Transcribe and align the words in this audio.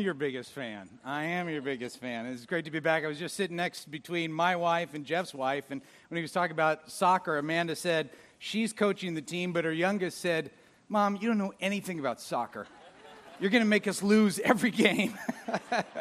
your 0.00 0.14
biggest 0.14 0.52
fan. 0.52 0.88
I 1.04 1.24
am 1.24 1.48
your 1.48 1.62
biggest 1.62 1.98
fan. 1.98 2.26
It's 2.26 2.46
great 2.46 2.64
to 2.64 2.70
be 2.70 2.80
back. 2.80 3.04
I 3.04 3.06
was 3.06 3.18
just 3.18 3.36
sitting 3.36 3.56
next 3.56 3.90
between 3.90 4.32
my 4.32 4.56
wife 4.56 4.94
and 4.94 5.04
Jeff's 5.04 5.34
wife, 5.34 5.64
and 5.70 5.80
when 6.08 6.16
he 6.16 6.22
was 6.22 6.32
talking 6.32 6.52
about 6.52 6.90
soccer, 6.90 7.38
Amanda 7.38 7.76
said 7.76 8.10
she's 8.38 8.72
coaching 8.72 9.14
the 9.14 9.22
team, 9.22 9.52
but 9.52 9.64
her 9.64 9.72
youngest 9.72 10.18
said, 10.18 10.50
Mom, 10.88 11.16
you 11.16 11.28
don't 11.28 11.38
know 11.38 11.52
anything 11.60 11.98
about 11.98 12.20
soccer. 12.20 12.66
You're 13.40 13.48
going 13.50 13.62
to 13.62 13.68
make 13.68 13.88
us 13.88 14.02
lose 14.02 14.38
every 14.40 14.70
game. 14.70 15.18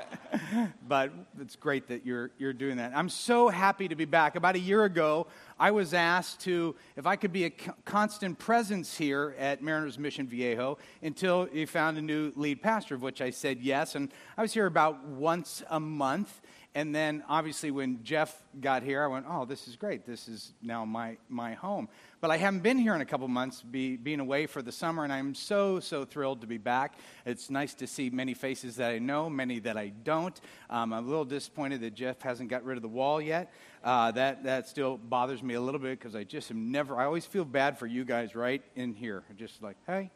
but 0.89 1.13
it's 1.39 1.55
great 1.55 1.87
that 1.87 2.05
you're, 2.05 2.31
you're 2.37 2.51
doing 2.51 2.75
that. 2.77 2.91
I'm 2.93 3.07
so 3.07 3.47
happy 3.47 3.87
to 3.87 3.95
be 3.95 4.03
back. 4.03 4.35
About 4.35 4.55
a 4.55 4.59
year 4.59 4.83
ago, 4.83 5.25
I 5.57 5.71
was 5.71 5.93
asked 5.93 6.41
to, 6.41 6.75
if 6.97 7.07
I 7.07 7.15
could 7.15 7.31
be 7.31 7.45
a 7.45 7.49
constant 7.85 8.39
presence 8.39 8.97
here 8.97 9.35
at 9.39 9.63
Mariners 9.63 9.97
Mission 9.97 10.27
Viejo 10.27 10.79
until 11.01 11.47
you 11.53 11.65
found 11.65 11.97
a 11.97 12.01
new 12.01 12.33
lead 12.35 12.61
pastor, 12.61 12.95
of 12.95 13.01
which 13.01 13.21
I 13.21 13.29
said 13.29 13.59
yes. 13.61 13.95
And 13.95 14.11
I 14.37 14.41
was 14.41 14.53
here 14.53 14.65
about 14.65 15.05
once 15.05 15.63
a 15.69 15.79
month. 15.79 16.41
And 16.75 16.93
then 16.93 17.23
obviously 17.29 17.71
when 17.71 18.03
Jeff 18.03 18.43
got 18.59 18.83
here, 18.83 19.01
I 19.01 19.07
went, 19.07 19.25
oh, 19.29 19.45
this 19.45 19.69
is 19.69 19.77
great. 19.77 20.05
This 20.05 20.27
is 20.27 20.51
now 20.61 20.83
my, 20.83 21.15
my 21.29 21.53
home. 21.53 21.87
But 22.21 22.31
I 22.31 22.37
haven't 22.37 22.63
been 22.63 22.77
here 22.77 22.93
in 22.95 22.99
a 22.99 23.05
couple 23.05 23.29
months, 23.29 23.61
be, 23.61 23.95
being 23.95 24.19
away 24.19 24.45
for 24.45 24.61
the 24.61 24.73
summer, 24.73 25.05
and 25.05 25.13
I'm 25.13 25.33
so, 25.33 25.79
so 25.79 26.03
thrilled 26.03 26.41
to 26.41 26.47
be 26.47 26.57
back. 26.57 26.95
It's 27.25 27.49
nice 27.49 27.73
to 27.75 27.87
see 27.87 28.09
many 28.09 28.33
faces 28.33 28.75
that 28.75 28.91
I 28.91 28.99
know, 28.99 29.29
many 29.29 29.59
that 29.59 29.77
I 29.77 29.93
don't. 30.03 30.39
Um, 30.69 30.91
I'm 30.91 31.05
a 31.05 31.07
little 31.07 31.23
disappointed 31.23 31.79
that 31.79 31.93
Jeff 31.93 32.21
hasn't 32.21 32.49
got 32.49 32.65
rid 32.65 32.77
of 32.77 32.81
the 32.81 32.89
wall 32.89 33.21
yet. 33.21 33.53
Uh, 33.85 34.11
that, 34.11 34.43
that 34.43 34.67
still 34.67 34.97
bothers 34.97 35.41
me 35.41 35.53
a 35.53 35.61
little 35.61 35.79
bit 35.79 35.97
because 35.97 36.13
I 36.13 36.25
just 36.25 36.51
am 36.51 36.73
never, 36.73 36.97
I 36.97 37.05
always 37.05 37.25
feel 37.25 37.45
bad 37.45 37.79
for 37.79 37.87
you 37.87 38.03
guys 38.03 38.35
right 38.35 38.61
in 38.75 38.93
here. 38.93 39.23
Just 39.37 39.63
like, 39.63 39.77
hey, 39.87 40.11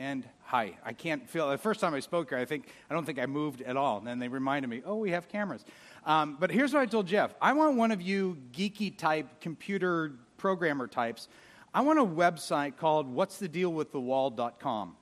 and 0.00 0.28
hi. 0.42 0.76
I 0.84 0.94
can't 0.94 1.30
feel, 1.30 1.48
the 1.48 1.58
first 1.58 1.78
time 1.78 1.94
I 1.94 2.00
spoke 2.00 2.30
here, 2.30 2.38
I 2.38 2.44
think, 2.44 2.68
I 2.90 2.94
don't 2.94 3.04
think 3.04 3.20
I 3.20 3.26
moved 3.26 3.62
at 3.62 3.76
all. 3.76 3.98
And 3.98 4.06
then 4.06 4.18
they 4.18 4.26
reminded 4.26 4.68
me, 4.68 4.82
oh, 4.84 4.96
we 4.96 5.12
have 5.12 5.28
cameras. 5.28 5.64
Um, 6.04 6.36
but 6.40 6.50
here's 6.50 6.72
what 6.72 6.80
I 6.80 6.86
told 6.86 7.06
Jeff 7.06 7.34
I 7.40 7.52
want 7.52 7.76
one 7.76 7.92
of 7.92 8.02
you 8.02 8.36
geeky 8.52 8.96
type 8.96 9.40
computer 9.40 10.12
programmer 10.36 10.86
types. 10.86 11.28
I 11.74 11.80
want 11.82 11.98
a 11.98 12.04
website 12.04 12.76
called 12.76 13.06
what's 13.06 13.38
the 13.38 13.48
deal 13.48 13.72
with 13.72 13.92
the 13.92 14.00
wall.com. 14.00 14.96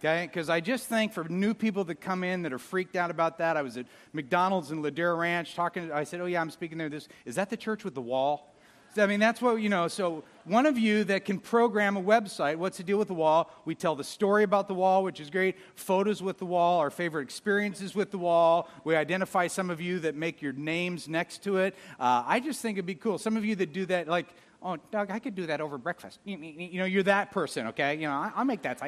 Okay, 0.00 0.26
because 0.26 0.48
I 0.48 0.60
just 0.60 0.86
think 0.86 1.12
for 1.12 1.24
new 1.24 1.52
people 1.52 1.84
that 1.84 1.96
come 1.96 2.24
in 2.24 2.42
that 2.42 2.54
are 2.54 2.58
freaked 2.58 2.96
out 2.96 3.10
about 3.10 3.36
that, 3.38 3.58
I 3.58 3.62
was 3.62 3.76
at 3.76 3.84
McDonald's 4.14 4.70
in 4.70 4.82
Ladera 4.82 5.18
Ranch 5.18 5.54
talking. 5.54 5.92
I 5.92 6.04
said, 6.04 6.22
"Oh 6.22 6.26
yeah, 6.26 6.40
I'm 6.40 6.50
speaking 6.50 6.78
there. 6.78 6.88
This 6.88 7.06
is 7.26 7.34
that 7.34 7.50
the 7.50 7.56
church 7.56 7.84
with 7.84 7.94
the 7.94 8.00
wall?" 8.00 8.50
I 8.96 9.06
mean, 9.06 9.20
that's 9.20 9.40
what, 9.40 9.56
you 9.56 9.68
know. 9.68 9.88
So, 9.88 10.24
one 10.44 10.66
of 10.66 10.78
you 10.78 11.04
that 11.04 11.24
can 11.24 11.38
program 11.38 11.96
a 11.96 12.02
website, 12.02 12.56
what's 12.56 12.78
the 12.78 12.82
deal 12.82 12.98
with 12.98 13.08
the 13.08 13.14
wall? 13.14 13.50
We 13.64 13.74
tell 13.74 13.94
the 13.94 14.04
story 14.04 14.42
about 14.42 14.68
the 14.68 14.74
wall, 14.74 15.04
which 15.04 15.20
is 15.20 15.30
great. 15.30 15.56
Photos 15.74 16.22
with 16.22 16.38
the 16.38 16.46
wall, 16.46 16.78
our 16.78 16.90
favorite 16.90 17.22
experiences 17.22 17.94
with 17.94 18.10
the 18.10 18.18
wall. 18.18 18.68
We 18.84 18.96
identify 18.96 19.46
some 19.46 19.70
of 19.70 19.80
you 19.80 20.00
that 20.00 20.14
make 20.14 20.42
your 20.42 20.52
names 20.52 21.08
next 21.08 21.42
to 21.44 21.58
it. 21.58 21.74
Uh, 21.98 22.24
I 22.26 22.40
just 22.40 22.60
think 22.62 22.76
it'd 22.76 22.86
be 22.86 22.94
cool. 22.94 23.18
Some 23.18 23.36
of 23.36 23.44
you 23.44 23.56
that 23.56 23.72
do 23.72 23.86
that, 23.86 24.08
like, 24.08 24.26
oh, 24.62 24.76
Doug, 24.90 25.10
I 25.10 25.18
could 25.18 25.34
do 25.34 25.46
that 25.46 25.60
over 25.60 25.78
breakfast. 25.78 26.20
You 26.24 26.78
know, 26.78 26.84
you're 26.84 27.02
that 27.04 27.30
person, 27.30 27.68
okay? 27.68 27.94
You 27.94 28.08
know, 28.08 28.30
I'll 28.34 28.44
make 28.44 28.62
that. 28.62 28.80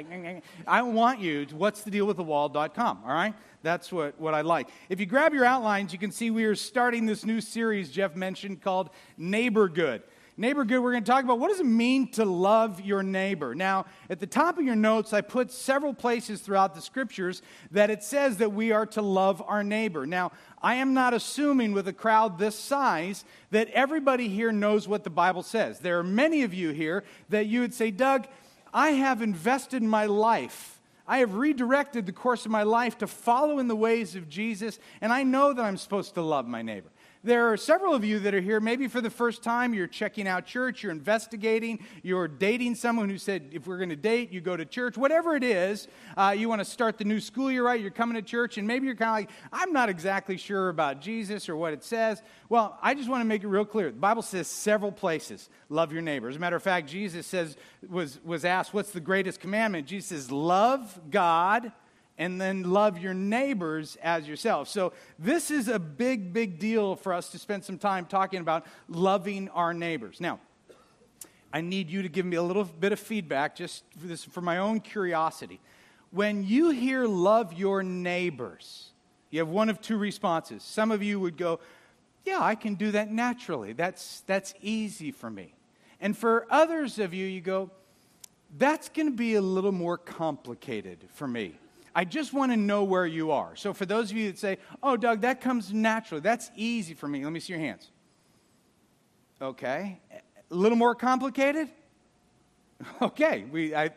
I 0.66 0.82
want 0.82 1.20
you 1.20 1.46
to 1.46 1.56
what's 1.56 1.82
the 1.82 1.90
deal 1.90 2.06
with 2.06 2.16
the 2.16 2.22
wall.com, 2.22 3.02
all 3.04 3.12
right? 3.12 3.34
That's 3.62 3.92
what, 3.92 4.20
what 4.20 4.34
I 4.34 4.40
like. 4.40 4.68
If 4.88 5.00
you 5.00 5.06
grab 5.06 5.32
your 5.32 5.44
outlines, 5.44 5.92
you 5.92 5.98
can 5.98 6.10
see 6.10 6.30
we 6.30 6.44
are 6.44 6.54
starting 6.54 7.06
this 7.06 7.24
new 7.24 7.40
series 7.40 7.90
Jeff 7.90 8.16
mentioned 8.16 8.60
called 8.60 8.90
Neighborgood. 9.18 10.02
Neighborgood, 10.42 10.82
we're 10.82 10.90
going 10.90 11.04
to 11.04 11.10
talk 11.10 11.22
about 11.22 11.38
what 11.38 11.50
does 11.50 11.60
it 11.60 11.66
mean 11.66 12.08
to 12.10 12.24
love 12.24 12.80
your 12.80 13.04
neighbor. 13.04 13.54
Now, 13.54 13.86
at 14.10 14.18
the 14.18 14.26
top 14.26 14.58
of 14.58 14.64
your 14.64 14.74
notes, 14.74 15.12
I 15.12 15.20
put 15.20 15.52
several 15.52 15.94
places 15.94 16.40
throughout 16.40 16.74
the 16.74 16.80
scriptures 16.80 17.42
that 17.70 17.90
it 17.90 18.02
says 18.02 18.38
that 18.38 18.52
we 18.52 18.72
are 18.72 18.84
to 18.86 19.02
love 19.02 19.40
our 19.46 19.62
neighbor. 19.62 20.04
Now, 20.04 20.32
I 20.60 20.74
am 20.74 20.94
not 20.94 21.14
assuming 21.14 21.72
with 21.72 21.86
a 21.86 21.92
crowd 21.92 22.40
this 22.40 22.58
size 22.58 23.24
that 23.52 23.68
everybody 23.68 24.26
here 24.26 24.50
knows 24.50 24.88
what 24.88 25.04
the 25.04 25.10
Bible 25.10 25.44
says. 25.44 25.78
There 25.78 26.00
are 26.00 26.04
many 26.04 26.42
of 26.42 26.52
you 26.52 26.70
here 26.70 27.04
that 27.28 27.46
you 27.46 27.60
would 27.60 27.72
say, 27.72 27.92
Doug, 27.92 28.26
I 28.74 28.90
have 28.90 29.22
invested 29.22 29.80
my 29.84 30.06
life 30.06 30.80
I 31.06 31.18
have 31.18 31.34
redirected 31.34 32.06
the 32.06 32.12
course 32.12 32.44
of 32.44 32.52
my 32.52 32.62
life 32.62 32.98
to 32.98 33.06
follow 33.06 33.58
in 33.58 33.68
the 33.68 33.76
ways 33.76 34.14
of 34.14 34.28
Jesus, 34.28 34.78
and 35.00 35.12
I 35.12 35.24
know 35.24 35.52
that 35.52 35.62
I'm 35.62 35.76
supposed 35.76 36.14
to 36.14 36.22
love 36.22 36.46
my 36.46 36.62
neighbor. 36.62 36.88
There 37.24 37.52
are 37.52 37.56
several 37.56 37.94
of 37.94 38.04
you 38.04 38.18
that 38.20 38.34
are 38.34 38.40
here, 38.40 38.58
maybe 38.58 38.88
for 38.88 39.00
the 39.00 39.08
first 39.10 39.44
time, 39.44 39.74
you're 39.74 39.86
checking 39.86 40.26
out 40.26 40.44
church, 40.44 40.82
you're 40.82 40.90
investigating, 40.90 41.78
you're 42.02 42.26
dating 42.26 42.74
someone 42.74 43.08
who 43.08 43.16
said, 43.16 43.50
if 43.52 43.68
we're 43.68 43.76
going 43.76 43.90
to 43.90 43.96
date, 43.96 44.32
you 44.32 44.40
go 44.40 44.56
to 44.56 44.64
church. 44.64 44.98
Whatever 44.98 45.36
it 45.36 45.44
is, 45.44 45.86
uh, 46.16 46.34
you 46.36 46.48
want 46.48 46.58
to 46.58 46.64
start 46.64 46.98
the 46.98 47.04
new 47.04 47.20
school 47.20 47.48
year 47.48 47.64
right, 47.64 47.80
you're 47.80 47.92
coming 47.92 48.16
to 48.16 48.22
church, 48.22 48.58
and 48.58 48.66
maybe 48.66 48.86
you're 48.86 48.96
kind 48.96 49.10
of 49.10 49.30
like, 49.30 49.30
I'm 49.52 49.72
not 49.72 49.88
exactly 49.88 50.36
sure 50.36 50.68
about 50.68 51.00
Jesus 51.00 51.48
or 51.48 51.54
what 51.54 51.72
it 51.72 51.84
says. 51.84 52.20
Well, 52.48 52.76
I 52.82 52.94
just 52.94 53.08
want 53.08 53.20
to 53.20 53.24
make 53.24 53.44
it 53.44 53.48
real 53.48 53.64
clear. 53.64 53.92
The 53.92 53.98
Bible 53.98 54.22
says 54.22 54.48
several 54.48 54.90
places, 54.90 55.48
love 55.68 55.92
your 55.92 56.02
neighbor. 56.02 56.28
As 56.28 56.34
a 56.34 56.40
matter 56.40 56.56
of 56.56 56.62
fact, 56.64 56.88
Jesus 56.88 57.24
says, 57.24 57.56
was, 57.88 58.18
was 58.24 58.44
asked, 58.44 58.74
what's 58.74 58.90
the 58.90 59.00
greatest 59.00 59.38
commandment? 59.38 59.86
Jesus 59.86 60.08
says, 60.08 60.32
love 60.32 61.00
God 61.08 61.70
and 62.22 62.40
then 62.40 62.62
love 62.62 63.00
your 63.00 63.14
neighbors 63.14 63.98
as 64.00 64.28
yourself. 64.28 64.68
So, 64.68 64.92
this 65.18 65.50
is 65.50 65.66
a 65.66 65.80
big, 65.80 66.32
big 66.32 66.60
deal 66.60 66.94
for 66.94 67.12
us 67.12 67.30
to 67.30 67.38
spend 67.38 67.64
some 67.64 67.78
time 67.78 68.06
talking 68.06 68.38
about 68.38 68.64
loving 68.88 69.48
our 69.48 69.74
neighbors. 69.74 70.20
Now, 70.20 70.38
I 71.52 71.62
need 71.62 71.90
you 71.90 72.00
to 72.02 72.08
give 72.08 72.24
me 72.24 72.36
a 72.36 72.42
little 72.42 72.62
bit 72.62 72.92
of 72.92 73.00
feedback 73.00 73.56
just 73.56 73.82
for, 73.98 74.06
this, 74.06 74.22
for 74.22 74.40
my 74.40 74.58
own 74.58 74.78
curiosity. 74.78 75.58
When 76.12 76.44
you 76.44 76.70
hear 76.70 77.08
love 77.08 77.54
your 77.54 77.82
neighbors, 77.82 78.90
you 79.30 79.40
have 79.40 79.48
one 79.48 79.68
of 79.68 79.80
two 79.80 79.96
responses. 79.96 80.62
Some 80.62 80.92
of 80.92 81.02
you 81.02 81.18
would 81.18 81.36
go, 81.36 81.58
Yeah, 82.24 82.38
I 82.40 82.54
can 82.54 82.76
do 82.76 82.92
that 82.92 83.10
naturally. 83.10 83.72
That's, 83.72 84.20
that's 84.28 84.54
easy 84.62 85.10
for 85.10 85.28
me. 85.28 85.54
And 86.00 86.16
for 86.16 86.46
others 86.50 87.00
of 87.00 87.14
you, 87.14 87.26
you 87.26 87.40
go, 87.40 87.72
That's 88.56 88.88
going 88.88 89.08
to 89.08 89.16
be 89.16 89.34
a 89.34 89.42
little 89.42 89.72
more 89.72 89.98
complicated 89.98 90.98
for 91.12 91.26
me. 91.26 91.58
I 91.94 92.04
just 92.04 92.32
want 92.32 92.52
to 92.52 92.56
know 92.56 92.84
where 92.84 93.06
you 93.06 93.32
are. 93.32 93.54
So, 93.56 93.72
for 93.72 93.86
those 93.86 94.10
of 94.10 94.16
you 94.16 94.30
that 94.30 94.38
say, 94.38 94.58
oh, 94.82 94.96
Doug, 94.96 95.20
that 95.22 95.40
comes 95.40 95.72
naturally, 95.72 96.20
that's 96.20 96.50
easy 96.56 96.94
for 96.94 97.08
me, 97.08 97.24
let 97.24 97.32
me 97.32 97.40
see 97.40 97.52
your 97.52 97.60
hands. 97.60 97.90
Okay. 99.40 99.98
A 100.50 100.54
little 100.54 100.78
more 100.78 100.94
complicated? 100.94 101.68
Okay. 103.00 103.44
We, 103.52 103.76
I, 103.76 103.90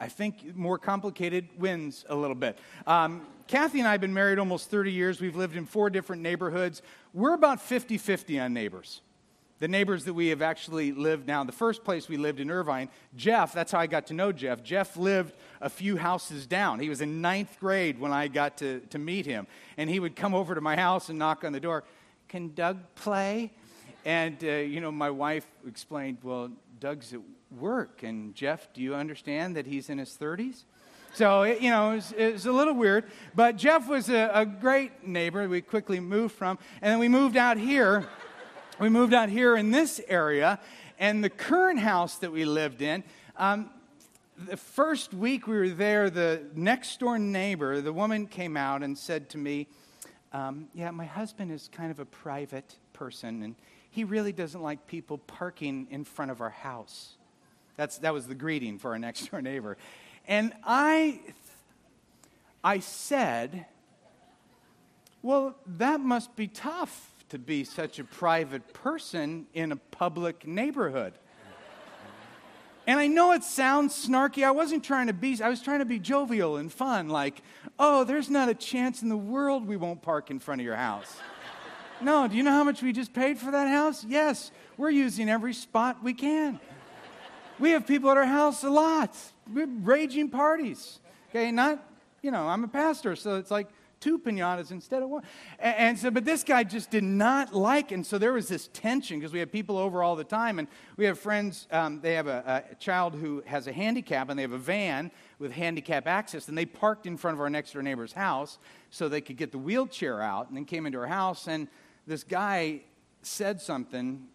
I 0.00 0.08
think 0.08 0.56
more 0.56 0.76
complicated 0.76 1.46
wins 1.56 2.04
a 2.08 2.16
little 2.16 2.34
bit. 2.34 2.58
Um, 2.84 3.24
Kathy 3.46 3.78
and 3.78 3.86
I 3.86 3.92
have 3.92 4.00
been 4.00 4.12
married 4.12 4.40
almost 4.40 4.70
30 4.70 4.90
years. 4.90 5.20
We've 5.20 5.36
lived 5.36 5.54
in 5.54 5.66
four 5.66 5.88
different 5.88 6.20
neighborhoods. 6.20 6.82
We're 7.12 7.34
about 7.34 7.60
50 7.60 7.96
50 7.96 8.40
on 8.40 8.52
neighbors 8.52 9.02
the 9.64 9.68
neighbors 9.68 10.04
that 10.04 10.12
we 10.12 10.28
have 10.28 10.42
actually 10.42 10.92
lived 10.92 11.26
now. 11.26 11.42
The 11.42 11.50
first 11.50 11.84
place 11.84 12.06
we 12.06 12.18
lived 12.18 12.38
in 12.38 12.50
Irvine, 12.50 12.90
Jeff, 13.16 13.54
that's 13.54 13.72
how 13.72 13.78
I 13.78 13.86
got 13.86 14.08
to 14.08 14.12
know 14.12 14.30
Jeff. 14.30 14.62
Jeff 14.62 14.94
lived 14.94 15.32
a 15.62 15.70
few 15.70 15.96
houses 15.96 16.46
down. 16.46 16.80
He 16.80 16.90
was 16.90 17.00
in 17.00 17.22
ninth 17.22 17.56
grade 17.58 17.98
when 17.98 18.12
I 18.12 18.28
got 18.28 18.58
to, 18.58 18.80
to 18.80 18.98
meet 18.98 19.24
him. 19.24 19.46
And 19.78 19.88
he 19.88 20.00
would 20.00 20.16
come 20.16 20.34
over 20.34 20.54
to 20.54 20.60
my 20.60 20.76
house 20.76 21.08
and 21.08 21.18
knock 21.18 21.44
on 21.44 21.52
the 21.52 21.60
door. 21.60 21.82
Can 22.28 22.52
Doug 22.52 22.76
play? 22.94 23.52
And, 24.04 24.36
uh, 24.44 24.48
you 24.48 24.82
know, 24.82 24.92
my 24.92 25.08
wife 25.08 25.46
explained, 25.66 26.18
well, 26.22 26.50
Doug's 26.78 27.14
at 27.14 27.20
work. 27.58 28.02
And 28.02 28.34
Jeff, 28.34 28.70
do 28.74 28.82
you 28.82 28.94
understand 28.94 29.56
that 29.56 29.64
he's 29.64 29.88
in 29.88 29.96
his 29.96 30.10
30s? 30.10 30.64
So, 31.14 31.44
it, 31.44 31.62
you 31.62 31.70
know, 31.70 31.92
it 31.92 31.94
was, 31.94 32.12
it 32.18 32.32
was, 32.34 32.44
a 32.44 32.52
little 32.52 32.74
weird. 32.74 33.04
But 33.34 33.56
Jeff 33.56 33.88
was 33.88 34.10
a, 34.10 34.30
a 34.34 34.44
great 34.44 35.06
neighbor 35.06 35.48
we 35.48 35.62
quickly 35.62 36.00
moved 36.00 36.34
from. 36.34 36.58
And 36.82 36.92
then 36.92 36.98
we 36.98 37.08
moved 37.08 37.38
out 37.38 37.56
here 37.56 38.06
we 38.78 38.88
moved 38.88 39.14
out 39.14 39.28
here 39.28 39.56
in 39.56 39.70
this 39.70 40.00
area, 40.08 40.58
and 40.98 41.22
the 41.22 41.30
current 41.30 41.78
house 41.78 42.16
that 42.18 42.32
we 42.32 42.44
lived 42.44 42.82
in, 42.82 43.04
um, 43.36 43.70
the 44.36 44.56
first 44.56 45.14
week 45.14 45.46
we 45.46 45.56
were 45.56 45.68
there, 45.68 46.10
the 46.10 46.42
next 46.54 46.98
door 46.98 47.18
neighbor, 47.18 47.80
the 47.80 47.92
woman 47.92 48.26
came 48.26 48.56
out 48.56 48.82
and 48.82 48.98
said 48.98 49.28
to 49.30 49.38
me, 49.38 49.68
um, 50.32 50.68
Yeah, 50.74 50.90
my 50.90 51.04
husband 51.04 51.52
is 51.52 51.68
kind 51.72 51.90
of 51.90 52.00
a 52.00 52.04
private 52.04 52.76
person, 52.92 53.42
and 53.42 53.54
he 53.90 54.02
really 54.02 54.32
doesn't 54.32 54.60
like 54.60 54.86
people 54.88 55.18
parking 55.18 55.86
in 55.90 56.04
front 56.04 56.32
of 56.32 56.40
our 56.40 56.50
house. 56.50 57.14
That's, 57.76 57.98
that 57.98 58.12
was 58.12 58.26
the 58.26 58.34
greeting 58.34 58.78
for 58.78 58.90
our 58.92 58.98
next 58.98 59.30
door 59.30 59.40
neighbor. 59.40 59.76
And 60.26 60.52
I, 60.64 61.20
I 62.64 62.80
said, 62.80 63.66
Well, 65.22 65.54
that 65.66 66.00
must 66.00 66.34
be 66.34 66.48
tough 66.48 67.13
to 67.34 67.38
be 67.40 67.64
such 67.64 67.98
a 67.98 68.04
private 68.04 68.72
person 68.72 69.44
in 69.54 69.72
a 69.72 69.76
public 69.76 70.46
neighborhood. 70.46 71.14
And 72.86 73.00
I 73.00 73.08
know 73.08 73.32
it 73.32 73.42
sounds 73.42 73.92
snarky. 74.06 74.44
I 74.44 74.52
wasn't 74.52 74.84
trying 74.84 75.08
to 75.08 75.12
be, 75.12 75.42
I 75.42 75.48
was 75.48 75.60
trying 75.60 75.80
to 75.80 75.84
be 75.84 75.98
jovial 75.98 76.58
and 76.58 76.72
fun, 76.72 77.08
like, 77.08 77.42
oh, 77.76 78.04
there's 78.04 78.30
not 78.30 78.48
a 78.48 78.54
chance 78.54 79.02
in 79.02 79.08
the 79.08 79.16
world 79.16 79.66
we 79.66 79.76
won't 79.76 80.00
park 80.00 80.30
in 80.30 80.38
front 80.38 80.60
of 80.60 80.64
your 80.64 80.76
house. 80.76 81.16
no, 82.00 82.28
do 82.28 82.36
you 82.36 82.44
know 82.44 82.52
how 82.52 82.62
much 82.62 82.82
we 82.82 82.92
just 82.92 83.12
paid 83.12 83.36
for 83.36 83.50
that 83.50 83.66
house? 83.66 84.04
Yes, 84.04 84.52
we're 84.76 84.90
using 84.90 85.28
every 85.28 85.54
spot 85.54 86.04
we 86.04 86.14
can. 86.14 86.60
We 87.58 87.70
have 87.70 87.84
people 87.84 88.12
at 88.12 88.16
our 88.16 88.26
house 88.26 88.62
a 88.62 88.70
lot. 88.70 89.16
We're 89.52 89.66
raging 89.66 90.30
parties. 90.30 91.00
Okay, 91.30 91.50
not, 91.50 91.84
you 92.22 92.30
know, 92.30 92.46
I'm 92.46 92.62
a 92.62 92.68
pastor, 92.68 93.16
so 93.16 93.38
it's 93.38 93.50
like 93.50 93.66
two 94.04 94.18
pinatas 94.18 94.70
instead 94.70 95.02
of 95.02 95.08
one. 95.08 95.22
And, 95.58 95.76
and 95.76 95.98
so, 95.98 96.10
but 96.10 96.26
this 96.26 96.44
guy 96.44 96.62
just 96.62 96.90
did 96.90 97.02
not 97.02 97.54
like, 97.54 97.90
and 97.90 98.04
so 98.04 98.18
there 98.18 98.34
was 98.34 98.48
this 98.48 98.68
tension 98.74 99.18
because 99.18 99.32
we 99.32 99.38
have 99.38 99.50
people 99.50 99.78
over 99.78 100.02
all 100.02 100.14
the 100.14 100.24
time, 100.24 100.58
and 100.58 100.68
we 100.98 101.06
have 101.06 101.18
friends. 101.18 101.66
Um, 101.70 102.00
they 102.02 102.14
have 102.14 102.26
a, 102.26 102.66
a 102.70 102.74
child 102.74 103.14
who 103.14 103.42
has 103.46 103.66
a 103.66 103.72
handicap, 103.72 104.28
and 104.28 104.38
they 104.38 104.42
have 104.42 104.52
a 104.52 104.58
van 104.58 105.10
with 105.38 105.52
handicap 105.52 106.06
access, 106.06 106.48
and 106.48 106.56
they 106.56 106.66
parked 106.66 107.06
in 107.06 107.16
front 107.16 107.34
of 107.36 107.40
our 107.40 107.48
next 107.48 107.72
door 107.72 107.82
neighbor's 107.82 108.12
house 108.12 108.58
so 108.90 109.08
they 109.08 109.22
could 109.22 109.38
get 109.38 109.50
the 109.50 109.58
wheelchair 109.58 110.20
out, 110.20 110.48
and 110.48 110.56
then 110.56 110.66
came 110.66 110.84
into 110.84 110.98
our 110.98 111.06
house, 111.06 111.48
and 111.48 111.66
this 112.06 112.22
guy 112.22 112.82
said 113.22 113.60
something 113.60 114.26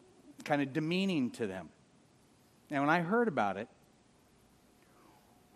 kind 0.43 0.63
of 0.63 0.73
demeaning 0.73 1.29
to 1.29 1.45
them. 1.45 1.69
Now, 2.71 2.81
when 2.81 2.89
I 2.89 3.01
heard 3.01 3.27
about 3.27 3.57
it, 3.57 3.67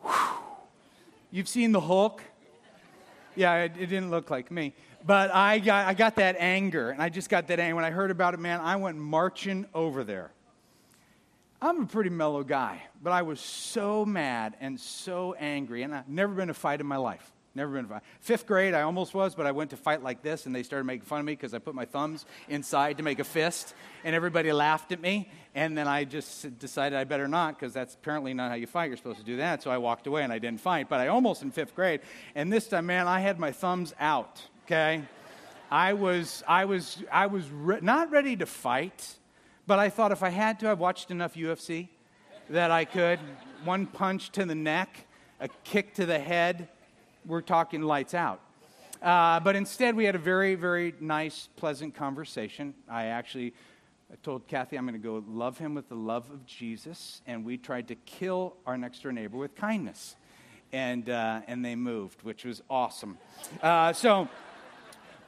whew, 0.02 0.12
you've 1.32 1.50
seen 1.50 1.72
the 1.72 1.82
Hulk. 1.82 2.22
Yeah, 3.36 3.64
it, 3.64 3.74
it, 3.80 3.88
didn't 3.88 4.12
look 4.12 4.30
like 4.30 4.52
me. 4.52 4.74
But 5.06 5.34
I 5.34 5.60
got, 5.60 5.88
I 5.88 5.94
got 5.94 6.16
that 6.16 6.36
anger, 6.40 6.92
and 6.92 7.02
I 7.02 7.10
just 7.10 7.30
got 7.30 7.48
that 7.48 7.60
anger. 7.60 7.76
When 7.76 7.86
I 7.86 7.92
heard 7.92 8.12
about 8.12 8.34
it, 8.34 8.40
man, 8.40 8.62
I 8.62 8.76
went 8.76 8.98
marching 8.98 9.66
over 9.74 10.04
there. 10.04 10.32
I'm 11.62 11.82
a 11.82 11.86
pretty 11.86 12.10
mellow 12.10 12.44
guy, 12.44 12.82
but 13.02 13.12
I 13.12 13.22
was 13.24 13.40
so 13.40 14.06
mad 14.06 14.56
and 14.60 14.80
so 14.80 15.34
angry, 15.40 15.84
and 15.84 15.96
I've 15.96 16.08
never 16.08 16.34
been 16.34 16.44
in 16.44 16.50
a 16.52 16.54
fight 16.54 16.80
in 16.80 16.86
my 16.86 16.98
life. 16.98 17.33
Never 17.56 17.72
been 17.72 17.86
in. 17.86 18.02
Fifth 18.20 18.48
grade, 18.48 18.74
I 18.74 18.82
almost 18.82 19.14
was, 19.14 19.36
but 19.36 19.46
I 19.46 19.52
went 19.52 19.70
to 19.70 19.78
fight 19.78 20.02
like 20.02 20.24
this, 20.24 20.48
and 20.48 20.56
they 20.56 20.64
started 20.64 20.86
making 20.86 21.06
fun 21.06 21.20
of 21.20 21.26
me 21.26 21.34
because 21.34 21.54
I 21.54 21.60
put 21.60 21.76
my 21.76 21.86
thumbs 21.86 22.26
inside 22.50 22.98
to 22.98 23.04
make 23.04 23.20
a 23.20 23.24
fist, 23.24 23.76
and 24.04 24.16
everybody 24.16 24.52
laughed 24.52 24.92
at 24.92 25.00
me. 25.00 25.30
And 25.54 25.78
then 25.78 25.88
I 25.88 26.04
just 26.04 26.58
decided 26.58 26.98
I 26.98 27.04
better 27.04 27.28
not 27.28 27.60
because 27.60 27.72
that's 27.72 27.94
apparently 27.94 28.34
not 28.34 28.50
how 28.50 28.56
you 28.56 28.66
fight. 28.66 28.86
You're 28.86 28.98
supposed 28.98 29.20
to 29.20 29.26
do 29.26 29.38
that. 29.38 29.62
So 29.62 29.70
I 29.70 29.78
walked 29.78 30.08
away 30.08 30.24
and 30.24 30.34
I 30.34 30.40
didn't 30.40 30.62
fight. 30.62 30.90
But 30.90 31.00
I 31.00 31.10
almost 31.10 31.44
in 31.44 31.52
fifth 31.52 31.76
grade, 31.76 32.02
and 32.34 32.52
this 32.52 32.68
time, 32.68 32.88
man, 32.88 33.08
I 33.08 33.20
had 33.20 33.40
my 33.40 33.52
thumbs 33.52 33.94
out. 34.00 34.42
Okay, 34.66 35.04
I 35.70 35.94
was, 35.94 36.44
I 36.48 36.66
was, 36.66 37.04
I 37.12 37.28
was 37.28 37.48
re- 37.52 37.80
not 37.82 38.10
ready 38.10 38.36
to 38.38 38.48
fight, 38.48 39.16
but 39.68 39.78
I 39.78 39.90
thought 39.90 40.12
if 40.12 40.24
I 40.24 40.30
had 40.30 40.60
to, 40.62 40.72
I've 40.72 40.80
watched 40.80 41.12
enough 41.12 41.36
UFC 41.36 41.90
that 42.50 42.72
I 42.72 42.86
could. 42.86 43.20
One 43.64 43.86
punch 43.86 44.32
to 44.32 44.46
the 44.46 44.56
neck, 44.56 45.06
a 45.40 45.50
kick 45.64 45.94
to 45.96 46.08
the 46.08 46.18
head 46.18 46.68
we're 47.26 47.42
talking 47.42 47.82
lights 47.82 48.14
out. 48.14 48.42
Uh, 49.02 49.40
but 49.40 49.56
instead, 49.56 49.96
we 49.96 50.06
had 50.06 50.16
a 50.16 50.20
very, 50.20 50.56
very 50.56 50.94
nice, 51.00 51.50
pleasant 51.58 51.94
conversation. 51.94 52.74
I 52.90 53.06
actually 53.08 53.54
told 54.22 54.48
Kathy 54.48 54.78
I'm 54.78 54.86
going 54.86 54.94
to 54.94 55.00
go 55.00 55.24
love 55.28 55.58
him 55.58 55.74
with 55.74 55.90
the 55.90 55.96
love 55.96 56.30
of 56.30 56.46
Jesus, 56.46 57.22
and 57.28 57.44
we 57.44 57.58
tried 57.58 57.88
to 57.90 57.96
kill 57.96 58.56
our 58.66 58.78
next 58.78 59.04
door 59.04 59.12
neighbor 59.12 59.38
with 59.38 59.56
kindness. 59.56 60.16
And, 60.72 61.10
uh, 61.10 61.42
and 61.48 61.64
they 61.64 61.76
moved, 61.76 62.24
which 62.24 62.46
was 62.46 62.64
awesome. 62.70 63.18
Uh, 63.62 63.94
so, 63.94 64.28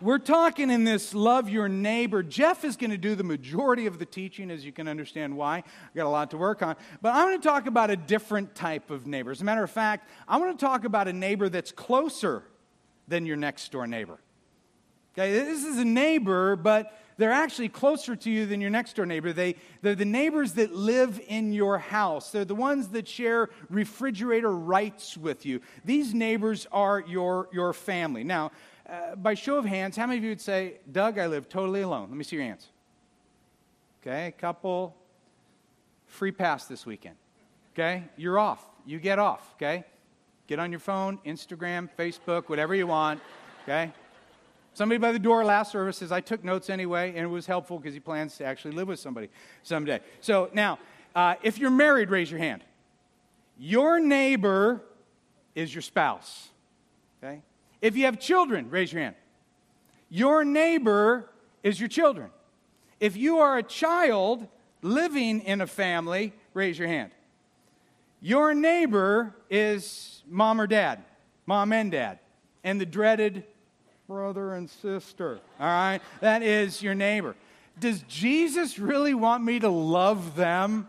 we're 0.01 0.19
talking 0.19 0.69
in 0.69 0.83
this 0.83 1.13
love 1.13 1.49
your 1.49 1.69
neighbor. 1.69 2.23
Jeff 2.23 2.63
is 2.63 2.75
going 2.77 2.91
to 2.91 2.97
do 2.97 3.15
the 3.15 3.23
majority 3.23 3.85
of 3.85 3.99
the 3.99 4.05
teaching, 4.05 4.51
as 4.51 4.65
you 4.65 4.71
can 4.71 4.87
understand 4.87 5.35
why. 5.35 5.57
I've 5.57 5.95
got 5.95 6.05
a 6.05 6.09
lot 6.09 6.31
to 6.31 6.37
work 6.37 6.61
on. 6.61 6.75
But 7.01 7.13
I'm 7.13 7.27
going 7.27 7.39
to 7.39 7.47
talk 7.47 7.67
about 7.67 7.89
a 7.89 7.95
different 7.95 8.55
type 8.55 8.91
of 8.91 9.07
neighbor. 9.07 9.31
As 9.31 9.41
a 9.41 9.45
matter 9.45 9.63
of 9.63 9.71
fact, 9.71 10.09
I 10.27 10.37
want 10.37 10.57
to 10.57 10.65
talk 10.65 10.85
about 10.85 11.07
a 11.07 11.13
neighbor 11.13 11.49
that's 11.49 11.71
closer 11.71 12.43
than 13.07 13.25
your 13.25 13.37
next 13.37 13.71
door 13.71 13.87
neighbor. 13.87 14.19
Okay, 15.17 15.31
this 15.31 15.63
is 15.63 15.77
a 15.77 15.85
neighbor, 15.85 16.57
but 16.57 16.99
they're 17.17 17.31
actually 17.31 17.69
closer 17.69 18.15
to 18.17 18.29
you 18.29 18.45
than 18.45 18.59
your 18.59 18.69
next 18.69 18.97
door 18.97 19.05
neighbor. 19.05 19.31
They, 19.31 19.55
they're 19.81 19.95
the 19.95 20.03
neighbors 20.03 20.53
that 20.53 20.73
live 20.73 21.21
in 21.27 21.53
your 21.53 21.77
house. 21.77 22.31
They're 22.31 22.43
the 22.43 22.55
ones 22.55 22.89
that 22.89 23.07
share 23.07 23.49
refrigerator 23.69 24.51
rights 24.51 25.15
with 25.15 25.45
you. 25.45 25.61
These 25.85 26.13
neighbors 26.13 26.67
are 26.71 27.01
your, 27.07 27.47
your 27.53 27.71
family. 27.71 28.25
Now, 28.25 28.51
uh, 28.89 29.15
by 29.15 29.33
show 29.33 29.57
of 29.57 29.65
hands, 29.65 29.95
how 29.95 30.05
many 30.05 30.17
of 30.17 30.23
you 30.23 30.29
would 30.31 30.41
say, 30.41 30.75
Doug, 30.91 31.17
I 31.17 31.27
live 31.27 31.49
totally 31.49 31.81
alone? 31.81 32.07
Let 32.09 32.17
me 32.17 32.23
see 32.23 32.35
your 32.35 32.45
hands. 32.45 32.69
Okay, 34.01 34.27
a 34.27 34.31
couple. 34.31 34.95
Free 36.07 36.31
pass 36.31 36.65
this 36.65 36.85
weekend. 36.85 37.15
Okay, 37.73 38.03
you're 38.15 38.37
off. 38.37 38.63
You 38.85 38.99
get 38.99 39.19
off. 39.19 39.53
Okay, 39.55 39.83
get 40.47 40.59
on 40.59 40.71
your 40.71 40.79
phone, 40.79 41.19
Instagram, 41.25 41.89
Facebook, 41.97 42.47
whatever 42.49 42.75
you 42.75 42.87
want. 42.87 43.21
Okay. 43.63 43.91
Somebody 44.75 44.99
by 44.99 45.13
the 45.13 45.19
door 45.19 45.45
last 45.45 45.71
service 45.71 45.97
says, 45.97 46.11
I 46.11 46.19
took 46.19 46.43
notes 46.43 46.69
anyway, 46.69 47.09
and 47.15 47.19
it 47.19 47.29
was 47.29 47.45
helpful 47.45 47.79
because 47.79 47.93
he 47.93 48.01
plans 48.01 48.37
to 48.37 48.45
actually 48.45 48.73
live 48.73 48.89
with 48.89 48.99
somebody 48.99 49.29
someday. 49.63 50.01
So 50.19 50.49
now, 50.51 50.79
uh, 51.15 51.35
if 51.41 51.57
you're 51.57 51.71
married, 51.71 52.09
raise 52.09 52.29
your 52.29 52.41
hand. 52.41 52.61
Your 53.57 54.01
neighbor 54.01 54.83
is 55.55 55.73
your 55.73 55.81
spouse. 55.81 56.49
Okay? 57.23 57.41
If 57.81 57.95
you 57.95 58.05
have 58.05 58.19
children, 58.19 58.69
raise 58.69 58.91
your 58.91 59.03
hand. 59.03 59.15
Your 60.09 60.43
neighbor 60.43 61.29
is 61.63 61.79
your 61.79 61.89
children. 61.89 62.29
If 62.99 63.17
you 63.17 63.39
are 63.39 63.57
a 63.57 63.63
child 63.63 64.47
living 64.81 65.41
in 65.41 65.61
a 65.61 65.67
family, 65.67 66.33
raise 66.53 66.77
your 66.79 66.87
hand. 66.87 67.11
Your 68.21 68.53
neighbor 68.53 69.35
is 69.49 70.23
mom 70.27 70.61
or 70.61 70.67
dad, 70.67 71.03
mom 71.45 71.73
and 71.73 71.91
dad, 71.91 72.19
and 72.63 72.79
the 72.79 72.85
dreaded 72.85 73.43
brother 74.07 74.53
and 74.53 74.69
sister. 74.69 75.39
All 75.59 75.67
right? 75.67 75.99
That 76.21 76.41
is 76.41 76.81
your 76.81 76.95
neighbor. 76.95 77.35
Does 77.79 78.03
Jesus 78.03 78.79
really 78.79 79.13
want 79.13 79.43
me 79.43 79.59
to 79.59 79.69
love 79.69 80.35
them? 80.35 80.87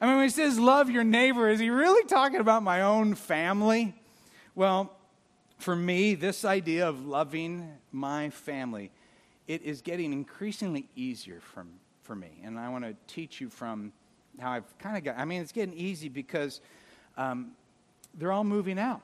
I 0.00 0.06
mean, 0.06 0.16
when 0.16 0.24
he 0.24 0.30
says 0.30 0.58
love 0.58 0.90
your 0.90 1.04
neighbor, 1.04 1.48
is 1.48 1.60
he 1.60 1.70
really 1.70 2.04
talking 2.04 2.40
about 2.40 2.62
my 2.62 2.82
own 2.82 3.14
family? 3.14 3.94
Well, 4.54 4.92
for 5.58 5.74
me, 5.76 6.14
this 6.14 6.44
idea 6.44 6.88
of 6.88 7.06
loving 7.06 7.68
my 7.92 8.30
family, 8.30 8.90
it 9.46 9.62
is 9.62 9.82
getting 9.82 10.12
increasingly 10.12 10.88
easier 10.94 11.40
for, 11.40 11.66
for 12.02 12.14
me. 12.14 12.40
And 12.44 12.58
I 12.58 12.68
want 12.68 12.84
to 12.84 12.94
teach 13.06 13.40
you 13.40 13.48
from 13.48 13.92
how 14.38 14.52
I've 14.52 14.78
kind 14.78 14.96
of 14.96 15.04
got, 15.04 15.18
I 15.18 15.24
mean, 15.24 15.42
it's 15.42 15.52
getting 15.52 15.74
easy 15.74 16.08
because 16.08 16.60
um, 17.16 17.52
they're 18.14 18.32
all 18.32 18.44
moving 18.44 18.78
out. 18.78 19.02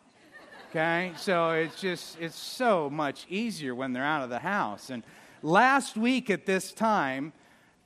Okay? 0.70 1.12
So 1.16 1.50
it's 1.50 1.80
just, 1.80 2.20
it's 2.20 2.36
so 2.36 2.88
much 2.88 3.26
easier 3.28 3.74
when 3.74 3.92
they're 3.92 4.04
out 4.04 4.22
of 4.22 4.30
the 4.30 4.38
house. 4.38 4.90
And 4.90 5.02
last 5.42 5.96
week 5.96 6.30
at 6.30 6.46
this 6.46 6.72
time, 6.72 7.32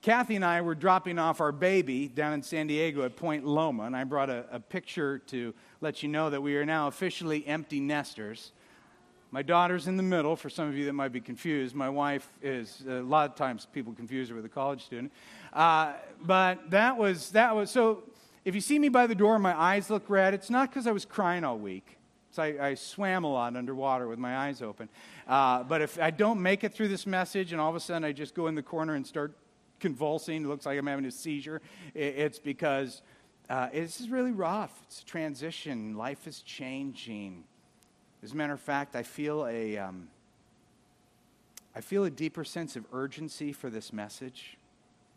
Kathy 0.00 0.36
and 0.36 0.44
I 0.44 0.60
were 0.60 0.74
dropping 0.74 1.18
off 1.18 1.40
our 1.40 1.52
baby 1.52 2.06
down 2.06 2.32
in 2.32 2.42
San 2.42 2.66
Diego 2.66 3.04
at 3.04 3.16
Point 3.16 3.44
Loma, 3.44 3.82
and 3.82 3.96
I 3.96 4.04
brought 4.04 4.30
a, 4.30 4.46
a 4.50 4.60
picture 4.60 5.18
to 5.26 5.52
let 5.80 6.02
you 6.02 6.08
know 6.08 6.30
that 6.30 6.40
we 6.40 6.56
are 6.56 6.64
now 6.64 6.86
officially 6.86 7.46
empty 7.46 7.80
nesters. 7.80 8.52
My 9.30 9.42
daughter's 9.42 9.88
in 9.88 9.98
the 9.98 10.02
middle, 10.02 10.36
for 10.36 10.48
some 10.48 10.68
of 10.68 10.76
you 10.76 10.86
that 10.86 10.94
might 10.94 11.12
be 11.12 11.20
confused. 11.20 11.74
My 11.74 11.90
wife 11.90 12.26
is, 12.42 12.82
a 12.88 13.02
lot 13.02 13.28
of 13.28 13.36
times 13.36 13.66
people 13.70 13.92
confuse 13.92 14.30
her 14.30 14.34
with 14.34 14.44
a 14.46 14.48
college 14.48 14.84
student. 14.84 15.12
Uh, 15.52 15.92
but 16.22 16.70
that 16.70 16.96
was, 16.96 17.30
that 17.32 17.54
was, 17.54 17.70
so 17.70 18.04
if 18.46 18.54
you 18.54 18.62
see 18.62 18.78
me 18.78 18.88
by 18.88 19.06
the 19.06 19.14
door 19.14 19.38
my 19.38 19.58
eyes 19.58 19.90
look 19.90 20.08
red, 20.08 20.32
it's 20.32 20.48
not 20.48 20.70
because 20.70 20.86
I 20.86 20.92
was 20.92 21.04
crying 21.04 21.44
all 21.44 21.58
week. 21.58 21.98
So 22.30 22.42
I, 22.42 22.68
I, 22.68 22.74
swam 22.74 23.24
a 23.24 23.32
lot 23.32 23.56
underwater 23.56 24.06
with 24.06 24.18
my 24.18 24.36
eyes 24.36 24.62
open. 24.62 24.88
Uh, 25.26 25.62
but 25.62 25.82
if 25.82 26.00
I 26.00 26.10
don't 26.10 26.40
make 26.40 26.64
it 26.64 26.72
through 26.72 26.88
this 26.88 27.06
message 27.06 27.52
and 27.52 27.60
all 27.60 27.70
of 27.70 27.76
a 27.76 27.80
sudden 27.80 28.04
I 28.04 28.12
just 28.12 28.34
go 28.34 28.46
in 28.46 28.54
the 28.54 28.62
corner 28.62 28.94
and 28.94 29.06
start 29.06 29.32
convulsing, 29.80 30.44
it 30.44 30.48
looks 30.48 30.64
like 30.64 30.78
I'm 30.78 30.86
having 30.86 31.06
a 31.06 31.10
seizure, 31.10 31.60
it's 31.94 32.38
because 32.38 33.02
uh, 33.50 33.68
this 33.72 34.00
is 34.00 34.10
really 34.10 34.32
rough. 34.32 34.72
It's 34.84 35.00
a 35.00 35.04
transition. 35.04 35.96
Life 35.96 36.26
is 36.26 36.42
changing. 36.42 37.44
As 38.22 38.32
a 38.32 38.36
matter 38.36 38.52
of 38.52 38.60
fact, 38.60 38.96
I 38.96 39.04
feel 39.04 39.46
a, 39.46 39.78
um, 39.78 40.08
I 41.74 41.80
feel 41.80 42.04
a 42.04 42.10
deeper 42.10 42.42
sense 42.42 42.74
of 42.74 42.84
urgency 42.92 43.52
for 43.52 43.70
this 43.70 43.92
message 43.92 44.56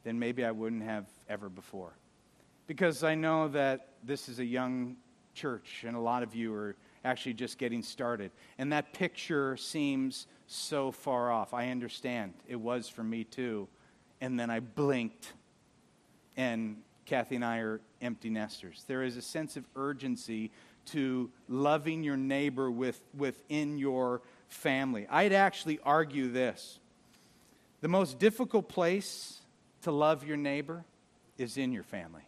than 0.03 0.20
maybe 0.20 0.46
I 0.46 0.51
wouldn't 0.51 0.84
have 0.84 1.05
ever 1.27 1.50
before. 1.50 1.93
Because 2.67 3.03
I 3.03 3.15
know 3.15 3.48
that 3.50 3.88
this 4.03 4.29
is 4.29 4.39
a 4.39 4.46
young 4.46 4.98
church, 5.34 5.84
and 5.88 5.96
a 5.96 6.00
lot 6.00 6.22
of 6.22 6.36
you 6.36 6.53
are 6.53 6.75
actually 7.03 7.34
just 7.34 7.58
getting 7.58 7.81
started. 7.81 8.31
And 8.60 8.72
that 8.72 8.93
picture 8.93 9.58
seems 9.58 10.27
so 10.46 10.91
far 10.91 11.31
off. 11.31 11.53
I 11.55 11.70
understand. 11.70 12.34
It 12.48 12.58
was 12.58 12.88
for 12.88 13.03
me 13.03 13.24
too. 13.24 13.67
And 14.22 14.39
then 14.39 14.51
I 14.51 14.60
blinked, 14.60 15.34
and 16.38 16.77
Kathy 17.08 17.36
and 17.36 17.46
I 17.46 17.58
are 17.58 17.81
empty 18.01 18.29
nesters. 18.29 18.84
There 18.88 19.01
is 19.01 19.17
a 19.17 19.22
sense 19.22 19.58
of 19.58 19.65
urgency 19.75 20.51
to 20.88 21.29
loving 21.47 22.03
your 22.03 22.17
neighbor 22.17 22.69
with, 22.69 23.01
within 23.17 23.77
your 23.77 24.21
family. 24.47 25.07
I'd 25.09 25.33
actually 25.33 25.79
argue 25.83 26.31
this 26.31 26.79
the 27.81 27.88
most 27.88 28.19
difficult 28.19 28.69
place 28.69 29.39
to 29.81 29.91
love 29.91 30.23
your 30.23 30.38
neighbor 30.38 30.85
is 31.38 31.57
in 31.57 31.71
your 31.71 31.83
family. 31.83 32.21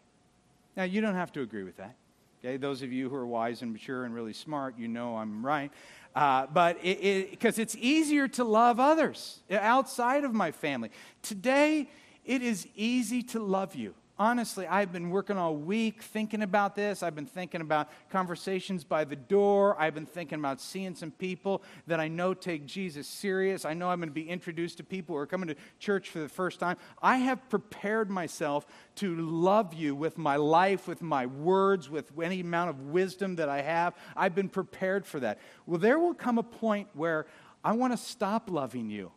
Now, 0.76 0.84
you 0.84 1.02
don't 1.02 1.14
have 1.14 1.32
to 1.34 1.42
agree 1.42 1.64
with 1.64 1.78
that. 1.78 1.96
Okay, 2.44 2.58
those 2.58 2.82
of 2.82 2.92
you 2.92 3.08
who 3.08 3.16
are 3.16 3.28
wise 3.28 3.62
and 3.62 3.72
mature 3.72 4.04
and 4.04 4.14
really 4.14 4.34
smart, 4.34 4.78
you 4.78 4.88
know 4.88 5.16
I'm 5.16 5.46
right. 5.46 5.72
Uh, 6.16 6.48
but 6.48 6.82
because 6.82 7.58
it, 7.58 7.60
it, 7.60 7.62
it's 7.62 7.76
easier 7.76 8.28
to 8.30 8.44
love 8.44 8.80
others 8.80 9.40
outside 9.52 10.24
of 10.24 10.34
my 10.34 10.52
family. 10.52 10.90
Today, 11.22 11.88
it 12.26 12.42
is 12.42 12.68
easy 12.76 13.22
to 13.24 13.40
love 13.40 13.76
you 13.76 13.94
honestly, 14.18 14.68
I've 14.68 14.92
been 14.92 15.10
working 15.10 15.38
all 15.38 15.56
week 15.56 16.02
thinking 16.02 16.44
about 16.44 16.76
this. 16.76 17.02
I've 17.02 17.16
been 17.16 17.26
thinking 17.26 17.62
about 17.62 17.90
conversations 18.10 18.84
by 18.84 19.04
the 19.04 19.16
door. 19.16 19.80
I've 19.80 19.96
been 19.96 20.06
thinking 20.06 20.40
about 20.40 20.62
seeing 20.62 20.96
some 20.96 21.12
people 21.12 21.64
that 21.88 22.00
I 22.00 22.08
know 22.08 22.34
take 22.34 22.66
Jesus 22.66 23.08
serious. 23.08 23.66
I 23.66 23.74
know 23.74 23.90
I'm 23.90 24.00
going 24.00 24.10
to 24.10 24.14
be 24.14 24.30
introduced 24.30 24.78
to 24.78 24.84
people 24.84 25.16
who 25.16 25.22
are 25.22 25.26
coming 25.26 25.48
to 25.48 25.56
church 25.80 26.10
for 26.10 26.20
the 26.20 26.30
first 26.30 26.60
time. 26.60 26.78
I 27.02 27.18
have 27.18 27.50
prepared 27.50 28.10
myself 28.10 28.66
to 28.96 29.16
love 29.16 29.74
you 29.74 29.96
with 29.96 30.18
my 30.18 30.36
life, 30.36 30.88
with 30.88 31.02
my 31.02 31.26
words, 31.26 31.90
with 31.90 32.12
any 32.22 32.42
amount 32.42 32.70
of 32.70 32.80
wisdom 32.88 33.38
that 33.38 33.50
I 33.50 33.62
have. 33.62 33.96
I've 34.16 34.36
been 34.36 34.50
prepared 34.50 35.06
for 35.06 35.20
that. 35.22 35.40
Well, 35.66 35.80
there 35.80 35.98
will 35.98 36.14
come 36.14 36.38
a 36.38 36.44
point 36.44 36.88
where 36.94 37.26
I 37.64 37.72
want 37.74 37.94
to 37.94 37.98
stop 37.98 38.50
loving 38.50 38.90
you. 38.90 39.12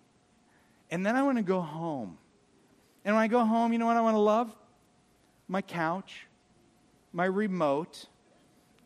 And 0.90 1.04
then 1.04 1.16
I 1.16 1.22
want 1.22 1.36
to 1.38 1.42
go 1.42 1.60
home. 1.60 2.16
And 3.04 3.14
when 3.14 3.22
I 3.22 3.28
go 3.28 3.44
home, 3.44 3.72
you 3.72 3.78
know 3.78 3.86
what 3.86 3.96
I 3.96 4.00
want 4.00 4.14
to 4.14 4.20
love? 4.20 4.54
My 5.48 5.62
couch, 5.62 6.26
my 7.12 7.24
remote, 7.24 8.06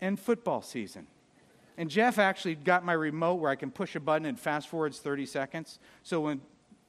and 0.00 0.19
football 0.19 0.62
season. 0.62 1.07
And 1.76 1.88
Jeff 1.88 2.19
actually 2.19 2.57
got 2.57 2.85
my 2.85 2.93
remote 2.93 3.37
where 3.37 3.50
I 3.50 3.57
can 3.57 3.71
push 3.71 3.97
a 3.97 4.00
button 4.00 4.26
and 4.26 4.38
fast 4.38 4.69
forwards 4.69 4.99
30 4.99 5.26
seconds. 5.26 5.79
So 6.02 6.21
when 6.21 6.40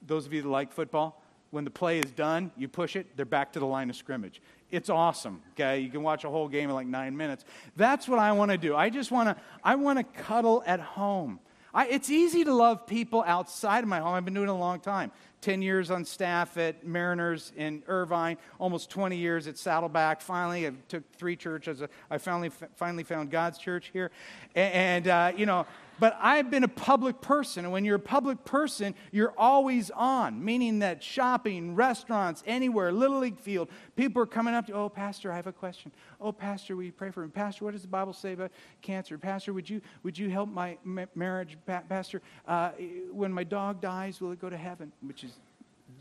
those 0.05 0.25
of 0.25 0.33
you 0.33 0.41
that 0.41 0.49
like 0.49 0.73
football, 0.73 1.21
when 1.51 1.63
the 1.63 1.69
play 1.69 1.99
is 1.99 2.11
done, 2.11 2.51
you 2.57 2.67
push 2.67 2.95
it, 2.95 3.15
they're 3.15 3.25
back 3.25 3.53
to 3.53 3.59
the 3.59 3.65
line 3.65 3.89
of 3.89 3.95
scrimmage. 3.95 4.41
It's 4.69 4.89
awesome. 4.89 5.41
Okay, 5.53 5.79
you 5.79 5.89
can 5.89 6.01
watch 6.01 6.23
a 6.23 6.29
whole 6.29 6.47
game 6.47 6.69
in 6.69 6.75
like 6.75 6.87
nine 6.87 7.15
minutes. 7.15 7.45
That's 7.75 8.07
what 8.07 8.19
I 8.19 8.31
want 8.31 8.51
to 8.51 8.57
do. 8.57 8.75
I 8.75 8.89
just 8.89 9.11
want 9.11 9.29
to. 9.29 9.35
I 9.63 9.75
want 9.75 9.99
to 9.99 10.21
cuddle 10.23 10.63
at 10.65 10.79
home. 10.79 11.39
I, 11.73 11.87
it's 11.87 12.09
easy 12.09 12.43
to 12.43 12.53
love 12.53 12.87
people 12.87 13.23
outside 13.25 13.83
of 13.83 13.89
my 13.89 13.99
home. 13.99 14.13
I've 14.13 14.25
been 14.25 14.33
doing 14.33 14.47
it 14.47 14.51
a 14.51 14.53
long 14.53 14.79
time. 14.79 15.11
10 15.41 15.63
years 15.63 15.89
on 15.89 16.05
staff 16.05 16.55
at 16.57 16.85
Mariners 16.85 17.51
in 17.57 17.81
Irvine, 17.87 18.37
almost 18.59 18.91
20 18.91 19.17
years 19.17 19.47
at 19.47 19.57
Saddleback. 19.57 20.21
Finally, 20.21 20.67
I 20.67 20.71
took 20.87 21.03
three 21.13 21.35
churches. 21.35 21.81
I 22.11 22.17
finally, 22.19 22.51
finally 22.75 23.03
found 23.03 23.31
God's 23.31 23.57
church 23.57 23.89
here. 23.91 24.11
And, 24.53 25.07
uh, 25.07 25.31
you 25.35 25.47
know, 25.47 25.65
but 26.01 26.17
I've 26.19 26.49
been 26.49 26.63
a 26.63 26.67
public 26.67 27.21
person. 27.21 27.63
And 27.63 27.71
when 27.71 27.85
you're 27.85 27.97
a 27.97 27.99
public 27.99 28.43
person, 28.43 28.95
you're 29.11 29.35
always 29.37 29.91
on, 29.91 30.43
meaning 30.43 30.79
that 30.79 31.03
shopping, 31.03 31.75
restaurants, 31.75 32.43
anywhere, 32.47 32.91
Little 32.91 33.19
League 33.19 33.37
field, 33.37 33.69
people 33.95 34.19
are 34.23 34.25
coming 34.25 34.55
up 34.55 34.65
to, 34.65 34.73
oh, 34.73 34.89
Pastor, 34.89 35.31
I 35.31 35.35
have 35.35 35.45
a 35.45 35.51
question. 35.51 35.91
Oh, 36.19 36.31
Pastor, 36.31 36.75
will 36.75 36.85
you 36.85 36.91
pray 36.91 37.11
for 37.11 37.21
me? 37.21 37.27
Pastor, 37.27 37.65
what 37.65 37.73
does 37.73 37.83
the 37.83 37.87
Bible 37.87 38.13
say 38.13 38.33
about 38.33 38.49
cancer? 38.81 39.15
Pastor, 39.19 39.53
would 39.53 39.69
you, 39.69 39.79
would 40.01 40.17
you 40.17 40.31
help 40.31 40.49
my 40.49 40.75
marriage? 41.13 41.55
Pastor, 41.87 42.23
uh, 42.47 42.71
when 43.11 43.31
my 43.31 43.43
dog 43.43 43.79
dies, 43.79 44.19
will 44.19 44.31
it 44.31 44.41
go 44.41 44.49
to 44.49 44.57
heaven? 44.57 44.91
Which 45.01 45.23
is 45.23 45.33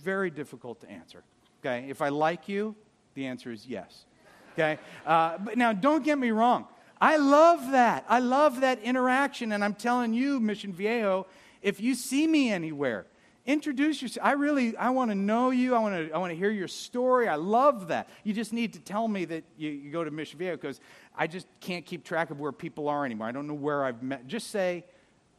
very 0.03 0.31
difficult 0.31 0.81
to 0.81 0.91
answer. 0.91 1.23
Okay? 1.63 1.91
If 1.91 2.01
I 2.01 2.09
like 2.09 2.49
you, 2.49 2.75
the 3.13 3.27
answer 3.27 3.53
is 3.53 3.67
yes. 3.67 4.07
Okay? 4.55 4.79
Uh, 5.05 5.37
but 5.37 5.59
now, 5.59 5.75
don't 5.75 6.03
get 6.03 6.19
me 6.19 6.31
wrong. 6.31 6.67
I 7.01 7.17
love 7.17 7.71
that. 7.73 8.05
I 8.09 8.19
love 8.19 8.61
that 8.61 8.83
interaction. 8.83 9.53
And 9.53 9.65
I'm 9.65 9.75
telling 9.75 10.13
you, 10.13 10.39
Mission 10.39 10.73
Viejo, 10.73 11.27
if 11.63 11.81
you 11.81 11.95
see 11.95 12.27
me 12.27 12.51
anywhere, 12.51 13.07
introduce 13.47 14.03
yourself. 14.03 14.27
I 14.27 14.33
really, 14.33 14.77
I 14.77 14.91
want 14.91 15.11
to 15.11 15.15
know 15.15 15.51
you. 15.51 15.75
I 15.75 15.79
want 15.79 15.95
to, 16.09 16.15
I 16.15 16.19
want 16.19 16.31
to 16.31 16.37
hear 16.37 16.51
your 16.51 16.69
story. 16.69 17.27
I 17.27 17.37
love 17.37 17.89
that. 17.89 18.09
You 18.23 18.35
just 18.35 18.53
need 18.53 18.75
to 18.75 18.81
tell 18.81 19.09
me 19.09 19.25
that 19.27 19.45
you, 19.57 19.71
you 19.71 19.91
go 19.91 20.05
to 20.05 20.11
Mission 20.11 20.39
Viejo 20.39 20.57
because 20.57 20.81
I 21.17 21.27
just 21.27 21.47
can't 21.61 21.87
keep 21.87 22.05
track 22.05 22.31
of 22.31 22.39
where 22.39 22.53
people 22.53 22.89
are 22.89 23.05
anymore. 23.05 23.27
I 23.27 23.33
don't 23.33 23.47
know 23.47 23.55
where 23.55 23.85
I've 23.85 24.03
met. 24.03 24.27
Just 24.27 24.51
say, 24.51 24.85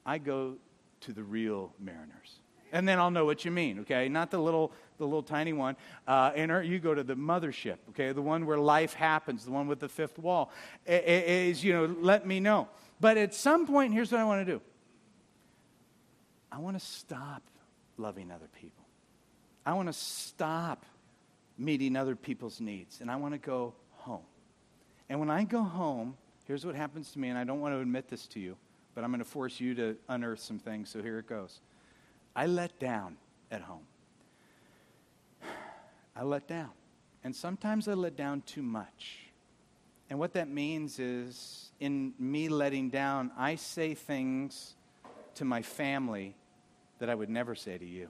I 0.05 0.17
go 0.17 0.55
to 1.01 1.13
the 1.13 1.23
real 1.23 1.73
Mariners. 1.79 2.40
And 2.71 2.87
then 2.87 2.99
I'll 2.99 3.11
know 3.11 3.25
what 3.25 3.43
you 3.43 3.51
mean, 3.51 3.79
okay? 3.79 4.07
Not 4.07 4.31
the 4.31 4.39
little 4.39 4.71
the 4.97 5.05
little 5.05 5.23
tiny 5.23 5.51
one. 5.51 5.75
Uh, 6.07 6.31
and 6.35 6.65
you 6.65 6.79
go 6.79 6.93
to 6.93 7.03
the 7.03 7.15
mothership, 7.15 7.77
okay, 7.89 8.11
the 8.11 8.21
one 8.21 8.45
where 8.45 8.57
life 8.57 8.93
happens, 8.93 9.43
the 9.43 9.51
one 9.51 9.67
with 9.67 9.79
the 9.79 9.89
fifth 9.89 10.19
wall. 10.19 10.51
Is, 10.85 11.63
you 11.63 11.73
know, 11.73 11.95
let 11.99 12.25
me 12.25 12.39
know. 12.39 12.69
But 12.99 13.17
at 13.17 13.33
some 13.33 13.65
point, 13.65 13.93
here's 13.93 14.11
what 14.11 14.21
I 14.21 14.23
want 14.23 14.45
to 14.45 14.51
do 14.53 14.61
I 16.51 16.59
want 16.59 16.79
to 16.79 16.85
stop 16.85 17.41
loving 17.97 18.31
other 18.31 18.49
people. 18.59 18.85
I 19.65 19.73
want 19.73 19.87
to 19.89 19.93
stop 19.93 20.85
meeting 21.57 21.95
other 21.95 22.15
people's 22.15 22.59
needs, 22.59 23.01
and 23.01 23.11
I 23.11 23.15
want 23.15 23.33
to 23.33 23.37
go 23.37 23.73
home. 23.91 24.23
And 25.09 25.19
when 25.19 25.29
I 25.29 25.43
go 25.43 25.61
home, 25.61 26.15
here's 26.45 26.65
what 26.65 26.75
happens 26.75 27.11
to 27.11 27.19
me, 27.19 27.29
and 27.29 27.37
I 27.37 27.43
don't 27.43 27.59
want 27.59 27.75
to 27.75 27.79
admit 27.79 28.07
this 28.07 28.27
to 28.27 28.39
you, 28.39 28.57
but 28.95 29.03
I'm 29.03 29.11
going 29.11 29.19
to 29.19 29.25
force 29.25 29.59
you 29.59 29.75
to 29.75 29.95
unearth 30.09 30.39
some 30.39 30.57
things, 30.57 30.89
so 30.89 31.01
here 31.01 31.19
it 31.19 31.27
goes. 31.27 31.59
I 32.35 32.45
let 32.45 32.79
down 32.79 33.17
at 33.49 33.61
home. 33.61 33.85
I 36.15 36.23
let 36.23 36.47
down. 36.47 36.71
And 37.23 37.35
sometimes 37.35 37.87
I 37.87 37.93
let 37.93 38.15
down 38.15 38.41
too 38.41 38.63
much. 38.63 39.31
And 40.09 40.19
what 40.19 40.33
that 40.33 40.49
means 40.49 40.99
is, 40.99 41.71
in 41.79 42.13
me 42.19 42.49
letting 42.49 42.89
down, 42.89 43.31
I 43.37 43.55
say 43.55 43.93
things 43.93 44.75
to 45.35 45.45
my 45.45 45.61
family 45.61 46.35
that 46.99 47.09
I 47.09 47.15
would 47.15 47.29
never 47.29 47.55
say 47.55 47.77
to 47.77 47.85
you. 47.85 48.09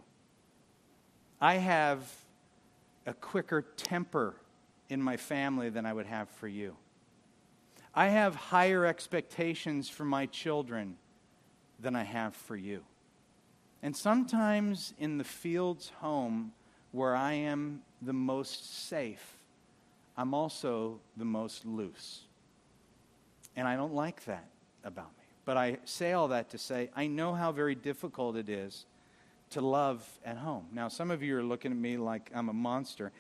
I 1.39 1.55
have 1.55 2.11
a 3.05 3.13
quicker 3.13 3.61
temper 3.61 4.35
in 4.89 5.01
my 5.01 5.17
family 5.17 5.69
than 5.69 5.85
I 5.85 5.93
would 5.93 6.05
have 6.05 6.29
for 6.29 6.47
you. 6.47 6.75
I 7.93 8.07
have 8.07 8.35
higher 8.35 8.85
expectations 8.85 9.89
for 9.89 10.05
my 10.05 10.25
children 10.25 10.97
than 11.79 11.95
I 11.95 12.03
have 12.03 12.35
for 12.35 12.55
you. 12.55 12.83
And 13.83 13.95
sometimes 13.95 14.93
in 14.99 15.17
the 15.17 15.23
fields 15.23 15.91
home, 15.99 16.51
where 16.91 17.15
I 17.15 17.33
am 17.33 17.81
the 18.01 18.13
most 18.13 18.87
safe, 18.87 19.37
I'm 20.17 20.33
also 20.33 20.99
the 21.17 21.25
most 21.25 21.65
loose. 21.65 22.21
And 23.55 23.67
I 23.67 23.75
don't 23.75 23.93
like 23.93 24.25
that 24.25 24.47
about 24.83 25.09
me. 25.17 25.25
But 25.45 25.57
I 25.57 25.79
say 25.85 26.13
all 26.13 26.27
that 26.29 26.49
to 26.51 26.57
say 26.57 26.89
I 26.95 27.07
know 27.07 27.33
how 27.33 27.51
very 27.51 27.75
difficult 27.75 28.35
it 28.35 28.49
is 28.49 28.85
to 29.51 29.61
love 29.61 30.07
at 30.23 30.37
home. 30.37 30.67
Now, 30.71 30.87
some 30.87 31.11
of 31.11 31.23
you 31.23 31.37
are 31.37 31.43
looking 31.43 31.71
at 31.71 31.77
me 31.77 31.97
like 31.97 32.29
I'm 32.33 32.49
a 32.49 32.53
monster. 32.53 33.11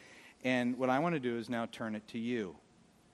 And 0.43 0.77
what 0.77 0.89
I 0.89 0.99
want 0.99 1.15
to 1.15 1.19
do 1.19 1.37
is 1.37 1.49
now 1.49 1.67
turn 1.71 1.95
it 1.95 2.07
to 2.09 2.19
you. 2.19 2.55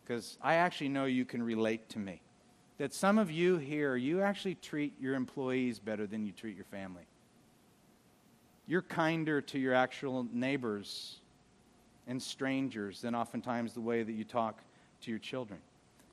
Because 0.04 0.38
I 0.42 0.56
actually 0.56 0.90
know 0.90 1.06
you 1.06 1.26
can 1.26 1.42
relate 1.42 1.90
to 1.90 2.00
me. 2.00 2.22
That 2.78 2.94
some 2.94 3.18
of 3.18 3.32
you 3.32 3.58
here, 3.58 3.96
you 3.96 4.22
actually 4.22 4.56
treat 4.56 4.94
your 5.00 5.16
employees 5.16 5.80
better 5.80 6.06
than 6.06 6.26
you 6.26 6.32
treat 6.32 6.56
your 6.56 6.66
family 6.66 7.08
you're 8.68 8.82
kinder 8.82 9.42
to 9.42 9.58
your 9.58 9.74
actual 9.74 10.28
neighbors 10.32 11.22
and 12.06 12.22
strangers 12.22 13.02
than 13.02 13.16
oftentimes 13.16 13.74
the 13.74 13.82
way 13.82 14.04
that 14.04 14.12
you 14.12 14.24
talk 14.24 14.62
to 15.02 15.10
your 15.10 15.20
children. 15.20 15.60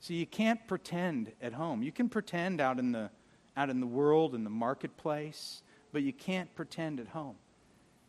So 0.00 0.14
you 0.14 0.26
can't 0.26 0.64
pretend 0.66 1.32
at 1.42 1.52
home. 1.52 1.82
You 1.82 1.92
can 1.92 2.08
pretend 2.08 2.60
out 2.60 2.78
in 2.78 2.92
the 2.92 3.10
out 3.56 3.70
in 3.70 3.80
the 3.80 3.86
world 3.86 4.34
in 4.34 4.42
the 4.42 4.50
marketplace, 4.50 5.62
but 5.92 6.02
you 6.02 6.12
can't 6.12 6.52
pretend 6.56 6.98
at 6.98 7.06
home. 7.06 7.36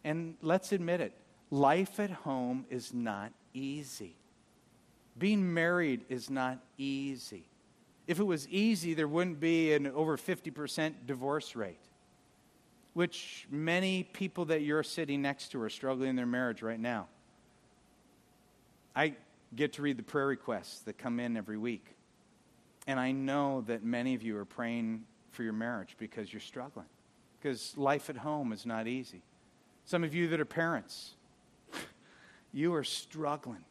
And 0.03 0.35
let's 0.41 0.71
admit 0.71 1.01
it, 1.01 1.13
life 1.51 1.99
at 1.99 2.09
home 2.09 2.65
is 2.71 2.93
not 2.93 3.31
easy. 3.53 4.15
Being 5.17 5.53
married 5.53 6.03
is 6.09 6.29
not 6.29 6.59
easy. 6.79 7.45
If 8.07 8.19
it 8.19 8.23
was 8.23 8.47
easy, 8.49 8.95
there 8.95 9.07
wouldn't 9.07 9.39
be 9.39 9.73
an 9.73 9.87
over 9.87 10.17
50% 10.17 10.93
divorce 11.05 11.55
rate 11.55 11.79
which 12.95 13.45
many 13.51 14.03
people 14.03 14.45
that 14.45 14.61
you're 14.61 14.81
sitting 14.81 15.21
next 15.21 15.49
to 15.49 15.61
are 15.61 15.69
struggling 15.69 16.09
in 16.09 16.15
their 16.15 16.25
marriage 16.25 16.61
right 16.61 16.79
now. 16.79 17.07
I 18.95 19.15
get 19.53 19.73
to 19.73 19.81
read 19.81 19.97
the 19.97 20.03
prayer 20.03 20.27
requests 20.27 20.79
that 20.83 20.97
come 20.97 21.19
in 21.19 21.35
every 21.35 21.57
week. 21.57 21.85
And 22.87 22.97
I 22.97 23.11
know 23.11 23.65
that 23.67 23.83
many 23.83 24.15
of 24.15 24.23
you 24.23 24.37
are 24.37 24.45
praying 24.45 25.03
for 25.31 25.43
your 25.43 25.51
marriage 25.51 25.97
because 25.99 26.31
you're 26.31 26.39
struggling, 26.39 26.85
because 27.37 27.77
life 27.77 28.09
at 28.09 28.15
home 28.15 28.53
is 28.53 28.65
not 28.65 28.87
easy. 28.87 29.21
Some 29.83 30.05
of 30.05 30.15
you 30.15 30.29
that 30.29 30.39
are 30.39 30.45
parents, 30.45 31.15
you 32.53 32.73
are 32.73 32.85
struggling 32.85 33.65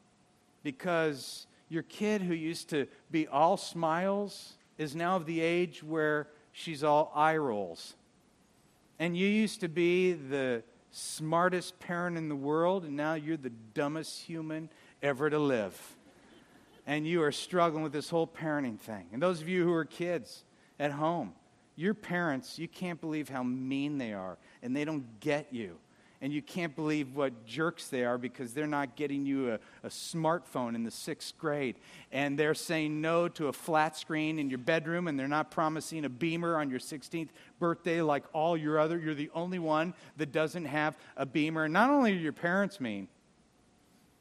because 0.63 1.47
your 1.71 1.85
kid 1.85 2.21
who 2.21 2.35
used 2.35 2.69
to 2.71 2.87
be 3.11 3.27
all 3.27 3.57
smiles 3.57 4.59
is 4.77 4.95
now 4.95 5.17
of 5.17 5.25
the 5.25 5.41
age 5.41 5.83
where 5.83 6.29
she's 6.53 6.85
all 6.85 7.11
eye 7.15 7.39
rolls 7.39 7.95
and 8.99 9.17
you 9.17 9.27
used 9.27 9.61
to 9.61 9.69
be 9.69 10.13
the 10.13 10.63
smartest 10.91 11.79
parent 11.81 12.17
in 12.17 12.29
the 12.29 12.37
world, 12.37 12.85
and 12.85 12.97
now 12.97 13.15
you're 13.15 13.37
the 13.37 13.51
dumbest 13.51 14.23
human 14.23 14.69
ever 15.03 15.29
to 15.29 15.39
live. 15.39 15.97
And 16.87 17.07
you 17.07 17.23
are 17.23 17.33
struggling 17.33 17.83
with 17.83 17.93
this 17.93 18.11
whole 18.11 18.27
parenting 18.27 18.79
thing. 18.79 19.07
And 19.13 19.23
those 19.23 19.41
of 19.41 19.49
you 19.49 19.65
who 19.65 19.73
are 19.73 19.85
kids 19.85 20.45
at 20.79 20.93
home, 20.93 21.33
your 21.77 21.95
parents, 21.95 22.59
you 22.59 22.69
can't 22.69 23.01
believe 23.01 23.29
how 23.29 23.43
mean 23.43 23.99
they 23.99 24.13
are, 24.13 24.39
and 24.63 24.77
they 24.77 24.85
don't 24.85 25.21
get 25.21 25.49
you 25.51 25.79
and 26.25 26.33
you 26.33 26.41
can't 26.41 26.75
believe 26.75 27.15
what 27.15 27.45
jerks 27.45 27.89
they 27.89 28.03
are 28.03 28.17
because 28.17 28.55
they're 28.55 28.67
not 28.67 28.97
getting 28.97 29.27
you 29.27 29.51
a, 29.51 29.55
a, 29.83 29.91
smartphone 29.91 30.75
in 30.75 30.83
the 30.83 30.91
sixth 30.91 31.37
grade. 31.37 31.77
And 32.13 32.39
they're 32.39 32.55
saying 32.55 33.03
no 33.03 33.29
to 33.29 33.49
a 33.49 33.53
flat 33.53 33.95
screen 33.95 34.39
in 34.39 34.49
your 34.49 34.59
bedroom, 34.59 35.07
and 35.07 35.21
they're 35.21 35.29
not 35.29 35.51
promising 35.51 36.07
a 36.07 36.09
beamer 36.09 36.57
on 36.57 36.71
your 36.71 36.79
16th 36.79 37.29
birthday 37.59 38.01
like 38.01 38.25
all 38.33 38.57
your 38.57 38.79
other. 38.79 38.99
You're 38.99 39.13
the 39.13 39.31
only 39.35 39.59
one 39.59 39.93
that 40.17 40.33
doesn't 40.33 40.65
have 40.65 40.97
a 41.19 41.27
beamer. 41.27 41.69
Not 41.69 41.91
only 41.91 42.13
are 42.13 42.17
your 42.17 42.33
parents 42.33 42.81
mean, 42.81 43.07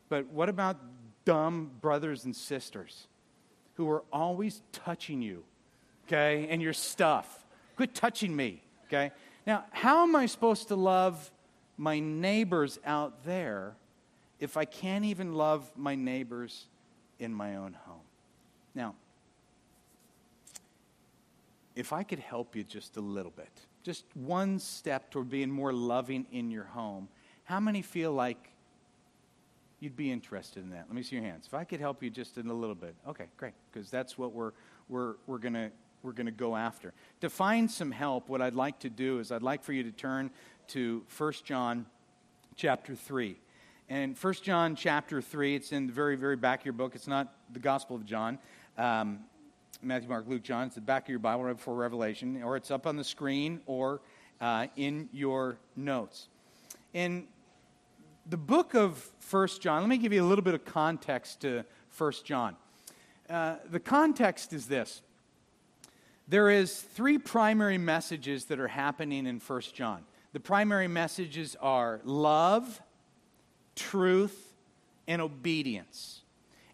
but 0.10 0.28
what 0.28 0.50
about 0.50 0.76
dumb 1.24 1.72
brothers 1.80 2.26
and 2.26 2.36
sisters 2.36 3.08
who 3.76 3.90
are 3.90 4.04
always 4.12 4.62
touching 4.74 5.22
you, 5.22 5.46
okay, 6.08 6.48
and 6.50 6.62
your 6.62 6.74
stuff. 6.74 7.46
Quit 7.78 7.96
touching 7.96 8.36
me, 8.36 8.62
okay? 8.88 9.14
Now, 9.48 9.64
how 9.72 10.04
am 10.04 10.18
I 10.18 10.26
supposed 10.26 10.68
to 10.68 10.76
love 10.76 11.32
my 11.78 12.00
neighbors 12.00 12.80
out 12.86 13.26
there 13.26 13.76
if 14.40 14.58
I 14.58 14.66
can't 14.66 15.06
even 15.06 15.34
love 15.34 15.72
my 15.76 15.96
neighbors 15.96 16.66
in 17.20 17.34
my 17.34 17.56
own 17.56 17.74
home? 17.86 18.02
Now, 18.76 18.96
if 21.76 21.94
I 21.94 22.04
could 22.04 22.20
help 22.20 22.56
you 22.56 22.64
just 22.64 22.98
a 22.98 23.02
little 23.02 23.32
bit, 23.36 23.50
just 23.84 24.06
one 24.14 24.60
step 24.60 25.12
toward 25.12 25.30
being 25.30 25.50
more 25.50 25.74
loving 25.74 26.26
in 26.32 26.52
your 26.52 26.66
home, 26.66 27.08
how 27.46 27.60
many 27.60 27.82
feel 27.82 28.12
like 28.12 28.50
you'd 29.80 29.96
be 29.96 30.12
interested 30.12 30.64
in 30.64 30.70
that? 30.70 30.86
Let 30.88 30.96
me 30.96 31.04
see 31.04 31.16
your 31.16 31.26
hands. 31.26 31.46
If 31.48 31.54
I 31.54 31.64
could 31.64 31.80
help 31.80 32.02
you 32.02 32.10
just 32.10 32.38
in 32.38 32.48
a 32.48 32.54
little 32.54 32.76
bit. 32.76 32.96
Okay, 33.08 33.26
great, 33.38 33.54
because 33.72 33.90
that's 33.90 34.18
what 34.18 34.32
we're, 34.32 34.52
we're, 34.88 35.16
we're 35.28 35.40
going 35.40 35.56
to 35.56 35.72
we're 36.04 36.12
going 36.12 36.28
to 36.28 36.32
go 36.32 36.56
after. 36.56 36.94
To 37.22 37.30
find 37.30 37.72
some 37.72 37.90
help, 37.90 38.28
what 38.30 38.42
I'd 38.42 38.56
like 38.56 38.80
to 38.80 38.90
do 38.90 39.20
is 39.20 39.32
I'd 39.32 39.42
like 39.42 39.64
for 39.64 39.72
you 39.72 39.84
to 39.84 39.92
turn 39.92 40.30
to 40.70 41.04
1 41.18 41.34
John 41.44 41.86
chapter 42.56 42.96
3. 42.96 43.38
And 43.90 44.18
1 44.18 44.34
John 44.42 44.76
chapter 44.76 45.22
3, 45.22 45.56
it's 45.56 45.72
in 45.72 45.88
the 45.88 45.94
very, 45.94 46.16
very 46.16 46.36
back 46.36 46.62
of 46.62 46.66
your 46.66 46.74
book. 46.74 46.96
It's 46.96 47.08
not 47.08 47.34
the 47.52 47.60
Gospel 47.60 47.96
of 47.96 48.06
John. 48.06 48.40
Um, 48.78 49.20
Matthew, 49.82 50.10
Mark, 50.10 50.26
Luke, 50.28 50.44
John. 50.44 50.68
It's 50.68 50.76
the 50.76 50.82
back 50.82 51.04
of 51.04 51.10
your 51.10 51.20
Bible 51.20 51.44
right 51.44 51.56
before 51.56 51.76
Revelation, 51.76 52.42
or 52.42 52.56
it's 52.56 52.72
up 52.72 52.88
on 52.88 52.96
the 52.96 53.04
screen 53.04 53.60
or 53.66 54.02
uh, 54.40 54.68
in 54.76 55.10
your 55.12 55.58
notes. 55.76 56.28
In 56.94 57.28
the 58.26 58.38
book 58.38 58.74
of 58.74 58.98
First 59.20 59.62
John, 59.62 59.82
let 59.82 59.90
me 59.90 59.98
give 59.98 60.14
you 60.14 60.24
a 60.24 60.28
little 60.28 60.44
bit 60.44 60.54
of 60.54 60.64
context 60.64 61.42
to 61.42 61.66
First 61.90 62.26
John. 62.26 62.56
Uh, 63.30 63.56
the 63.70 63.80
context 63.80 64.54
is 64.54 64.68
this 64.68 65.02
there 66.28 66.50
is 66.50 66.80
three 66.80 67.18
primary 67.18 67.78
messages 67.78 68.46
that 68.46 68.60
are 68.60 68.70
happening 68.70 69.26
in 69.26 69.40
First 69.40 69.76
John. 69.76 70.04
The 70.34 70.40
primary 70.40 70.88
messages 70.88 71.56
are 71.62 72.02
love, 72.04 72.82
truth, 73.76 74.54
and 75.08 75.22
obedience. 75.22 76.22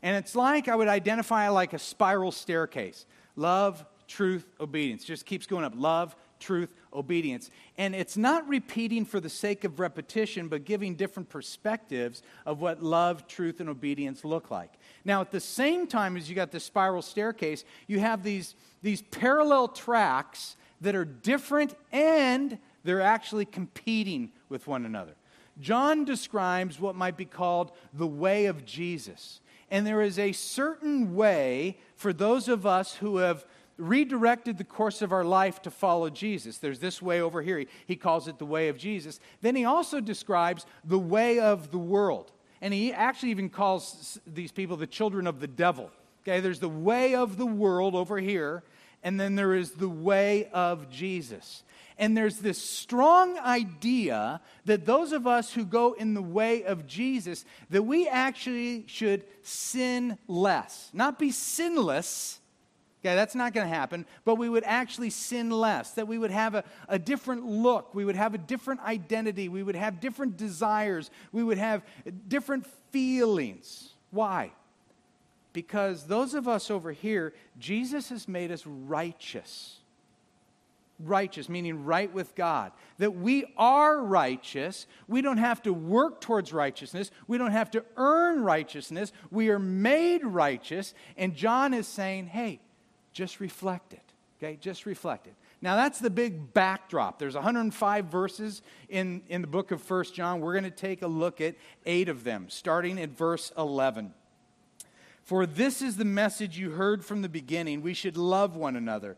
And 0.02 0.16
it's 0.16 0.36
like 0.36 0.68
I 0.68 0.76
would 0.76 0.88
identify 0.88 1.50
like 1.50 1.74
a 1.74 1.80
spiral 1.80 2.32
staircase 2.32 3.06
love, 3.36 3.86
truth, 4.08 4.46
obedience. 4.60 5.04
Just 5.04 5.26
keeps 5.26 5.46
going 5.46 5.64
up. 5.64 5.74
Love, 5.76 6.16
truth, 6.40 6.74
obedience. 6.94 7.52
And 7.78 7.94
it's 7.94 8.18
not 8.18 8.48
repeating 8.48 9.06
for 9.06 9.20
the 9.20 9.30
sake 9.30 9.64
of 9.64 9.80
repetition, 9.80 10.48
but 10.48 10.66
giving 10.66 10.96
different 10.96 11.30
perspectives 11.30 12.24
of 12.46 12.62
what 12.62 12.82
love, 12.82 13.28
truth, 13.28 13.60
and 13.60 13.70
obedience 13.70 14.26
look 14.26 14.52
like. 14.52 14.72
Now, 15.06 15.22
at 15.22 15.32
the 15.32 15.40
same 15.40 15.86
time 15.86 16.18
as 16.18 16.30
you 16.30 16.36
got 16.36 16.52
the 16.52 16.60
spiral 16.60 17.02
staircase, 17.02 17.64
you 17.88 18.00
have 18.00 18.24
these, 18.24 18.56
these 18.82 19.02
parallel 19.02 19.68
tracks 19.68 20.56
that 20.82 20.96
are 20.96 21.06
different 21.06 21.76
and 21.92 22.58
they're 22.84 23.02
actually 23.02 23.46
competing 23.46 24.32
with 24.48 24.68
one 24.68 24.86
another. 24.86 25.16
John 25.60 26.06
describes 26.06 26.80
what 26.80 26.96
might 26.96 27.18
be 27.18 27.26
called 27.26 27.72
the 27.94 28.08
way 28.08 28.46
of 28.46 28.66
Jesus. 28.66 29.42
And 29.72 29.86
there 29.86 30.02
is 30.02 30.18
a 30.18 30.32
certain 30.32 31.16
way 31.16 31.78
for 31.96 32.14
those 32.14 32.48
of 32.48 32.66
us 32.66 32.96
who 32.96 33.18
have 33.18 33.46
redirected 33.78 34.58
the 34.58 34.64
course 34.64 35.02
of 35.02 35.12
our 35.12 35.24
life 35.24 35.62
to 35.62 35.72
follow 35.72 36.10
Jesus. 36.10 36.58
There's 36.58 36.80
this 36.80 37.02
way 37.02 37.22
over 37.22 37.42
here. 37.42 37.66
He, 37.86 37.96
calls 37.96 38.28
it 38.28 38.38
the 38.38 38.46
way 38.46 38.68
of 38.68 38.78
Jesus. 38.78 39.20
Then 39.42 39.56
he 39.56 39.66
also 39.66 40.02
describes 40.02 40.66
the 40.84 41.00
way 41.00 41.40
of 41.40 41.72
the 41.72 41.78
world. 41.78 42.32
And 42.62 42.74
he 42.74 42.92
actually 42.92 43.32
even 43.32 43.50
calls 43.50 44.20
these 44.28 44.52
people 44.52 44.76
the 44.76 44.88
children 44.88 45.28
of 45.28 45.40
the 45.40 45.48
devil. 45.48 45.92
Okay, 46.24 46.42
there's 46.42 46.60
the 46.60 46.68
way 46.68 47.16
of 47.16 47.38
the 47.38 47.46
world 47.46 47.96
over 47.96 48.18
here, 48.18 48.64
and 49.02 49.18
then 49.18 49.36
there 49.36 49.56
is 49.56 49.72
the 49.72 49.90
way 49.90 50.50
of 50.52 50.90
Jesus. 50.90 51.64
And 52.00 52.16
there's 52.16 52.38
this 52.38 52.58
strong 52.58 53.38
idea 53.38 54.40
that 54.64 54.86
those 54.86 55.12
of 55.12 55.28
us 55.28 55.54
who 55.54 55.66
go 55.66 55.92
in 55.92 56.14
the 56.14 56.22
way 56.22 56.64
of 56.64 56.88
Jesus, 56.88 57.44
that 57.72 57.84
we 57.84 58.08
actually 58.08 58.86
should 58.88 59.26
sin 59.44 60.18
less. 60.26 60.90
Not 60.94 61.20
be 61.20 61.32
sinless. 61.32 62.40
Okay, 63.02 63.16
that's 63.16 63.36
not 63.36 63.54
going 63.54 63.68
to 63.68 63.74
happen, 63.74 64.06
but 64.24 64.36
we 64.36 64.48
would 64.48 64.64
actually 64.64 65.10
sin 65.10 65.52
less, 65.52 65.92
that 65.92 66.08
we 66.08 66.18
would 66.18 66.32
have 66.32 66.56
a, 66.56 66.64
a 66.88 67.00
different 67.00 67.46
look, 67.46 67.94
we 67.94 68.04
would 68.04 68.18
have 68.18 68.34
a 68.34 68.38
different 68.38 68.82
identity, 68.82 69.48
we 69.48 69.64
would 69.64 69.76
have 69.76 70.02
different 70.02 70.36
desires, 70.36 71.10
we 71.32 71.42
would 71.42 71.58
have 71.58 71.82
different 72.28 72.68
feelings. 72.92 73.94
Why? 74.12 74.52
Because 75.54 76.08
those 76.08 76.34
of 76.34 76.50
us 76.50 76.70
over 76.70 76.92
here, 76.92 77.34
Jesus 77.58 78.10
has 78.10 78.28
made 78.28 78.52
us 78.52 78.66
righteous 78.66 79.79
righteous, 81.00 81.50
meaning 81.50 81.86
right 81.86 82.14
with 82.14 82.36
God. 82.36 82.72
That 82.98 83.16
we 83.16 83.46
are 83.58 84.02
righteous. 84.02 84.88
We 85.08 85.22
don't 85.22 85.38
have 85.38 85.62
to 85.64 85.74
work 85.74 86.22
towards 86.22 86.54
righteousness. 86.54 87.12
We 87.28 87.38
don't 87.38 87.52
have 87.52 87.72
to 87.72 87.84
earn 87.98 88.44
righteousness. 88.44 89.12
We 89.32 89.50
are 89.50 89.60
made 89.60 90.24
righteous. 90.26 90.94
And 91.18 91.36
John 91.36 91.74
is 91.74 91.88
saying, 91.88 92.28
hey, 92.28 92.60
just 93.14 93.40
reflect 93.40 93.94
it. 93.94 94.02
Okay, 94.42 94.58
just 94.62 94.86
reflect 94.86 95.28
it. 95.28 95.36
Now 95.62 95.76
that's 95.76 96.00
the 96.00 96.10
big 96.10 96.54
backdrop. 96.54 97.20
There's 97.20 97.36
105 97.36 98.06
verses 98.06 98.62
in, 98.88 99.22
in 99.28 99.42
the 99.42 99.48
book 99.48 99.72
of 99.72 99.82
First 99.82 100.16
John. 100.16 100.40
We're 100.40 100.54
going 100.54 100.64
to 100.64 100.72
take 100.72 101.02
a 101.02 101.08
look 101.08 101.42
at 101.42 101.56
eight 101.86 102.08
of 102.08 102.24
them, 102.24 102.46
starting 102.50 103.00
at 103.00 103.10
verse 103.10 103.52
11. 103.58 104.14
For 105.24 105.46
this 105.46 105.82
is 105.82 105.98
the 105.98 106.06
message 106.06 106.58
you 106.58 106.72
heard 106.72 107.04
from 107.04 107.22
the 107.22 107.30
beginning. 107.30 107.82
We 107.82 107.94
should 107.94 108.18
love 108.18 108.56
one 108.56 108.76
another. 108.76 109.18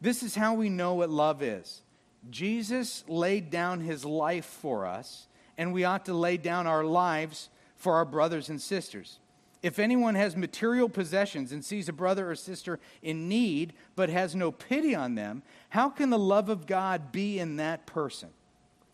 This 0.00 0.22
is 0.22 0.34
how 0.34 0.54
we 0.54 0.68
know 0.68 0.94
what 0.94 1.10
love 1.10 1.42
is. 1.42 1.82
Jesus 2.30 3.04
laid 3.08 3.50
down 3.50 3.80
his 3.80 4.04
life 4.04 4.44
for 4.44 4.86
us, 4.86 5.26
and 5.56 5.72
we 5.72 5.84
ought 5.84 6.06
to 6.06 6.14
lay 6.14 6.36
down 6.36 6.66
our 6.66 6.84
lives 6.84 7.48
for 7.76 7.94
our 7.94 8.04
brothers 8.04 8.48
and 8.48 8.60
sisters. 8.60 9.18
If 9.62 9.78
anyone 9.78 10.14
has 10.14 10.36
material 10.36 10.88
possessions 10.88 11.52
and 11.52 11.62
sees 11.62 11.88
a 11.88 11.92
brother 11.92 12.30
or 12.30 12.34
sister 12.34 12.78
in 13.02 13.28
need, 13.28 13.74
but 13.94 14.08
has 14.08 14.34
no 14.34 14.50
pity 14.50 14.94
on 14.94 15.14
them, 15.14 15.42
how 15.70 15.90
can 15.90 16.08
the 16.08 16.18
love 16.18 16.48
of 16.48 16.66
God 16.66 17.12
be 17.12 17.38
in 17.38 17.56
that 17.56 17.86
person? 17.86 18.30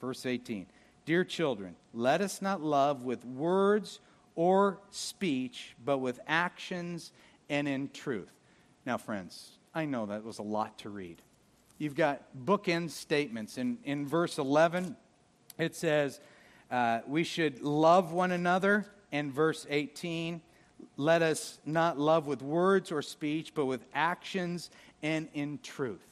Verse 0.01 0.27
18 0.27 0.67
Dear 1.05 1.23
children, 1.23 1.77
let 1.95 2.21
us 2.21 2.43
not 2.43 2.63
love 2.63 3.05
with 3.05 3.25
words 3.25 4.01
or 4.35 4.81
speech, 4.91 5.77
but 5.85 5.99
with 5.99 6.19
actions 6.27 7.13
and 7.49 7.69
in 7.69 7.89
truth. 7.91 8.33
Now, 8.85 8.99
friends, 8.99 9.56
I 9.77 9.85
know 9.85 10.07
that 10.07 10.25
was 10.25 10.39
a 10.39 10.43
lot 10.43 10.79
to 10.79 10.89
read. 10.89 11.21
You've 11.77 11.95
got 11.95 12.23
bookend 12.35 12.89
statements. 12.91 13.59
In, 13.59 13.77
in 13.85 14.07
verse 14.09 14.39
11, 14.39 14.97
it 15.59 15.77
says, 15.77 16.19
uh, 16.71 17.01
We 17.07 17.25
should 17.25 17.61
love 17.61 18.11
one 18.11 18.33
another. 18.33 18.87
And 19.13 19.31
verse 19.31 19.67
18, 19.69 20.41
let 20.97 21.21
us 21.21 21.61
not 21.67 21.99
love 21.99 22.27
with 22.27 22.41
words 22.41 22.91
or 22.91 23.03
speech, 23.03 23.53
but 23.55 23.67
with 23.67 23.85
actions 23.93 24.71
and 25.03 25.29
in 25.35 25.59
truth. 25.63 26.07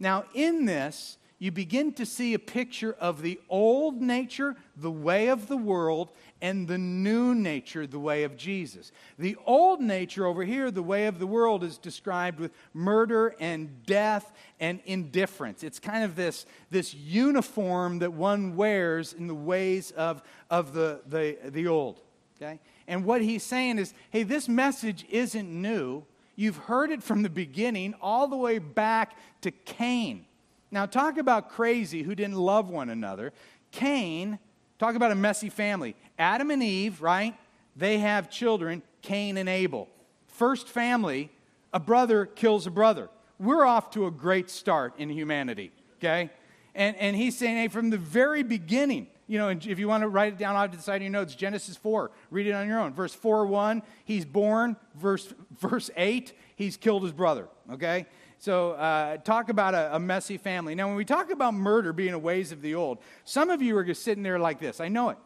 Now, 0.00 0.24
in 0.34 0.64
this, 0.64 1.16
you 1.38 1.52
begin 1.52 1.92
to 1.94 2.06
see 2.06 2.32
a 2.32 2.38
picture 2.38 2.96
of 2.98 3.20
the 3.20 3.38
old 3.50 4.00
nature, 4.00 4.56
the 4.74 4.90
way 4.90 5.28
of 5.28 5.48
the 5.48 5.56
world, 5.56 6.10
and 6.40 6.66
the 6.66 6.78
new 6.78 7.34
nature, 7.34 7.86
the 7.86 7.98
way 7.98 8.24
of 8.24 8.38
Jesus. 8.38 8.90
The 9.18 9.36
old 9.44 9.80
nature 9.82 10.24
over 10.24 10.44
here, 10.44 10.70
the 10.70 10.82
way 10.82 11.06
of 11.06 11.18
the 11.18 11.26
world, 11.26 11.62
is 11.62 11.76
described 11.76 12.40
with 12.40 12.52
murder 12.72 13.34
and 13.38 13.84
death 13.84 14.32
and 14.60 14.80
indifference. 14.86 15.62
It's 15.62 15.78
kind 15.78 16.04
of 16.04 16.16
this, 16.16 16.46
this 16.70 16.94
uniform 16.94 17.98
that 17.98 18.14
one 18.14 18.56
wears 18.56 19.12
in 19.12 19.26
the 19.26 19.34
ways 19.34 19.90
of, 19.90 20.22
of 20.48 20.72
the, 20.72 21.02
the, 21.06 21.36
the 21.44 21.66
old. 21.66 22.00
Okay? 22.36 22.60
And 22.88 23.04
what 23.04 23.20
he's 23.20 23.42
saying 23.42 23.78
is 23.78 23.92
hey, 24.10 24.22
this 24.22 24.48
message 24.48 25.04
isn't 25.10 25.48
new. 25.48 26.04
You've 26.34 26.56
heard 26.56 26.90
it 26.90 27.02
from 27.02 27.22
the 27.22 27.30
beginning, 27.30 27.94
all 28.00 28.26
the 28.28 28.36
way 28.36 28.58
back 28.58 29.16
to 29.42 29.50
Cain. 29.50 30.26
Now, 30.70 30.86
talk 30.86 31.18
about 31.18 31.50
crazy 31.50 32.02
who 32.02 32.14
didn't 32.14 32.36
love 32.36 32.68
one 32.68 32.90
another. 32.90 33.32
Cain, 33.70 34.38
talk 34.78 34.94
about 34.94 35.12
a 35.12 35.14
messy 35.14 35.48
family. 35.48 35.96
Adam 36.18 36.50
and 36.50 36.62
Eve, 36.62 37.00
right? 37.00 37.34
they 37.76 37.98
have 37.98 38.30
children, 38.30 38.82
Cain 39.02 39.36
and 39.36 39.48
Abel. 39.48 39.88
First 40.26 40.68
family, 40.68 41.30
a 41.72 41.78
brother 41.78 42.24
kills 42.24 42.66
a 42.66 42.70
brother. 42.70 43.10
We're 43.38 43.66
off 43.66 43.90
to 43.90 44.06
a 44.06 44.10
great 44.10 44.48
start 44.48 44.94
in 44.98 45.10
humanity, 45.10 45.70
okay? 45.98 46.30
And, 46.74 46.96
and 46.96 47.14
he's 47.14 47.36
saying, 47.36 47.56
hey, 47.56 47.68
from 47.68 47.90
the 47.90 47.98
very 47.98 48.42
beginning, 48.42 49.08
you 49.26 49.38
know, 49.38 49.48
if 49.48 49.78
you 49.78 49.88
want 49.88 50.02
to 50.02 50.08
write 50.08 50.32
it 50.32 50.38
down 50.38 50.56
off 50.56 50.70
to 50.70 50.76
the 50.76 50.82
side 50.82 50.96
of 50.96 51.02
your 51.02 51.10
notes, 51.10 51.34
Genesis 51.34 51.76
4, 51.76 52.10
read 52.30 52.46
it 52.46 52.52
on 52.52 52.66
your 52.66 52.80
own. 52.80 52.94
Verse 52.94 53.14
4 53.14 53.46
1, 53.46 53.82
he's 54.04 54.24
born. 54.24 54.76
Verse, 54.94 55.34
verse 55.60 55.90
8, 55.96 56.32
he's 56.54 56.76
killed 56.76 57.02
his 57.02 57.12
brother, 57.12 57.48
okay? 57.72 58.06
So, 58.38 58.72
uh, 58.72 59.16
talk 59.18 59.48
about 59.48 59.74
a, 59.74 59.96
a, 59.96 59.98
messy 59.98 60.36
family. 60.36 60.74
Now, 60.74 60.88
when 60.88 60.96
we 60.96 61.06
talk 61.06 61.30
about 61.30 61.54
murder 61.54 61.92
being 61.92 62.12
a 62.12 62.18
ways 62.18 62.52
of 62.52 62.60
the 62.60 62.74
old, 62.74 62.98
some 63.24 63.48
of 63.48 63.62
you 63.62 63.76
are 63.78 63.84
just 63.84 64.02
sitting 64.02 64.22
there 64.22 64.38
like 64.38 64.60
this. 64.60 64.78
I 64.78 64.88
know 64.88 65.08
it. 65.08 65.16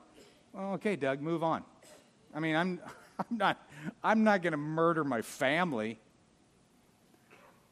Well, 0.52 0.74
okay, 0.74 0.96
Doug, 0.96 1.20
move 1.20 1.42
on. 1.42 1.64
I 2.34 2.40
mean, 2.40 2.54
I'm, 2.54 2.80
I'm 3.18 3.36
not, 3.36 3.68
I'm 4.02 4.24
not 4.24 4.42
going 4.42 4.52
to 4.52 4.56
murder 4.56 5.04
my 5.04 5.22
family. 5.22 5.98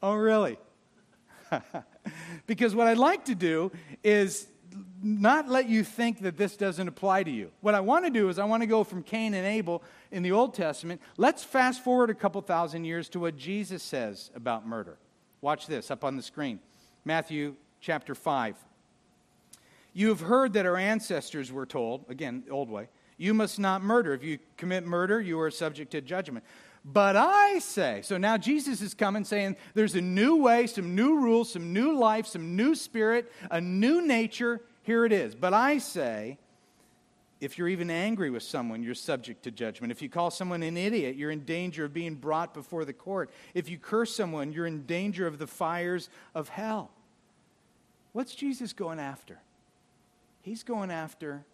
Oh, 0.03 0.15
really? 0.15 0.59
because 2.47 2.75
what 2.75 2.87
I'd 2.87 2.99
like 2.99 3.27
to 3.27 3.35
do 3.35 3.71
is 4.03 4.49
not 5.03 5.49
let 5.49 5.69
you 5.69 5.85
think 5.85 6.21
that 6.23 6.37
this 6.37 6.57
doesn't 6.57 6.89
apply 6.89 7.23
to 7.23 7.31
you. 7.31 7.51
What 7.61 7.75
I 7.75 7.81
want 7.81 8.05
to 8.05 8.11
do 8.11 8.29
is 8.29 8.39
I 8.39 8.45
want 8.45 8.63
to 8.63 8.67
go 8.67 8.85
from 8.85 9.03
Cain 9.03 9.35
and 9.35 9.47
Abel 9.47 9.83
in 10.11 10.23
the 10.23 10.33
Old 10.33 10.55
Testament. 10.55 11.01
Let's 11.17 11.45
fast 11.45 11.83
forward 11.83 12.11
a 12.11 12.15
couple 12.15 12.41
thousand 12.43 12.85
years 12.85 13.09
to 13.11 13.21
what 13.21 13.37
Jesus 13.37 13.83
says 13.83 14.31
about 14.35 14.67
murder. 14.67 14.99
Watch 15.41 15.67
this 15.67 15.91
up 15.91 16.05
on 16.05 16.17
the 16.17 16.23
screen 16.23 16.61
Matthew 17.05 17.55
chapter 17.81 18.15
5. 18.15 18.57
You 19.93 20.09
have 20.09 20.21
heard 20.21 20.53
that 20.53 20.67
our 20.67 20.77
ancestors 20.77 21.51
were 21.51 21.67
told, 21.67 22.05
again, 22.09 22.43
the 22.47 22.53
old 22.53 22.69
way, 22.69 22.89
you 23.17 23.35
must 23.35 23.59
not 23.59 23.83
murder. 23.83 24.15
If 24.15 24.23
you 24.23 24.39
commit 24.57 24.87
murder, 24.87 25.21
you 25.21 25.41
are 25.41 25.51
subject 25.51 25.93
to 25.93 26.01
judgment. 26.01 26.45
But 26.85 27.17
I 27.17 27.59
say, 27.59 28.03
so 28.03 28.17
now 28.17 28.37
Jesus 28.37 28.81
is 28.81 28.95
coming 28.95 29.25
saying 29.25 29.57
there's 29.75 29.95
a 29.95 30.01
new 30.01 30.37
way, 30.37 30.67
some 30.67 30.95
new 30.95 31.17
rules, 31.21 31.53
some 31.53 31.73
new 31.73 31.97
life, 31.97 32.27
some 32.27 32.55
new 32.55 32.75
spirit, 32.75 33.33
a 33.51 33.61
new 33.61 34.07
nature. 34.07 34.61
Here 34.85 35.05
it 35.05 35.13
is. 35.13 35.35
But 35.35 35.53
I 35.53 35.79
say, 35.79 36.39
if 37.41 37.57
you're 37.57 37.69
even 37.69 37.91
angry 37.91 38.31
with 38.31 38.43
someone, 38.43 38.83
you're 38.83 38.95
subject 38.95 39.45
to 39.45 39.51
judgment. 39.51 39.93
If 39.93 40.03
you 40.03 40.09
call 40.09 40.31
someone 40.31 40.63
an 40.63 40.77
idiot, 40.77 41.17
you're 41.17 41.31
in 41.31 41.45
danger 41.45 41.85
of 41.85 41.95
being 41.95 42.15
brought 42.17 42.53
before 42.53 42.85
the 42.85 42.93
court. 42.93 43.31
If 43.55 43.69
you 43.69 43.79
curse 43.79 44.15
someone, 44.15 44.53
you're 44.53 44.67
in 44.67 44.85
danger 44.87 45.27
of 45.27 45.39
the 45.39 45.47
fires 45.47 46.09
of 46.35 46.49
hell. 46.49 46.91
What's 48.13 48.35
Jesus 48.35 48.73
going 48.73 48.99
after? 48.99 49.39
He's 50.43 50.63
going 50.63 50.91
after 50.91 51.45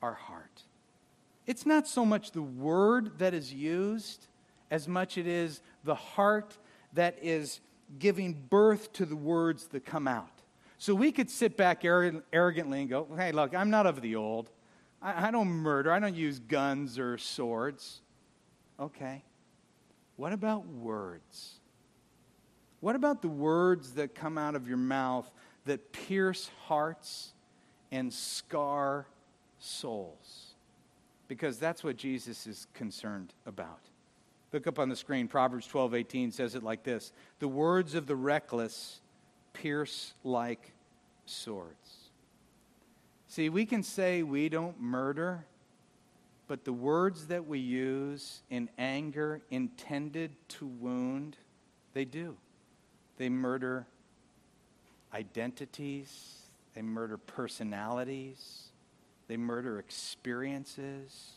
our 0.00 0.14
heart. 0.14 0.62
It's 1.46 1.66
not 1.66 1.86
so 1.86 2.04
much 2.04 2.32
the 2.32 2.42
word 2.42 3.18
that 3.18 3.34
is 3.34 3.52
used 3.52 4.26
as 4.70 4.88
much 4.88 5.18
it 5.18 5.26
is 5.26 5.60
the 5.84 5.94
heart 5.94 6.56
that 6.94 7.18
is 7.22 7.60
giving 7.98 8.32
birth 8.32 8.92
to 8.94 9.04
the 9.04 9.16
words 9.16 9.66
that 9.68 9.84
come 9.84 10.08
out. 10.08 10.30
So 10.78 10.94
we 10.94 11.12
could 11.12 11.30
sit 11.30 11.56
back 11.56 11.84
arrogantly 11.84 12.80
and 12.80 12.90
go, 12.90 13.06
hey, 13.16 13.32
look, 13.32 13.54
I'm 13.54 13.70
not 13.70 13.86
of 13.86 14.00
the 14.00 14.16
old. 14.16 14.50
I, 15.06 15.28
I 15.28 15.30
don't 15.30 15.48
murder. 15.48 15.92
I 15.92 16.00
don't 16.00 16.16
use 16.16 16.40
guns 16.40 16.98
or 16.98 17.16
swords. 17.16 18.00
Okay. 18.78 19.22
What 20.16 20.32
about 20.32 20.66
words? 20.66 21.60
What 22.80 22.96
about 22.96 23.22
the 23.22 23.28
words 23.28 23.92
that 23.92 24.14
come 24.14 24.36
out 24.36 24.54
of 24.54 24.68
your 24.68 24.76
mouth 24.76 25.30
that 25.64 25.92
pierce 25.92 26.50
hearts 26.64 27.32
and 27.90 28.12
scar 28.12 29.06
souls? 29.58 30.54
Because 31.28 31.58
that's 31.58 31.82
what 31.82 31.96
Jesus 31.96 32.46
is 32.46 32.66
concerned 32.74 33.32
about. 33.46 33.80
Look 34.52 34.66
up 34.66 34.78
on 34.78 34.88
the 34.88 34.96
screen. 34.96 35.28
Proverbs 35.28 35.66
12, 35.66 35.94
18 35.94 36.32
says 36.32 36.54
it 36.54 36.62
like 36.62 36.82
this 36.82 37.12
The 37.38 37.48
words 37.48 37.94
of 37.94 38.06
the 38.06 38.16
reckless 38.16 39.00
pierce 39.52 40.14
like 40.24 40.72
swords. 41.24 42.05
See, 43.28 43.48
we 43.48 43.66
can 43.66 43.82
say 43.82 44.22
we 44.22 44.48
don't 44.48 44.80
murder, 44.80 45.46
but 46.46 46.64
the 46.64 46.72
words 46.72 47.26
that 47.26 47.46
we 47.46 47.58
use 47.58 48.42
in 48.50 48.68
anger 48.78 49.42
intended 49.50 50.32
to 50.48 50.66
wound, 50.66 51.36
they 51.92 52.04
do. 52.04 52.36
They 53.16 53.28
murder 53.28 53.86
identities, 55.12 56.42
they 56.74 56.82
murder 56.82 57.16
personalities, 57.16 58.68
they 59.28 59.36
murder 59.36 59.78
experiences 59.78 61.36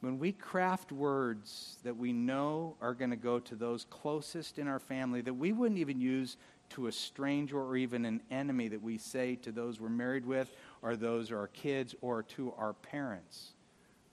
when 0.00 0.18
we 0.18 0.32
craft 0.32 0.92
words 0.92 1.76
that 1.84 1.96
we 1.96 2.12
know 2.12 2.74
are 2.80 2.94
going 2.94 3.10
to 3.10 3.16
go 3.16 3.38
to 3.38 3.54
those 3.54 3.86
closest 3.90 4.58
in 4.58 4.66
our 4.66 4.78
family 4.78 5.20
that 5.20 5.34
we 5.34 5.52
wouldn't 5.52 5.78
even 5.78 6.00
use 6.00 6.36
to 6.70 6.86
a 6.86 6.92
stranger 6.92 7.60
or 7.60 7.76
even 7.76 8.04
an 8.04 8.20
enemy 8.30 8.68
that 8.68 8.82
we 8.82 8.98
say 8.98 9.36
to 9.36 9.52
those 9.52 9.80
we're 9.80 9.88
married 9.88 10.26
with 10.26 10.50
or 10.82 10.96
those 10.96 11.30
are 11.30 11.38
our 11.38 11.48
kids 11.48 11.94
or 12.00 12.22
to 12.22 12.52
our 12.56 12.72
parents, 12.72 13.52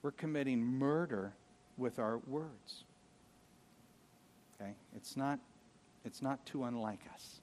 we're 0.01 0.11
committing 0.11 0.63
murder 0.63 1.33
with 1.77 1.99
our 1.99 2.17
words. 2.27 2.83
Okay? 4.59 4.73
It's 4.95 5.15
not, 5.15 5.39
it's 6.05 6.21
not 6.21 6.45
too 6.45 6.63
unlike 6.63 7.01
us. 7.13 7.41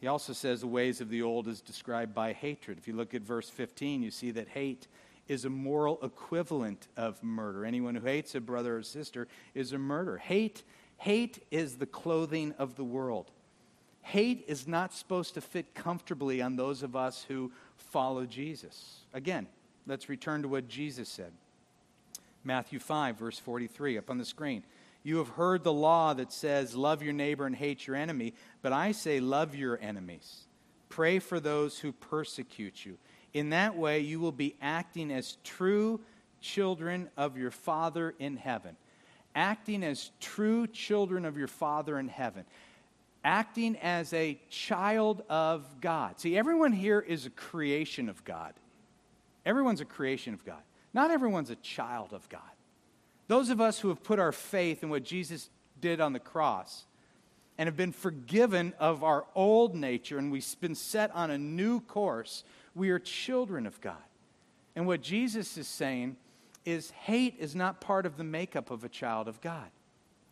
He 0.00 0.06
also 0.06 0.32
says 0.32 0.60
the 0.60 0.66
ways 0.66 1.00
of 1.00 1.08
the 1.08 1.22
old 1.22 1.48
is 1.48 1.60
described 1.60 2.14
by 2.14 2.32
hatred. 2.32 2.78
If 2.78 2.86
you 2.86 2.94
look 2.94 3.14
at 3.14 3.22
verse 3.22 3.50
15, 3.50 4.02
you 4.02 4.10
see 4.10 4.30
that 4.32 4.48
hate 4.48 4.86
is 5.26 5.44
a 5.44 5.50
moral 5.50 5.98
equivalent 6.02 6.88
of 6.96 7.22
murder. 7.22 7.64
Anyone 7.64 7.94
who 7.96 8.06
hates 8.06 8.34
a 8.34 8.40
brother 8.40 8.76
or 8.76 8.82
sister 8.82 9.26
is 9.54 9.72
a 9.72 9.78
murderer. 9.78 10.18
Hate, 10.18 10.62
hate 10.98 11.44
is 11.50 11.76
the 11.76 11.86
clothing 11.86 12.54
of 12.58 12.76
the 12.76 12.84
world. 12.84 13.30
Hate 14.08 14.46
is 14.48 14.66
not 14.66 14.94
supposed 14.94 15.34
to 15.34 15.42
fit 15.42 15.74
comfortably 15.74 16.40
on 16.40 16.56
those 16.56 16.82
of 16.82 16.96
us 16.96 17.26
who 17.28 17.52
follow 17.76 18.24
Jesus. 18.24 19.00
Again, 19.12 19.46
let's 19.86 20.08
return 20.08 20.40
to 20.40 20.48
what 20.48 20.66
Jesus 20.66 21.10
said. 21.10 21.30
Matthew 22.42 22.78
5, 22.78 23.18
verse 23.18 23.38
43, 23.38 23.98
up 23.98 24.08
on 24.08 24.16
the 24.16 24.24
screen. 24.24 24.64
You 25.02 25.18
have 25.18 25.28
heard 25.28 25.62
the 25.62 25.74
law 25.74 26.14
that 26.14 26.32
says, 26.32 26.74
Love 26.74 27.02
your 27.02 27.12
neighbor 27.12 27.44
and 27.44 27.54
hate 27.54 27.86
your 27.86 27.96
enemy, 27.96 28.32
but 28.62 28.72
I 28.72 28.92
say, 28.92 29.20
Love 29.20 29.54
your 29.54 29.78
enemies. 29.78 30.46
Pray 30.88 31.18
for 31.18 31.38
those 31.38 31.78
who 31.78 31.92
persecute 31.92 32.86
you. 32.86 32.96
In 33.34 33.50
that 33.50 33.76
way, 33.76 34.00
you 34.00 34.20
will 34.20 34.32
be 34.32 34.56
acting 34.62 35.12
as 35.12 35.36
true 35.44 36.00
children 36.40 37.10
of 37.18 37.36
your 37.36 37.50
Father 37.50 38.14
in 38.18 38.38
heaven. 38.38 38.74
Acting 39.34 39.84
as 39.84 40.12
true 40.18 40.66
children 40.66 41.26
of 41.26 41.36
your 41.36 41.46
Father 41.46 41.98
in 41.98 42.08
heaven. 42.08 42.46
Acting 43.24 43.76
as 43.76 44.12
a 44.12 44.38
child 44.48 45.22
of 45.28 45.66
God. 45.80 46.20
See, 46.20 46.36
everyone 46.36 46.72
here 46.72 47.00
is 47.00 47.26
a 47.26 47.30
creation 47.30 48.08
of 48.08 48.24
God. 48.24 48.54
Everyone's 49.44 49.80
a 49.80 49.84
creation 49.84 50.34
of 50.34 50.44
God. 50.44 50.62
Not 50.94 51.10
everyone's 51.10 51.50
a 51.50 51.56
child 51.56 52.12
of 52.12 52.28
God. 52.28 52.40
Those 53.26 53.50
of 53.50 53.60
us 53.60 53.78
who 53.78 53.88
have 53.88 54.02
put 54.02 54.18
our 54.18 54.32
faith 54.32 54.82
in 54.82 54.88
what 54.88 55.04
Jesus 55.04 55.50
did 55.80 56.00
on 56.00 56.12
the 56.12 56.18
cross 56.18 56.86
and 57.58 57.66
have 57.66 57.76
been 57.76 57.92
forgiven 57.92 58.72
of 58.78 59.02
our 59.02 59.26
old 59.34 59.74
nature 59.74 60.18
and 60.18 60.30
we've 60.30 60.56
been 60.60 60.74
set 60.74 61.14
on 61.14 61.30
a 61.30 61.38
new 61.38 61.80
course 61.80 62.44
we 62.74 62.90
are 62.90 62.98
children 62.98 63.66
of 63.66 63.80
God. 63.80 63.96
And 64.76 64.86
what 64.86 65.02
Jesus 65.02 65.58
is 65.58 65.66
saying 65.66 66.16
is 66.64 66.90
hate 66.90 67.34
is 67.38 67.56
not 67.56 67.80
part 67.80 68.06
of 68.06 68.16
the 68.16 68.24
makeup 68.24 68.70
of 68.70 68.84
a 68.84 68.88
child 68.88 69.26
of 69.26 69.40
God. 69.40 69.68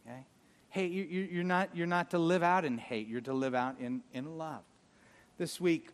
Okay? 0.07 0.25
Hate, 0.76 0.92
you, 0.92 1.40
are 1.40 1.42
not, 1.42 1.70
you're 1.72 1.86
not 1.86 2.10
to 2.10 2.18
live 2.18 2.42
out 2.42 2.66
in 2.66 2.76
hate, 2.76 3.08
you're 3.08 3.22
to 3.22 3.32
live 3.32 3.54
out 3.54 3.76
in, 3.80 4.02
in 4.12 4.36
love. 4.36 4.60
This 5.38 5.58
week, 5.58 5.88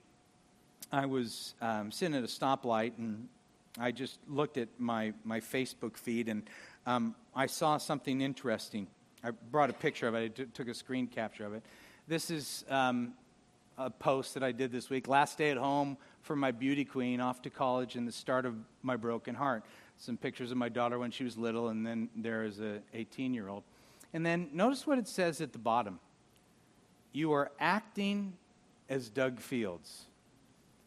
I 0.90 1.06
was 1.06 1.54
um, 1.60 1.92
sitting 1.92 2.16
at 2.16 2.24
a 2.24 2.26
stoplight 2.26 2.98
and 2.98 3.28
I 3.78 3.92
just 3.92 4.18
looked 4.26 4.56
at 4.58 4.66
my, 4.80 5.12
my 5.22 5.38
Facebook 5.38 5.96
feed 5.96 6.28
and 6.28 6.50
um, 6.84 7.14
I 7.32 7.46
saw 7.46 7.76
something 7.76 8.22
interesting. 8.22 8.88
I 9.22 9.30
brought 9.52 9.70
a 9.70 9.72
picture 9.72 10.08
of 10.08 10.16
it, 10.16 10.24
I 10.24 10.26
t- 10.26 10.46
took 10.52 10.66
a 10.66 10.74
screen 10.74 11.06
capture 11.06 11.46
of 11.46 11.54
it. 11.54 11.62
This 12.08 12.28
is 12.28 12.64
um, 12.68 13.12
a 13.78 13.88
post 13.88 14.34
that 14.34 14.42
I 14.42 14.50
did 14.50 14.72
this 14.72 14.90
week. 14.90 15.06
Last 15.06 15.38
day 15.38 15.52
at 15.52 15.58
home 15.58 15.96
for 16.22 16.34
my 16.34 16.50
beauty 16.50 16.84
queen, 16.84 17.20
off 17.20 17.40
to 17.42 17.50
college, 17.50 17.94
and 17.94 18.08
the 18.08 18.10
start 18.10 18.46
of 18.46 18.56
my 18.82 18.96
broken 18.96 19.36
heart. 19.36 19.62
Some 19.96 20.16
pictures 20.16 20.50
of 20.50 20.56
my 20.56 20.68
daughter 20.68 20.98
when 20.98 21.12
she 21.12 21.22
was 21.22 21.38
little, 21.38 21.68
and 21.68 21.86
then 21.86 22.08
there 22.16 22.42
is 22.42 22.58
a 22.58 22.80
18 22.94 23.32
year 23.32 23.48
old. 23.48 23.62
And 24.14 24.24
then 24.24 24.50
notice 24.52 24.86
what 24.86 24.98
it 24.98 25.08
says 25.08 25.40
at 25.40 25.52
the 25.52 25.58
bottom. 25.58 25.98
You 27.12 27.32
are 27.32 27.50
acting 27.58 28.34
as 28.88 29.08
Doug 29.08 29.40
Fields. 29.40 30.06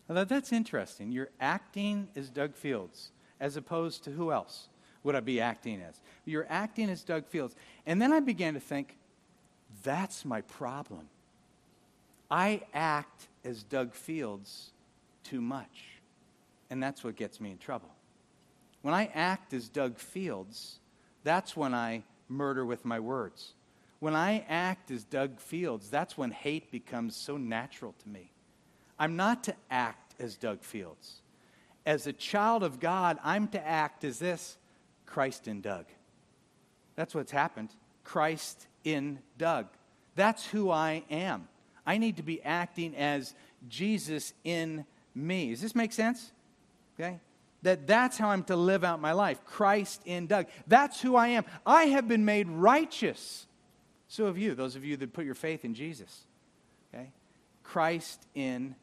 Now 0.07 0.15
that, 0.15 0.29
that's 0.29 0.51
interesting. 0.51 1.11
You're 1.11 1.29
acting 1.39 2.07
as 2.15 2.29
Doug 2.29 2.55
Fields, 2.55 3.11
as 3.39 3.57
opposed 3.57 4.03
to 4.03 4.11
who 4.11 4.31
else 4.31 4.67
would 5.03 5.15
I 5.15 5.19
be 5.19 5.39
acting 5.39 5.81
as? 5.81 5.99
You're 6.25 6.47
acting 6.49 6.89
as 6.89 7.03
Doug 7.03 7.27
Fields. 7.27 7.55
And 7.85 8.01
then 8.01 8.11
I 8.11 8.19
began 8.19 8.55
to 8.55 8.59
think, 8.59 8.97
that's 9.83 10.25
my 10.25 10.41
problem. 10.41 11.07
I 12.29 12.61
act 12.73 13.27
as 13.43 13.63
Doug 13.63 13.93
Fields 13.93 14.71
too 15.23 15.41
much. 15.41 15.89
And 16.69 16.81
that's 16.81 17.03
what 17.03 17.15
gets 17.15 17.39
me 17.39 17.51
in 17.51 17.57
trouble. 17.57 17.89
When 18.81 18.93
I 18.93 19.09
act 19.13 19.53
as 19.53 19.69
Doug 19.69 19.97
Fields, 19.97 20.79
that's 21.23 21.55
when 21.55 21.73
I 21.73 22.03
murder 22.29 22.65
with 22.65 22.85
my 22.85 22.99
words. 22.99 23.53
When 23.99 24.15
I 24.15 24.45
act 24.49 24.91
as 24.91 25.03
Doug 25.03 25.39
Fields, 25.39 25.89
that's 25.89 26.17
when 26.17 26.31
hate 26.31 26.71
becomes 26.71 27.15
so 27.15 27.37
natural 27.37 27.95
to 28.03 28.09
me. 28.09 28.31
I'm 28.99 29.15
not 29.15 29.43
to 29.45 29.55
act 29.69 30.15
as 30.19 30.35
Doug 30.35 30.61
Fields. 30.61 31.21
As 31.85 32.07
a 32.07 32.13
child 32.13 32.63
of 32.63 32.79
God, 32.79 33.17
I'm 33.23 33.47
to 33.49 33.67
act 33.67 34.03
as 34.03 34.19
this 34.19 34.57
Christ 35.05 35.47
in 35.47 35.61
Doug. 35.61 35.85
That's 36.95 37.13
what's 37.13 37.31
happened. 37.31 37.69
Christ 38.03 38.67
in 38.83 39.19
Doug. 39.37 39.67
That's 40.15 40.45
who 40.47 40.71
I 40.71 41.03
am. 41.09 41.47
I 41.85 41.97
need 41.97 42.17
to 42.17 42.23
be 42.23 42.41
acting 42.41 42.95
as 42.95 43.35
Jesus 43.67 44.33
in 44.43 44.85
me. 45.13 45.51
Does 45.51 45.61
this 45.61 45.75
make 45.75 45.93
sense? 45.93 46.31
Okay? 46.99 47.19
That 47.65 47.87
that's 47.87 48.15
how 48.19 48.29
I'm 48.29 48.43
to 48.43 48.55
live 48.55 48.83
out 48.83 49.01
my 49.01 49.13
life. 49.13 49.43
Christ 49.43 50.03
in 50.05 50.27
Doug. 50.27 50.45
That's 50.67 51.01
who 51.01 51.15
I 51.15 51.29
am. 51.29 51.45
I 51.65 51.85
have 51.85 52.07
been 52.07 52.23
made 52.23 52.47
righteous. 52.47 53.47
So 54.07 54.27
have 54.27 54.37
you, 54.37 54.53
those 54.53 54.75
of 54.75 54.85
you 54.85 54.95
that 54.97 55.13
put 55.13 55.25
your 55.25 55.33
faith 55.33 55.65
in 55.65 55.73
Jesus. 55.73 56.27
Okay? 56.93 57.09
Christ 57.63 58.23
in 58.35 58.75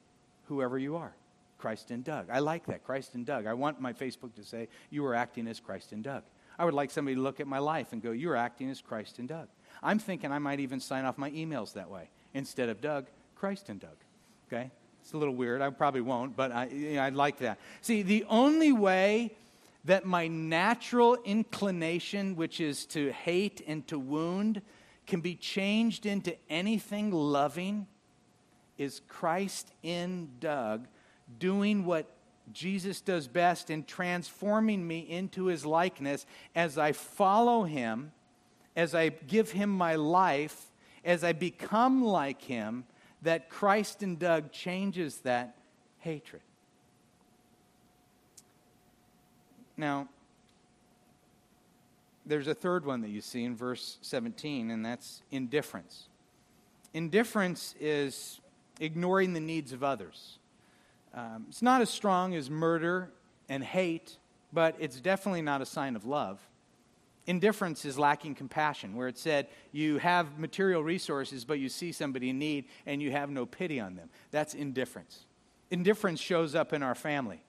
whoever 0.49 0.77
you 0.79 0.97
are. 0.97 1.15
Christ 1.59 1.93
in 1.93 2.03
Doug. 2.03 2.27
I 2.29 2.41
like 2.41 2.67
that. 2.67 2.83
Christ 2.83 3.15
in 3.15 3.23
Doug. 3.23 3.47
I 3.47 3.55
want 3.55 3.81
my 3.81 3.93
Facebook 3.93 4.35
to 4.35 4.43
say, 4.43 4.67
You 4.91 5.07
are 5.07 5.15
acting 5.15 5.47
as 5.47 5.61
Christ 5.61 5.93
in 5.93 6.03
Doug. 6.03 6.25
I 6.59 6.65
would 6.65 6.75
like 6.75 6.91
somebody 6.91 7.15
to 7.15 7.21
look 7.21 7.39
at 7.39 7.47
my 7.47 7.61
life 7.61 7.93
and 7.93 8.03
go, 8.03 8.11
You're 8.11 8.35
acting 8.35 8.69
as 8.69 8.81
Christ 8.81 9.21
in 9.21 9.29
Doug. 9.29 9.47
I'm 9.81 10.01
thinking 10.01 10.33
I 10.33 10.41
might 10.41 10.59
even 10.59 10.81
sign 10.81 11.05
off 11.05 11.19
my 11.19 11.31
emails 11.31 11.75
that 11.75 11.89
way. 11.89 12.11
Instead 12.35 12.69
of 12.69 12.81
Doug, 12.81 13.07
Christ 13.37 13.71
in 13.71 13.79
Doug. 13.79 13.97
Okay? 14.49 14.73
It's 15.03 15.13
a 15.13 15.19
little 15.19 15.35
weird. 15.35 15.61
I 15.61 15.71
probably 15.71 16.01
won't, 16.01 16.37
but 16.37 16.53
I, 16.53 16.67
you 16.67 16.95
know, 16.95 17.03
I 17.03 17.09
like 17.09 17.39
that. 17.39 17.59
See, 17.81 18.03
the 18.03 18.25
only 18.29 18.73
way 18.73 19.35
that 19.85 20.07
my 20.07 20.29
natural 20.29 21.19
inclination, 21.25 22.37
which 22.37 22.61
is 22.61 22.87
to 22.87 23.11
hate 23.11 23.63
and 23.67 23.87
to 23.89 23.99
wound, 23.99 24.63
can 25.07 25.21
be 25.21 25.35
changed 25.35 26.07
into 26.07 26.37
anything 26.49 27.11
loving 27.11 27.87
is 28.79 29.01
Christ 29.09 29.73
in 29.83 30.29
Doug 30.39 30.87
doing 31.39 31.85
what 31.85 32.07
Jesus 32.53 33.01
does 33.01 33.27
best 33.27 33.71
in 33.71 33.85
transforming 33.85 34.87
me 34.87 35.01
into 35.01 35.47
his 35.47 35.67
likeness 35.67 36.27
as 36.55 36.79
I 36.79 36.93
follow 36.93 37.65
him, 37.65 38.13
as 38.77 38.95
I 38.95 39.09
give 39.09 39.53
him 39.53 39.71
my 39.71 39.97
life, 39.97 40.71
as 41.05 41.25
I 41.25 41.33
become 41.33 42.05
like 42.05 42.43
him, 42.43 42.85
that 43.23 43.49
Christ 43.49 44.03
in 44.03 44.17
Doug 44.17 44.53
changes 44.53 45.19
that 45.19 45.57
hatred. 45.99 46.43
Now, 49.77 50.09
there's 52.27 52.47
a 52.47 52.55
third 52.55 52.85
one 52.85 53.01
that 53.01 53.11
you 53.11 53.21
see 53.21 53.45
in 53.45 53.57
verse 53.57 53.99
17, 54.03 54.71
and 54.71 54.85
that's 54.85 55.23
indifference. 55.31 56.09
Indifference 56.95 57.75
is 57.81 58.41
ignoring 58.81 59.33
the 59.33 59.41
needs 59.41 59.73
of 59.73 59.83
others. 59.83 60.39
Um, 61.15 61.47
it's 61.49 61.63
not 61.63 61.81
as 61.81 61.91
strong 61.91 62.35
as 62.35 62.49
murder 62.51 63.11
and 63.49 63.63
hate, 63.63 64.19
but 64.53 64.77
it's 64.79 65.01
definitely 65.01 65.43
not 65.43 65.61
a 65.63 65.67
sign 65.67 65.97
of 65.97 66.05
love. 66.05 66.41
Indifference 67.27 67.85
is 67.85 67.99
lacking 67.99 68.35
compassion, 68.35 68.97
where 68.97 69.07
it 69.07 69.17
said 69.17 69.47
you 69.71 69.99
have 69.99 70.39
material 70.39 70.83
resources, 70.83 71.45
but 71.45 71.61
you 71.61 71.69
see 71.69 71.93
somebody 71.93 72.31
in 72.31 72.39
need 72.39 72.65
and 72.85 73.01
you 73.01 73.13
have 73.13 73.31
no 73.31 73.47
pity 73.47 73.79
on 73.79 73.95
them. 73.95 74.09
That's 74.33 74.55
indifference. 74.55 75.27
Indifference 75.71 76.21
shows 76.21 76.55
up 76.55 76.73
in 76.73 76.83
our 76.83 76.97
family. 76.97 77.41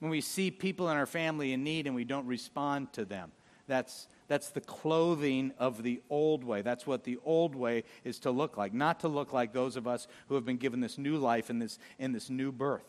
When 0.00 0.10
we 0.10 0.20
see 0.20 0.50
people 0.50 0.90
in 0.90 0.96
our 0.96 1.06
family 1.06 1.52
in 1.52 1.64
need 1.64 1.86
and 1.86 1.96
we 1.96 2.04
don't 2.04 2.26
respond 2.26 2.92
to 2.92 3.06
them, 3.06 3.32
that's, 3.66 4.08
that's 4.28 4.50
the 4.50 4.60
clothing 4.60 5.52
of 5.58 5.82
the 5.82 6.02
old 6.10 6.44
way. 6.44 6.60
That's 6.60 6.86
what 6.86 7.04
the 7.04 7.18
old 7.24 7.54
way 7.54 7.84
is 8.04 8.18
to 8.20 8.30
look 8.30 8.58
like, 8.58 8.74
not 8.74 9.00
to 9.00 9.08
look 9.08 9.32
like 9.32 9.54
those 9.54 9.76
of 9.76 9.86
us 9.86 10.06
who 10.28 10.34
have 10.34 10.44
been 10.44 10.58
given 10.58 10.80
this 10.80 10.98
new 10.98 11.16
life 11.16 11.48
in 11.48 11.58
this, 11.58 11.78
in 11.98 12.12
this 12.12 12.28
new 12.28 12.52
birth. 12.52 12.84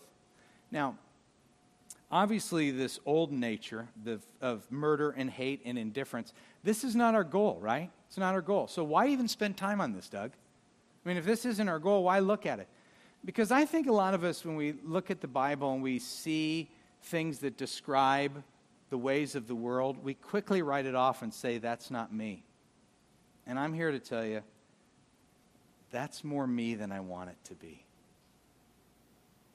Now, 0.70 0.98
obviously, 2.16 2.72
this 2.72 2.98
old 3.06 3.32
nature 3.34 3.90
the, 4.06 4.22
of 4.40 4.72
murder 4.72 5.12
and 5.12 5.30
hate 5.30 5.62
and 5.66 5.78
indifference, 5.78 6.32
this 6.64 6.86
is 6.86 6.96
not 6.96 7.14
our 7.14 7.26
goal, 7.26 7.60
right? 7.60 7.92
It's 8.08 8.18
not 8.18 8.34
our 8.34 8.42
goal. 8.42 8.68
So, 8.68 8.86
why 8.86 9.08
even 9.08 9.28
spend 9.28 9.58
time 9.58 9.82
on 9.82 9.92
this, 9.92 10.08
Doug? 10.08 10.32
I 10.32 11.10
mean, 11.10 11.18
if 11.18 11.26
this 11.26 11.46
isn't 11.46 11.68
our 11.68 11.78
goal, 11.78 12.06
why 12.06 12.20
look 12.20 12.46
at 12.46 12.60
it? 12.60 12.70
Because 13.26 13.52
I 13.52 13.66
think 13.66 13.88
a 13.88 13.92
lot 13.92 14.14
of 14.14 14.24
us, 14.24 14.46
when 14.46 14.56
we 14.56 14.76
look 14.86 15.12
at 15.12 15.20
the 15.20 15.28
Bible 15.28 15.74
and 15.74 15.84
we 15.84 16.00
see 16.00 16.70
things 17.04 17.40
that 17.40 17.58
describe 17.58 18.44
the 18.90 18.98
ways 18.98 19.36
of 19.36 19.48
the 19.48 19.56
world, 19.56 20.02
we 20.02 20.14
quickly 20.14 20.62
write 20.62 20.86
it 20.86 20.96
off 20.96 21.22
and 21.22 21.34
say, 21.34 21.58
That's 21.58 21.92
not 21.92 22.14
me. 22.14 22.46
And 23.46 23.60
I'm 23.60 23.74
here 23.74 23.92
to 23.92 24.00
tell 24.00 24.26
you, 24.26 24.42
that's 25.92 26.24
more 26.24 26.48
me 26.48 26.76
than 26.76 26.92
I 26.92 27.02
want 27.02 27.30
it 27.30 27.38
to 27.46 27.56
be. 27.56 27.85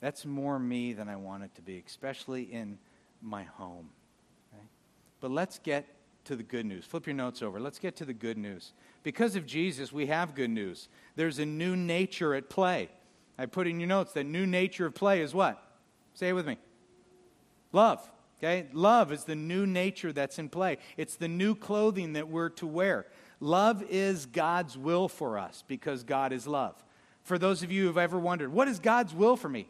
That's 0.01 0.25
more 0.25 0.59
me 0.59 0.93
than 0.93 1.09
I 1.09 1.17
want 1.17 1.45
it 1.45 1.55
to 1.57 1.63
be, 1.63 1.83
especially 1.87 2.43
in 2.43 2.79
my 3.21 3.45
home. 3.45 3.91
But 5.21 5.31
let's 5.31 5.59
get 5.59 5.87
to 6.25 6.37
the 6.37 6.43
good 6.43 6.67
news. 6.67 6.85
Flip 6.85 7.07
your 7.07 7.15
notes 7.15 7.43
over. 7.43 7.61
Let's 7.61 7.79
get 7.79 7.97
to 7.97 8.05
the 8.05 8.15
good 8.15 8.39
news. 8.39 8.73
Because 9.03 9.37
of 9.37 9.47
Jesus, 9.47 9.93
we 9.93 10.07
have 10.07 10.35
good 10.35 10.51
news. 10.51 10.89
There's 11.17 11.39
a 11.39 11.47
new 11.47 11.77
nature 11.77 12.35
at 12.35 12.49
play. 12.49 12.89
I 13.39 13.47
put 13.47 13.67
in 13.67 13.81
your 13.81 13.89
notes 13.89 14.13
that 14.13 14.25
new 14.25 14.47
nature 14.47 14.87
of 14.87 14.95
play 14.95 15.21
is 15.21 15.35
what? 15.35 15.63
Say 16.15 16.29
it 16.29 16.33
with 16.33 16.47
me. 16.47 16.59
Love. 17.73 18.11
Okay? 18.39 18.67
Love 18.73 19.13
is 19.13 19.25
the 19.25 19.35
new 19.35 19.67
nature 19.67 20.13
that's 20.13 20.39
in 20.39 20.49
play. 20.49 20.79
It's 20.97 21.17
the 21.17 21.29
new 21.29 21.55
clothing 21.55 22.15
that 22.15 22.29
we're 22.29 22.49
to 22.51 22.67
wear. 22.67 23.07
Love 23.39 23.83
is 23.89 24.27
God's 24.27 24.77
will 24.77 25.09
for 25.09 25.39
us 25.39 25.65
because 25.67 26.03
God 26.03 26.33
is 26.33 26.47
love. 26.47 26.75
For 27.23 27.39
those 27.39 27.63
of 27.63 27.71
you 27.71 27.87
who've 27.87 27.99
ever 27.99 28.19
wondered, 28.19 28.53
what 28.53 28.69
is 28.69 28.79
God's 28.79 29.15
will 29.15 29.37
for 29.37 29.49
me? 29.49 29.69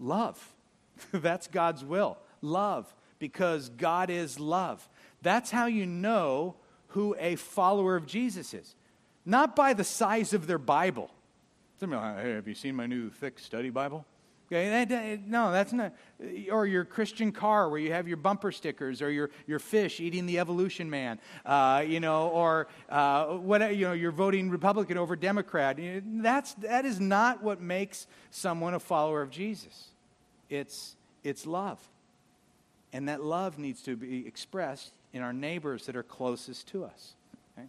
Love. 0.00 0.54
That's 1.12 1.46
God's 1.46 1.84
will. 1.84 2.18
Love, 2.42 2.92
because 3.18 3.68
God 3.68 4.10
is 4.10 4.40
love. 4.40 4.88
That's 5.22 5.50
how 5.50 5.66
you 5.66 5.86
know 5.86 6.56
who 6.88 7.14
a 7.18 7.36
follower 7.36 7.94
of 7.96 8.06
Jesus 8.06 8.54
is. 8.54 8.74
Not 9.26 9.54
by 9.54 9.74
the 9.74 9.84
size 9.84 10.32
of 10.32 10.46
their 10.46 10.58
Bible. 10.58 11.10
Hey, 11.78 12.32
have 12.32 12.48
you 12.48 12.54
seen 12.54 12.74
my 12.74 12.86
new 12.86 13.10
thick 13.10 13.38
study 13.38 13.70
Bible? 13.70 14.04
Okay, 14.52 15.18
no, 15.26 15.52
that's 15.52 15.72
not. 15.72 15.94
Or 16.50 16.66
your 16.66 16.84
Christian 16.84 17.30
car 17.30 17.68
where 17.68 17.78
you 17.78 17.92
have 17.92 18.08
your 18.08 18.16
bumper 18.16 18.50
stickers, 18.50 19.00
or 19.00 19.08
your, 19.08 19.30
your 19.46 19.60
fish 19.60 20.00
eating 20.00 20.26
the 20.26 20.40
evolution 20.40 20.90
man, 20.90 21.20
uh, 21.46 21.84
you 21.86 22.00
know, 22.00 22.28
or 22.28 22.66
uh, 22.88 23.26
what, 23.26 23.76
you 23.76 23.86
know, 23.86 23.92
you're 23.92 24.10
voting 24.10 24.50
Republican 24.50 24.98
over 24.98 25.14
Democrat. 25.14 25.78
That's, 26.04 26.54
that 26.54 26.84
is 26.84 26.98
not 26.98 27.44
what 27.44 27.60
makes 27.60 28.08
someone 28.32 28.74
a 28.74 28.80
follower 28.80 29.22
of 29.22 29.30
Jesus. 29.30 29.89
It's, 30.50 30.96
it's 31.24 31.46
love. 31.46 31.78
And 32.92 33.08
that 33.08 33.22
love 33.22 33.58
needs 33.58 33.82
to 33.82 33.96
be 33.96 34.26
expressed 34.26 34.92
in 35.12 35.22
our 35.22 35.32
neighbors 35.32 35.86
that 35.86 35.96
are 35.96 36.02
closest 36.02 36.66
to 36.68 36.84
us. 36.84 37.14
Okay? 37.56 37.68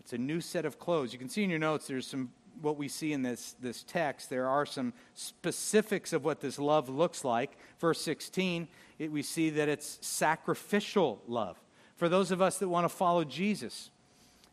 It's 0.00 0.12
a 0.12 0.18
new 0.18 0.40
set 0.40 0.64
of 0.64 0.78
clothes. 0.78 1.12
You 1.12 1.18
can 1.18 1.28
see 1.28 1.44
in 1.44 1.50
your 1.50 1.58
notes 1.58 1.86
there's 1.86 2.06
some 2.06 2.30
what 2.60 2.76
we 2.76 2.88
see 2.88 3.12
in 3.12 3.22
this, 3.22 3.54
this 3.60 3.82
text, 3.84 4.28
there 4.28 4.46
are 4.46 4.66
some 4.66 4.92
specifics 5.14 6.12
of 6.12 6.24
what 6.24 6.40
this 6.40 6.58
love 6.58 6.88
looks 6.88 7.24
like. 7.24 7.56
Verse 7.78 8.00
16, 8.02 8.68
it, 8.98 9.10
we 9.10 9.22
see 9.22 9.50
that 9.50 9.68
it's 9.68 9.98
sacrificial 10.02 11.22
love. 11.26 11.58
For 11.96 12.08
those 12.08 12.30
of 12.30 12.42
us 12.42 12.58
that 12.58 12.68
want 12.68 12.84
to 12.84 12.88
follow 12.88 13.24
Jesus, 13.24 13.90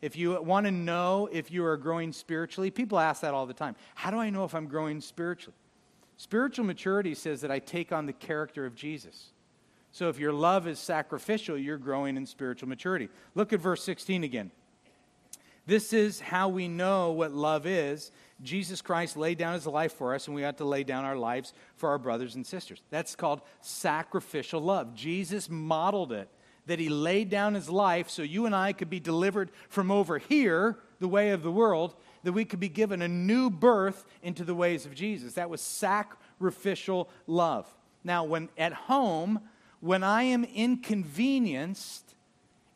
if 0.02 0.16
you 0.16 0.42
want 0.42 0.66
to 0.66 0.72
know 0.72 1.28
if 1.32 1.52
you 1.52 1.66
are 1.66 1.78
growing 1.78 2.14
spiritually, 2.14 2.72
people 2.72 3.00
ask 3.00 3.22
that 3.22 3.34
all 3.34 3.46
the 3.46 3.54
time. 3.54 3.76
How 3.96 4.12
do 4.12 4.18
I 4.18 4.30
know 4.30 4.44
if 4.44 4.54
I'm 4.54 4.68
growing 4.68 5.02
spiritually? 5.02 5.58
Spiritual 6.18 6.66
maturity 6.66 7.14
says 7.14 7.42
that 7.42 7.52
I 7.52 7.60
take 7.60 7.92
on 7.92 8.08
the 8.08 8.14
character 8.14 8.66
of 8.66 8.76
Jesus. 8.76 9.30
So 9.92 10.10
if 10.10 10.20
your 10.20 10.34
love 10.34 10.68
is 10.68 10.80
sacrificial, 10.80 11.58
you're 11.58 11.78
growing 11.78 12.18
in 12.18 12.26
spiritual 12.26 12.70
maturity. 12.70 13.10
Look 13.36 13.54
at 13.54 13.60
verse 13.60 13.84
16 13.84 14.24
again. 14.24 14.52
This 15.68 15.92
is 15.94 16.20
how 16.20 16.50
we 16.50 16.68
know 16.68 17.12
what 17.12 17.34
love 17.34 17.66
is. 17.66 18.12
Jesus 18.42 18.82
Christ 18.82 19.18
laid 19.18 19.38
down 19.38 19.54
his 19.54 19.68
life 19.68 19.94
for 19.94 20.16
us, 20.16 20.28
and 20.28 20.36
we 20.36 20.46
ought 20.46 20.58
to 20.58 20.66
lay 20.66 20.84
down 20.84 21.04
our 21.04 21.18
lives 21.18 21.54
for 21.76 21.90
our 21.90 21.98
brothers 21.98 22.36
and 22.36 22.46
sisters. 22.46 22.82
That's 22.90 23.16
called 23.16 23.42
sacrificial 23.62 24.62
love. 24.62 24.96
Jesus 24.96 25.50
modeled 25.50 26.14
it, 26.14 26.30
that 26.68 26.80
he 26.80 26.90
laid 26.90 27.30
down 27.30 27.54
his 27.54 27.70
life 27.70 28.10
so 28.10 28.22
you 28.22 28.46
and 28.46 28.56
I 28.56 28.72
could 28.72 28.90
be 28.90 29.00
delivered 29.00 29.52
from 29.68 29.92
over 29.92 30.20
here, 30.20 30.78
the 31.00 31.08
way 31.08 31.32
of 31.32 31.44
the 31.44 31.52
world, 31.52 31.96
that 32.24 32.34
we 32.34 32.46
could 32.46 32.60
be 32.60 32.70
given 32.70 33.02
a 33.02 33.08
new 33.08 33.50
birth 33.50 34.06
into 34.22 34.44
the 34.44 34.56
ways 34.56 34.86
of 34.86 34.94
Jesus. 34.96 35.34
That 35.34 35.50
was 35.50 35.62
sacrificial 35.62 37.10
love. 37.26 37.68
Now, 38.04 38.24
when 38.24 38.50
at 38.58 38.74
home, 38.74 39.42
when 39.80 40.04
I 40.04 40.24
am 40.24 40.44
inconvenienced, 40.44 42.04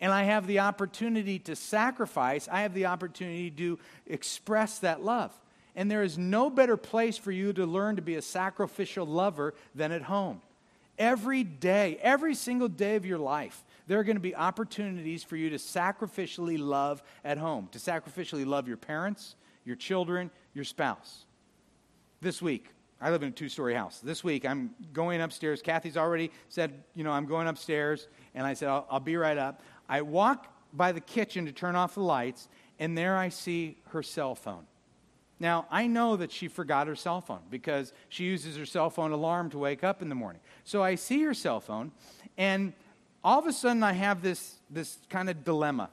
and 0.03 0.11
I 0.11 0.23
have 0.23 0.47
the 0.47 0.59
opportunity 0.59 1.37
to 1.39 1.55
sacrifice, 1.55 2.47
I 2.51 2.61
have 2.61 2.73
the 2.73 2.87
opportunity 2.87 3.51
to 3.51 3.77
express 4.07 4.79
that 4.79 5.03
love. 5.03 5.31
And 5.75 5.91
there 5.91 6.01
is 6.01 6.17
no 6.17 6.49
better 6.49 6.75
place 6.75 7.17
for 7.17 7.31
you 7.31 7.53
to 7.53 7.67
learn 7.67 7.97
to 7.97 8.01
be 8.01 8.15
a 8.15 8.21
sacrificial 8.21 9.05
lover 9.05 9.53
than 9.75 9.91
at 9.91 10.01
home. 10.01 10.41
every 11.01 11.43
day, 11.43 11.97
every 12.01 12.35
single 12.35 12.67
day 12.67 12.95
of 12.95 13.05
your 13.05 13.17
life, 13.17 13.63
there 13.91 13.99
are 13.99 14.05
going 14.05 14.15
to 14.15 14.21
be 14.21 14.33
opportunities 14.33 15.21
for 15.21 15.35
you 15.35 15.49
to 15.49 15.57
sacrificially 15.57 16.57
love 16.57 17.03
at 17.25 17.37
home, 17.37 17.67
to 17.73 17.77
sacrificially 17.77 18.45
love 18.45 18.65
your 18.65 18.77
parents, 18.77 19.35
your 19.65 19.75
children, 19.75 20.31
your 20.53 20.63
spouse. 20.63 21.25
This 22.21 22.41
week, 22.41 22.69
I 23.01 23.11
live 23.11 23.21
in 23.21 23.27
a 23.27 23.31
two 23.33 23.49
story 23.49 23.73
house. 23.73 23.99
This 23.99 24.23
week, 24.23 24.45
I'm 24.45 24.73
going 24.93 25.19
upstairs. 25.19 25.61
Kathy's 25.61 25.97
already 25.97 26.31
said, 26.47 26.85
you 26.95 27.03
know, 27.03 27.11
I'm 27.11 27.25
going 27.25 27.49
upstairs. 27.49 28.07
And 28.33 28.47
I 28.47 28.53
said, 28.53 28.69
I'll, 28.69 28.87
I'll 28.89 29.01
be 29.01 29.17
right 29.17 29.37
up. 29.37 29.61
I 29.89 30.03
walk 30.03 30.47
by 30.71 30.93
the 30.93 31.01
kitchen 31.01 31.45
to 31.47 31.51
turn 31.51 31.75
off 31.75 31.95
the 31.95 31.99
lights, 31.99 32.47
and 32.79 32.97
there 32.97 33.17
I 33.17 33.27
see 33.27 33.75
her 33.89 34.01
cell 34.01 34.35
phone. 34.35 34.67
Now, 35.37 35.65
I 35.69 35.87
know 35.87 36.15
that 36.15 36.31
she 36.31 36.47
forgot 36.47 36.87
her 36.87 36.95
cell 36.95 37.19
phone 37.19 37.41
because 37.49 37.91
she 38.07 38.23
uses 38.23 38.55
her 38.55 38.65
cell 38.65 38.89
phone 38.89 39.11
alarm 39.11 39.49
to 39.49 39.57
wake 39.57 39.83
up 39.83 40.01
in 40.01 40.07
the 40.07 40.15
morning. 40.15 40.39
So 40.63 40.81
I 40.81 40.95
see 40.95 41.21
her 41.23 41.33
cell 41.33 41.59
phone, 41.59 41.91
and 42.37 42.71
all 43.23 43.39
of 43.39 43.45
a 43.45 43.53
sudden 43.53 43.83
I 43.83 43.93
have 43.93 44.21
this, 44.21 44.57
this 44.69 44.97
kind 45.09 45.29
of 45.29 45.43
dilemma. 45.43 45.89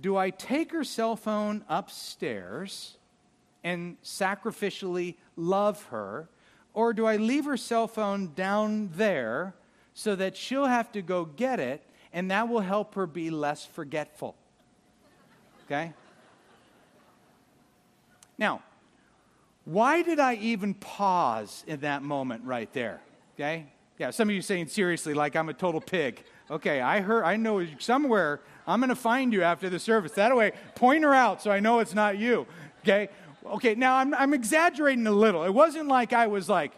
Do 0.00 0.16
I 0.16 0.30
take 0.30 0.72
her 0.72 0.84
cell 0.84 1.16
phone 1.16 1.64
upstairs 1.68 2.96
and 3.62 4.00
sacrificially 4.02 5.16
love 5.36 5.84
her, 5.86 6.28
or 6.72 6.92
do 6.92 7.06
I 7.06 7.16
leave 7.16 7.44
her 7.44 7.56
cell 7.56 7.86
phone 7.86 8.32
down 8.34 8.90
there 8.94 9.54
so 9.92 10.16
that 10.16 10.36
she'll 10.36 10.66
have 10.66 10.90
to 10.92 11.02
go 11.02 11.24
get 11.24 11.60
it 11.60 11.82
and 12.12 12.30
that 12.30 12.48
will 12.48 12.60
help 12.60 12.94
her 12.94 13.06
be 13.06 13.30
less 13.30 13.64
forgetful? 13.64 14.34
Okay? 15.66 15.92
Now, 18.38 18.62
why 19.64 20.02
did 20.02 20.18
I 20.18 20.34
even 20.36 20.74
pause 20.74 21.62
in 21.66 21.80
that 21.80 22.02
moment 22.02 22.44
right 22.44 22.72
there? 22.72 23.02
Okay? 23.34 23.66
Yeah, 23.98 24.10
some 24.10 24.30
of 24.30 24.34
you 24.34 24.40
saying 24.40 24.68
seriously, 24.68 25.12
like 25.12 25.36
I'm 25.36 25.50
a 25.50 25.54
total 25.54 25.80
pig. 25.80 26.24
Okay, 26.50 26.80
I 26.80 27.00
heard, 27.00 27.22
I 27.22 27.36
know 27.36 27.64
somewhere 27.78 28.40
I'm 28.66 28.80
going 28.80 28.88
to 28.88 28.96
find 28.96 29.32
you 29.32 29.42
after 29.42 29.70
the 29.70 29.78
service. 29.78 30.12
That 30.12 30.34
way, 30.36 30.52
point 30.74 31.04
her 31.04 31.14
out 31.14 31.42
so 31.42 31.50
I 31.50 31.60
know 31.60 31.78
it's 31.78 31.94
not 31.94 32.18
you. 32.18 32.46
Okay? 32.80 33.08
Okay, 33.46 33.74
now 33.74 33.96
I'm, 33.96 34.12
I'm 34.14 34.34
exaggerating 34.34 35.06
a 35.06 35.12
little. 35.12 35.44
It 35.44 35.54
wasn't 35.54 35.88
like 35.88 36.12
I 36.12 36.26
was 36.26 36.48
like, 36.48 36.72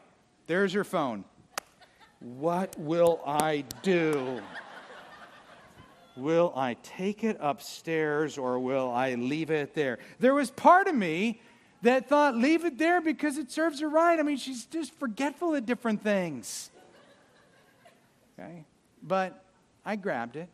there's 0.47 0.75
your 0.75 0.85
phone. 0.85 1.25
What 2.21 2.79
will 2.79 3.21
I 3.27 3.65
do? 3.83 4.43
Will 6.17 6.53
I 6.55 6.77
take 6.83 7.25
it 7.25 7.39
upstairs 7.41 8.37
or 8.37 8.59
will 8.59 8.91
I 8.91 9.15
leave 9.15 9.51
it 9.51 9.75
there? 9.75 9.99
There 10.19 10.35
was 10.35 10.51
part 10.51 10.87
of 10.87 10.95
me 10.95 11.41
that 11.81 12.09
thought, 12.09 12.37
leave 12.37 12.65
it 12.67 12.77
there 12.77 13.01
because 13.01 13.39
it 13.39 13.51
serves 13.51 13.81
her 13.81 13.89
right. 13.89 14.19
I 14.19 14.23
mean, 14.23 14.37
she's 14.37 14.67
just 14.67 14.95
forgetful 14.99 15.55
of 15.55 15.65
different 15.65 16.03
things. 16.03 16.71
Okay? 18.39 18.65
But 19.03 19.43
I 19.85 19.97
grabbed 19.97 20.37
it 20.37 20.49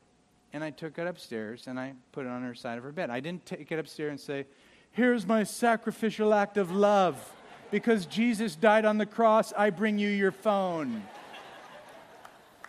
and 0.53 0.65
I 0.65 0.71
took 0.71 0.99
it 0.99 1.07
upstairs 1.07 1.67
and 1.67 1.79
I 1.79 1.95
put 2.13 2.27
it 2.27 2.29
on 2.29 2.43
her 2.43 2.55
side 2.55 2.79
of 2.79 2.85
her 2.85 2.93
bed. 2.93 3.11
I 3.11 3.21
didn't 3.21 3.47
take 3.47 3.71
it 3.71 3.79
upstairs 3.79 4.11
and 4.11 4.21
say, 4.21 4.47
Here's 4.91 5.27
my 5.27 5.45
sacrificial 5.45 6.33
act 6.33 6.57
of 6.57 6.71
love. 6.73 7.35
Because 7.71 8.07
Jesus 8.07 8.57
died 8.57 8.87
on 8.87 8.97
the 8.97 9.05
cross, 9.05 9.53
I 9.57 9.69
bring 9.69 9.99
you 9.99 10.09
your 10.09 10.33
phone. 10.33 11.03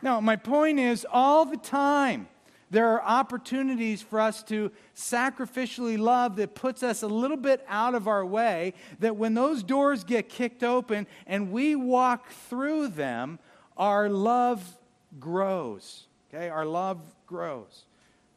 No, 0.02 0.20
my 0.20 0.36
point 0.36 0.80
is 0.80 1.08
all 1.10 1.46
the 1.46 1.58
time 1.58 2.28
there 2.72 2.88
are 2.88 3.02
opportunities 3.02 4.02
for 4.02 4.20
us 4.20 4.44
to 4.44 4.72
sacrificially 4.96 5.98
love 5.98 6.36
that 6.36 6.54
puts 6.54 6.84
us 6.84 7.02
a 7.02 7.08
little 7.08 7.38
bit 7.38 7.66
out 7.68 7.96
of 7.96 8.08
our 8.08 8.26
way, 8.26 8.74
that 9.00 9.16
when 9.16 9.34
those 9.34 9.64
doors 9.64 10.04
get 10.04 10.30
kicked 10.30 10.64
open 10.64 11.08
and 11.26 11.52
we 11.52 11.76
walk 11.76 12.30
through 12.30 12.90
them, 12.90 13.40
our 13.76 14.10
love 14.10 14.78
grows. 15.20 16.06
Okay? 16.34 16.50
Our 16.50 16.66
love 16.66 17.00
grows. 17.28 17.84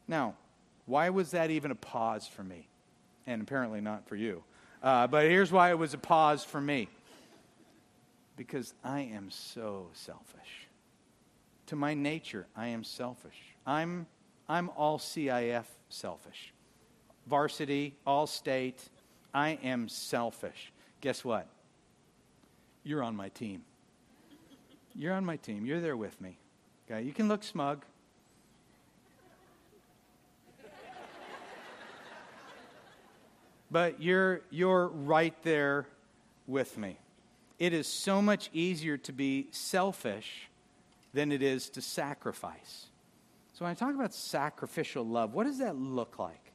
Now, 0.09 0.35
why 0.87 1.11
was 1.11 1.31
that 1.33 1.51
even 1.51 1.71
a 1.71 1.77
pause 1.77 2.27
for 2.27 2.43
me? 2.43 2.69
And 3.27 3.41
apparently 3.41 3.81
not 3.81 4.09
for 4.09 4.17
you. 4.17 4.43
Uh, 4.83 5.07
but 5.07 5.25
here's 5.27 5.53
why 5.53 5.71
it 5.71 5.79
was 5.79 5.95
a 5.95 5.99
pause 5.99 6.45
for 6.45 6.61
me 6.61 6.89
because 8.37 8.75
I 8.83 9.01
am 9.01 9.31
so 9.31 9.89
selfish. 9.93 10.69
To 11.67 11.77
my 11.77 11.95
nature, 11.95 12.47
I 12.57 12.69
am 12.69 12.83
selfish. 12.83 13.37
I'm 13.67 14.07
I'm 14.49 14.71
all 14.71 14.99
CIF 14.99 15.65
selfish. 15.89 16.53
Varsity, 17.27 17.95
all 18.05 18.27
state, 18.27 18.91
I 19.33 19.51
am 19.63 19.89
selfish. 19.89 20.73
Guess 21.01 21.25
what? 21.25 21.47
You're 22.83 23.03
on 23.03 23.15
my 23.15 23.29
team. 23.29 23.63
You're 24.95 25.15
on 25.15 25.25
my 25.25 25.37
team. 25.37 25.65
You're 25.65 25.81
there 25.81 25.97
with 25.97 26.21
me. 26.21 26.37
You 26.99 27.13
can 27.13 27.29
look 27.29 27.43
smug. 27.45 27.85
but 33.71 34.03
you're, 34.03 34.43
you're 34.51 34.89
right 34.89 35.35
there 35.43 35.87
with 36.47 36.77
me. 36.77 36.99
It 37.59 37.73
is 37.73 37.87
so 37.87 38.21
much 38.21 38.51
easier 38.53 38.99
to 38.99 39.13
be 39.13 39.49
selfish 39.51 40.51
than 41.15 41.33
it 41.33 41.43
is 41.43 41.71
to 41.71 41.81
sacrifice. 41.81 42.87
So, 43.55 43.65
when 43.65 43.71
I 43.71 43.75
talk 43.75 43.95
about 43.95 44.15
sacrificial 44.15 45.07
love, 45.07 45.35
what 45.35 45.45
does 45.45 45.59
that 45.59 45.77
look 45.77 46.19
like? 46.19 46.53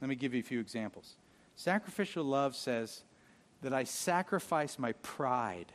Let 0.00 0.08
me 0.08 0.14
give 0.14 0.34
you 0.34 0.40
a 0.40 0.44
few 0.44 0.60
examples. 0.60 1.16
Sacrificial 1.56 2.24
love 2.24 2.54
says 2.54 3.02
that 3.62 3.72
I 3.72 3.84
sacrifice 3.84 4.78
my 4.78 4.92
pride 4.92 5.72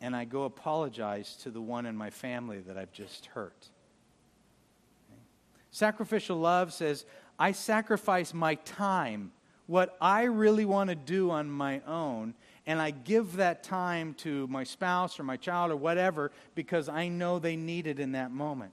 and 0.00 0.16
I 0.16 0.24
go 0.24 0.44
apologize 0.44 1.36
to 1.42 1.50
the 1.50 1.60
one 1.60 1.86
in 1.86 1.96
my 1.96 2.10
family 2.10 2.60
that 2.60 2.78
I've 2.78 2.92
just 2.92 3.26
hurt. 3.26 3.68
Okay. 5.10 5.20
Sacrificial 5.70 6.38
love 6.38 6.72
says 6.72 7.04
I 7.38 7.52
sacrifice 7.52 8.32
my 8.32 8.54
time, 8.56 9.32
what 9.66 9.96
I 10.00 10.24
really 10.24 10.64
want 10.64 10.90
to 10.90 10.96
do 10.96 11.30
on 11.30 11.50
my 11.50 11.80
own, 11.86 12.34
and 12.66 12.80
I 12.80 12.90
give 12.90 13.36
that 13.36 13.62
time 13.62 14.14
to 14.14 14.46
my 14.48 14.64
spouse 14.64 15.18
or 15.18 15.24
my 15.24 15.36
child 15.36 15.70
or 15.70 15.76
whatever 15.76 16.30
because 16.54 16.88
I 16.88 17.08
know 17.08 17.38
they 17.38 17.56
need 17.56 17.86
it 17.86 17.98
in 17.98 18.12
that 18.12 18.30
moment. 18.30 18.72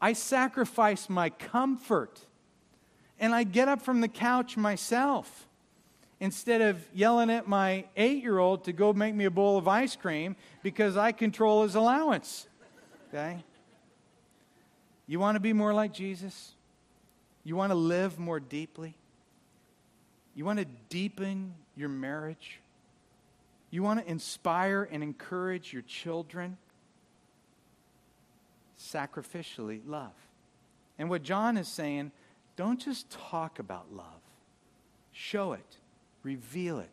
I 0.00 0.12
sacrifice 0.12 1.08
my 1.08 1.30
comfort 1.30 2.20
and 3.18 3.34
I 3.34 3.44
get 3.44 3.68
up 3.68 3.80
from 3.80 4.00
the 4.00 4.08
couch 4.08 4.56
myself 4.56 5.45
instead 6.20 6.60
of 6.60 6.84
yelling 6.94 7.30
at 7.30 7.46
my 7.46 7.84
eight 7.96 8.22
year 8.22 8.38
old 8.38 8.64
to 8.64 8.72
go 8.72 8.92
make 8.92 9.14
me 9.14 9.24
a 9.24 9.30
bowl 9.30 9.58
of 9.58 9.68
ice 9.68 9.96
cream 9.96 10.36
because 10.62 10.96
I 10.96 11.12
control 11.12 11.62
his 11.62 11.74
allowance. 11.74 12.46
Okay? 13.08 13.44
You 15.06 15.20
want 15.20 15.36
to 15.36 15.40
be 15.40 15.52
more 15.52 15.72
like 15.72 15.92
Jesus? 15.92 16.54
You 17.44 17.56
want 17.56 17.70
to 17.70 17.76
live 17.76 18.18
more 18.18 18.40
deeply? 18.40 18.96
You 20.34 20.44
want 20.44 20.58
to 20.58 20.66
deepen 20.88 21.54
your 21.76 21.88
marriage? 21.88 22.60
You 23.70 23.82
want 23.82 24.04
to 24.04 24.10
inspire 24.10 24.88
and 24.90 25.02
encourage 25.02 25.72
your 25.72 25.82
children? 25.82 26.56
sacrificially 28.78 29.80
love. 29.86 30.12
And 30.98 31.10
what 31.10 31.22
John 31.22 31.56
is 31.56 31.68
saying, 31.68 32.12
don't 32.56 32.80
just 32.80 33.10
talk 33.10 33.58
about 33.58 33.92
love, 33.92 34.20
show 35.12 35.52
it, 35.52 35.76
reveal 36.26 36.80
it, 36.80 36.90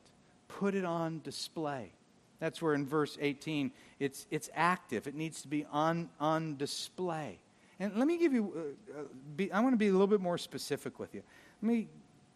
put 0.47 0.75
it 0.75 0.85
on 0.85 1.19
display. 1.23 1.91
That's 2.39 2.61
where 2.61 2.75
in 2.75 2.85
verse 2.85 3.17
18 3.19 3.71
it's, 3.99 4.27
it's 4.29 4.49
active, 4.53 5.07
it 5.07 5.15
needs 5.15 5.41
to 5.41 5.47
be 5.47 5.65
on, 5.71 6.09
on 6.19 6.55
display. 6.55 7.39
And 7.79 7.95
let 7.95 8.07
me 8.07 8.17
give 8.17 8.31
you, 8.31 8.53
uh, 8.55 8.99
uh, 8.99 9.03
be, 9.35 9.51
I 9.51 9.59
want 9.59 9.73
to 9.73 9.77
be 9.77 9.87
a 9.87 9.91
little 9.91 10.07
bit 10.07 10.21
more 10.21 10.37
specific 10.37 10.99
with 10.99 11.15
you. 11.15 11.23
Let 11.61 11.67
me 11.67 11.87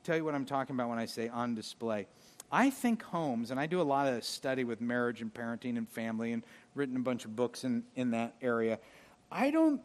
tell 0.03 0.17
you 0.17 0.25
what 0.25 0.33
I'm 0.33 0.45
talking 0.45 0.75
about 0.75 0.89
when 0.89 0.97
I 0.97 1.05
say 1.05 1.27
on 1.27 1.53
display. 1.53 2.07
I 2.51 2.69
think 2.69 3.03
homes, 3.03 3.51
and 3.51 3.60
I 3.60 3.67
do 3.67 3.79
a 3.79 3.83
lot 3.83 4.07
of 4.07 4.23
study 4.23 4.63
with 4.63 4.81
marriage 4.81 5.21
and 5.21 5.31
parenting 5.31 5.77
and 5.77 5.88
family 5.88 6.31
and 6.31 6.43
written 6.73 6.95
a 6.95 7.01
bunch 7.01 7.25
of 7.25 7.36
books 7.36 7.63
in, 7.63 7.83
in 7.95 8.12
that 8.12 8.33
area. 8.41 8.79
I 9.31 9.51
don't, 9.51 9.81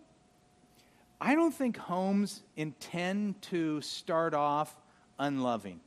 I 1.21 1.35
don't 1.35 1.53
think 1.53 1.77
homes 1.77 2.43
intend 2.57 3.43
to 3.43 3.81
start 3.83 4.33
off 4.33 4.75
unloving. 5.19 5.81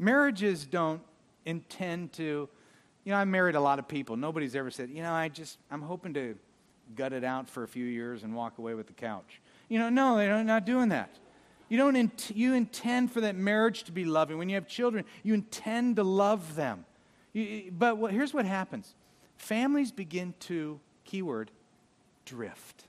Marriages 0.00 0.64
don't 0.64 1.02
intend 1.44 2.14
to, 2.14 2.48
you 3.04 3.12
know, 3.12 3.16
I 3.16 3.26
married 3.26 3.54
a 3.54 3.60
lot 3.60 3.78
of 3.78 3.86
people. 3.86 4.16
Nobody's 4.16 4.56
ever 4.56 4.70
said, 4.70 4.88
you 4.88 5.02
know, 5.02 5.12
I 5.12 5.28
just, 5.28 5.58
I'm 5.70 5.82
hoping 5.82 6.14
to 6.14 6.36
gut 6.96 7.12
it 7.12 7.22
out 7.22 7.50
for 7.50 7.64
a 7.64 7.68
few 7.68 7.84
years 7.84 8.22
and 8.22 8.34
walk 8.34 8.56
away 8.56 8.72
with 8.72 8.86
the 8.86 8.94
couch. 8.94 9.42
You 9.68 9.78
know, 9.78 9.90
no, 9.90 10.16
they're 10.16 10.42
not 10.42 10.64
doing 10.64 10.88
that. 10.88 11.10
You 11.68 11.76
don't 11.76 11.96
int- 11.96 12.32
you 12.34 12.54
intend 12.54 13.12
for 13.12 13.20
that 13.20 13.36
marriage 13.36 13.84
to 13.84 13.92
be 13.92 14.06
loving. 14.06 14.38
When 14.38 14.48
you 14.48 14.54
have 14.54 14.66
children, 14.66 15.04
you 15.22 15.34
intend 15.34 15.96
to 15.96 16.02
love 16.02 16.56
them. 16.56 16.86
You, 17.34 17.70
but 17.70 17.98
what, 17.98 18.10
here's 18.10 18.32
what 18.32 18.46
happens 18.46 18.94
families 19.36 19.92
begin 19.92 20.32
to, 20.40 20.80
keyword, 21.04 21.50
drift. 22.24 22.84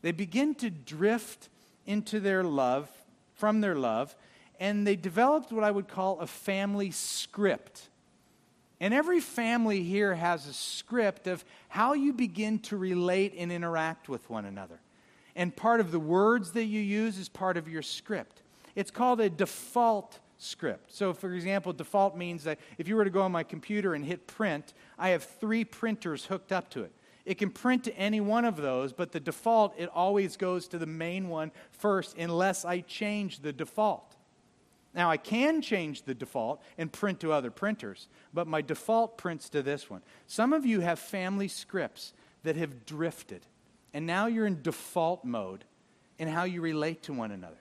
They 0.00 0.12
begin 0.12 0.54
to 0.54 0.70
drift 0.70 1.50
into 1.84 2.18
their 2.18 2.42
love, 2.42 2.88
from 3.34 3.60
their 3.60 3.74
love, 3.74 4.16
and 4.60 4.86
they 4.86 4.96
developed 4.96 5.52
what 5.52 5.64
I 5.64 5.70
would 5.70 5.88
call 5.88 6.20
a 6.20 6.26
family 6.26 6.90
script. 6.90 7.88
And 8.80 8.94
every 8.94 9.20
family 9.20 9.82
here 9.82 10.14
has 10.14 10.46
a 10.46 10.52
script 10.52 11.26
of 11.26 11.44
how 11.68 11.94
you 11.94 12.12
begin 12.12 12.60
to 12.60 12.76
relate 12.76 13.34
and 13.36 13.50
interact 13.50 14.08
with 14.08 14.28
one 14.30 14.44
another. 14.44 14.80
And 15.34 15.54
part 15.54 15.80
of 15.80 15.90
the 15.90 16.00
words 16.00 16.52
that 16.52 16.64
you 16.64 16.80
use 16.80 17.18
is 17.18 17.28
part 17.28 17.56
of 17.56 17.68
your 17.68 17.82
script. 17.82 18.42
It's 18.74 18.90
called 18.90 19.20
a 19.20 19.28
default 19.28 20.18
script. 20.38 20.92
So, 20.94 21.12
for 21.12 21.32
example, 21.32 21.72
default 21.72 22.16
means 22.16 22.44
that 22.44 22.58
if 22.78 22.88
you 22.88 22.96
were 22.96 23.04
to 23.04 23.10
go 23.10 23.22
on 23.22 23.32
my 23.32 23.42
computer 23.42 23.94
and 23.94 24.04
hit 24.04 24.26
print, 24.26 24.74
I 24.98 25.10
have 25.10 25.24
three 25.24 25.64
printers 25.64 26.26
hooked 26.26 26.52
up 26.52 26.70
to 26.70 26.82
it. 26.82 26.92
It 27.24 27.36
can 27.36 27.50
print 27.50 27.84
to 27.84 27.96
any 27.96 28.20
one 28.20 28.44
of 28.44 28.56
those, 28.56 28.92
but 28.92 29.12
the 29.12 29.20
default, 29.20 29.74
it 29.76 29.90
always 29.92 30.36
goes 30.36 30.66
to 30.68 30.78
the 30.78 30.86
main 30.86 31.28
one 31.28 31.50
first 31.72 32.16
unless 32.16 32.64
I 32.64 32.80
change 32.80 33.40
the 33.40 33.52
default. 33.52 34.07
Now, 34.98 35.12
I 35.12 35.16
can 35.16 35.62
change 35.62 36.02
the 36.02 36.12
default 36.12 36.60
and 36.76 36.92
print 36.92 37.20
to 37.20 37.32
other 37.32 37.52
printers, 37.52 38.08
but 38.34 38.48
my 38.48 38.60
default 38.60 39.16
prints 39.16 39.48
to 39.50 39.62
this 39.62 39.88
one. 39.88 40.02
Some 40.26 40.52
of 40.52 40.66
you 40.66 40.80
have 40.80 40.98
family 40.98 41.46
scripts 41.46 42.12
that 42.42 42.56
have 42.56 42.84
drifted, 42.84 43.46
and 43.94 44.06
now 44.06 44.26
you're 44.26 44.44
in 44.44 44.60
default 44.60 45.24
mode 45.24 45.64
in 46.18 46.26
how 46.26 46.42
you 46.42 46.60
relate 46.60 47.04
to 47.04 47.12
one 47.12 47.30
another. 47.30 47.60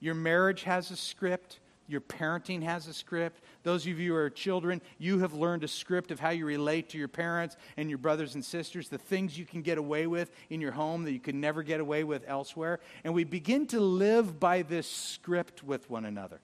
Your 0.00 0.14
marriage 0.14 0.62
has 0.62 0.90
a 0.90 0.96
script, 0.96 1.60
your 1.88 2.00
parenting 2.00 2.62
has 2.62 2.86
a 2.86 2.94
script. 2.94 3.42
Those 3.64 3.86
of 3.86 3.98
you 4.00 4.12
who 4.12 4.16
are 4.16 4.30
children, 4.30 4.80
you 4.96 5.18
have 5.18 5.34
learned 5.34 5.64
a 5.64 5.68
script 5.68 6.10
of 6.10 6.20
how 6.20 6.30
you 6.30 6.46
relate 6.46 6.88
to 6.90 6.98
your 6.98 7.06
parents 7.06 7.58
and 7.76 7.90
your 7.90 7.98
brothers 7.98 8.34
and 8.34 8.42
sisters, 8.42 8.88
the 8.88 8.96
things 8.96 9.38
you 9.38 9.44
can 9.44 9.60
get 9.60 9.76
away 9.76 10.06
with 10.06 10.30
in 10.48 10.62
your 10.62 10.72
home 10.72 11.04
that 11.04 11.12
you 11.12 11.20
could 11.20 11.34
never 11.34 11.62
get 11.62 11.80
away 11.80 12.02
with 12.02 12.24
elsewhere. 12.26 12.80
And 13.04 13.12
we 13.12 13.24
begin 13.24 13.66
to 13.66 13.78
live 13.78 14.40
by 14.40 14.62
this 14.62 14.90
script 14.90 15.62
with 15.62 15.90
one 15.90 16.06
another. 16.06 16.40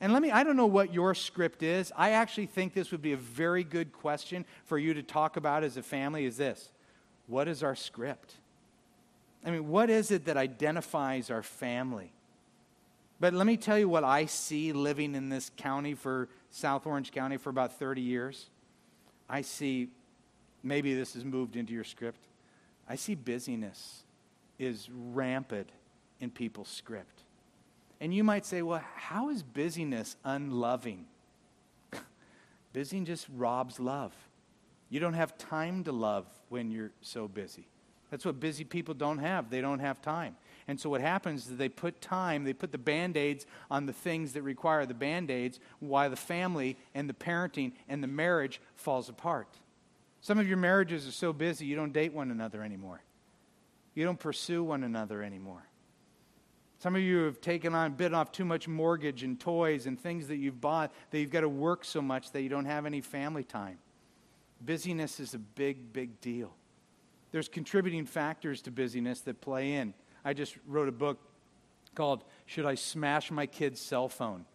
And 0.00 0.12
let 0.12 0.22
me, 0.22 0.30
I 0.30 0.44
don't 0.44 0.56
know 0.56 0.66
what 0.66 0.94
your 0.94 1.14
script 1.14 1.62
is. 1.62 1.92
I 1.94 2.10
actually 2.10 2.46
think 2.46 2.72
this 2.72 2.90
would 2.90 3.02
be 3.02 3.12
a 3.12 3.18
very 3.18 3.64
good 3.64 3.92
question 3.92 4.46
for 4.64 4.78
you 4.78 4.94
to 4.94 5.02
talk 5.02 5.36
about 5.36 5.62
as 5.62 5.76
a 5.76 5.82
family 5.82 6.24
is 6.24 6.38
this. 6.38 6.70
What 7.26 7.48
is 7.48 7.62
our 7.62 7.74
script? 7.74 8.34
I 9.44 9.50
mean, 9.50 9.68
what 9.68 9.90
is 9.90 10.10
it 10.10 10.24
that 10.24 10.36
identifies 10.36 11.30
our 11.30 11.42
family? 11.42 12.12
But 13.20 13.34
let 13.34 13.46
me 13.46 13.58
tell 13.58 13.78
you 13.78 13.88
what 13.88 14.02
I 14.02 14.24
see 14.24 14.72
living 14.72 15.14
in 15.14 15.28
this 15.28 15.50
county 15.56 15.94
for 15.94 16.28
South 16.50 16.86
Orange 16.86 17.12
County 17.12 17.36
for 17.36 17.50
about 17.50 17.78
30 17.78 18.00
years. 18.00 18.48
I 19.28 19.42
see, 19.42 19.88
maybe 20.62 20.94
this 20.94 21.12
has 21.14 21.24
moved 21.24 21.56
into 21.56 21.74
your 21.74 21.84
script. 21.84 22.20
I 22.88 22.96
see 22.96 23.14
busyness 23.14 24.02
is 24.58 24.88
rampant 24.90 25.68
in 26.20 26.30
people's 26.30 26.68
script. 26.68 27.19
And 28.00 28.14
you 28.14 28.24
might 28.24 28.46
say, 28.46 28.62
well, 28.62 28.82
how 28.96 29.28
is 29.28 29.42
busyness 29.42 30.16
unloving? 30.24 31.06
Busy 32.72 33.00
just 33.00 33.26
robs 33.36 33.78
love. 33.78 34.14
You 34.88 35.00
don't 35.00 35.14
have 35.14 35.36
time 35.36 35.84
to 35.84 35.92
love 35.92 36.26
when 36.48 36.70
you're 36.70 36.92
so 37.00 37.28
busy. 37.28 37.68
That's 38.10 38.24
what 38.24 38.40
busy 38.40 38.64
people 38.64 38.92
don't 38.92 39.18
have. 39.18 39.50
They 39.50 39.60
don't 39.60 39.78
have 39.78 40.02
time. 40.02 40.36
And 40.66 40.80
so 40.80 40.90
what 40.90 41.00
happens 41.00 41.46
is 41.46 41.56
they 41.56 41.68
put 41.68 42.00
time, 42.00 42.44
they 42.44 42.52
put 42.52 42.72
the 42.72 42.78
band 42.78 43.16
aids 43.16 43.46
on 43.70 43.86
the 43.86 43.92
things 43.92 44.32
that 44.32 44.42
require 44.42 44.84
the 44.84 44.94
band 44.94 45.30
aids, 45.30 45.60
while 45.78 46.10
the 46.10 46.16
family 46.16 46.76
and 46.92 47.08
the 47.08 47.14
parenting 47.14 47.72
and 47.88 48.02
the 48.02 48.08
marriage 48.08 48.60
falls 48.74 49.08
apart. 49.08 49.48
Some 50.20 50.38
of 50.38 50.48
your 50.48 50.56
marriages 50.56 51.06
are 51.06 51.12
so 51.12 51.32
busy 51.32 51.66
you 51.66 51.76
don't 51.76 51.92
date 51.92 52.12
one 52.12 52.32
another 52.32 52.62
anymore. 52.62 53.00
You 53.94 54.04
don't 54.04 54.18
pursue 54.18 54.62
one 54.62 54.82
another 54.82 55.22
anymore. 55.22 55.62
Some 56.80 56.96
of 56.96 57.02
you 57.02 57.18
have 57.24 57.42
taken 57.42 57.74
on, 57.74 57.92
bitten 57.92 58.14
off 58.14 58.32
too 58.32 58.46
much 58.46 58.66
mortgage 58.66 59.22
and 59.22 59.38
toys 59.38 59.84
and 59.84 60.00
things 60.00 60.28
that 60.28 60.36
you've 60.36 60.62
bought 60.62 60.90
that 61.10 61.20
you've 61.20 61.30
got 61.30 61.42
to 61.42 61.48
work 61.48 61.84
so 61.84 62.00
much 62.00 62.32
that 62.32 62.40
you 62.40 62.48
don't 62.48 62.64
have 62.64 62.86
any 62.86 63.02
family 63.02 63.44
time. 63.44 63.76
Busyness 64.62 65.20
is 65.20 65.34
a 65.34 65.38
big, 65.38 65.92
big 65.92 66.18
deal. 66.22 66.54
There's 67.32 67.48
contributing 67.48 68.06
factors 68.06 68.62
to 68.62 68.70
busyness 68.70 69.20
that 69.22 69.42
play 69.42 69.74
in. 69.74 69.92
I 70.24 70.32
just 70.32 70.56
wrote 70.66 70.88
a 70.88 70.92
book 70.92 71.18
called 71.94 72.24
Should 72.46 72.64
I 72.64 72.76
Smash 72.76 73.30
My 73.30 73.44
Kid's 73.44 73.80
Cell 73.80 74.08
Phone? 74.08 74.46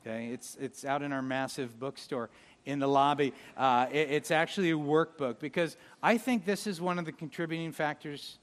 Okay, 0.00 0.28
it's, 0.28 0.56
it's 0.58 0.86
out 0.86 1.02
in 1.02 1.12
our 1.12 1.20
massive 1.20 1.78
bookstore 1.78 2.30
in 2.64 2.78
the 2.78 2.88
lobby. 2.88 3.34
Uh, 3.54 3.86
it, 3.92 4.10
it's 4.10 4.30
actually 4.30 4.70
a 4.70 4.78
workbook 4.78 5.38
because 5.38 5.76
I 6.02 6.16
think 6.16 6.46
this 6.46 6.66
is 6.66 6.80
one 6.80 6.98
of 6.98 7.04
the 7.04 7.12
contributing 7.12 7.72
factors 7.72 8.38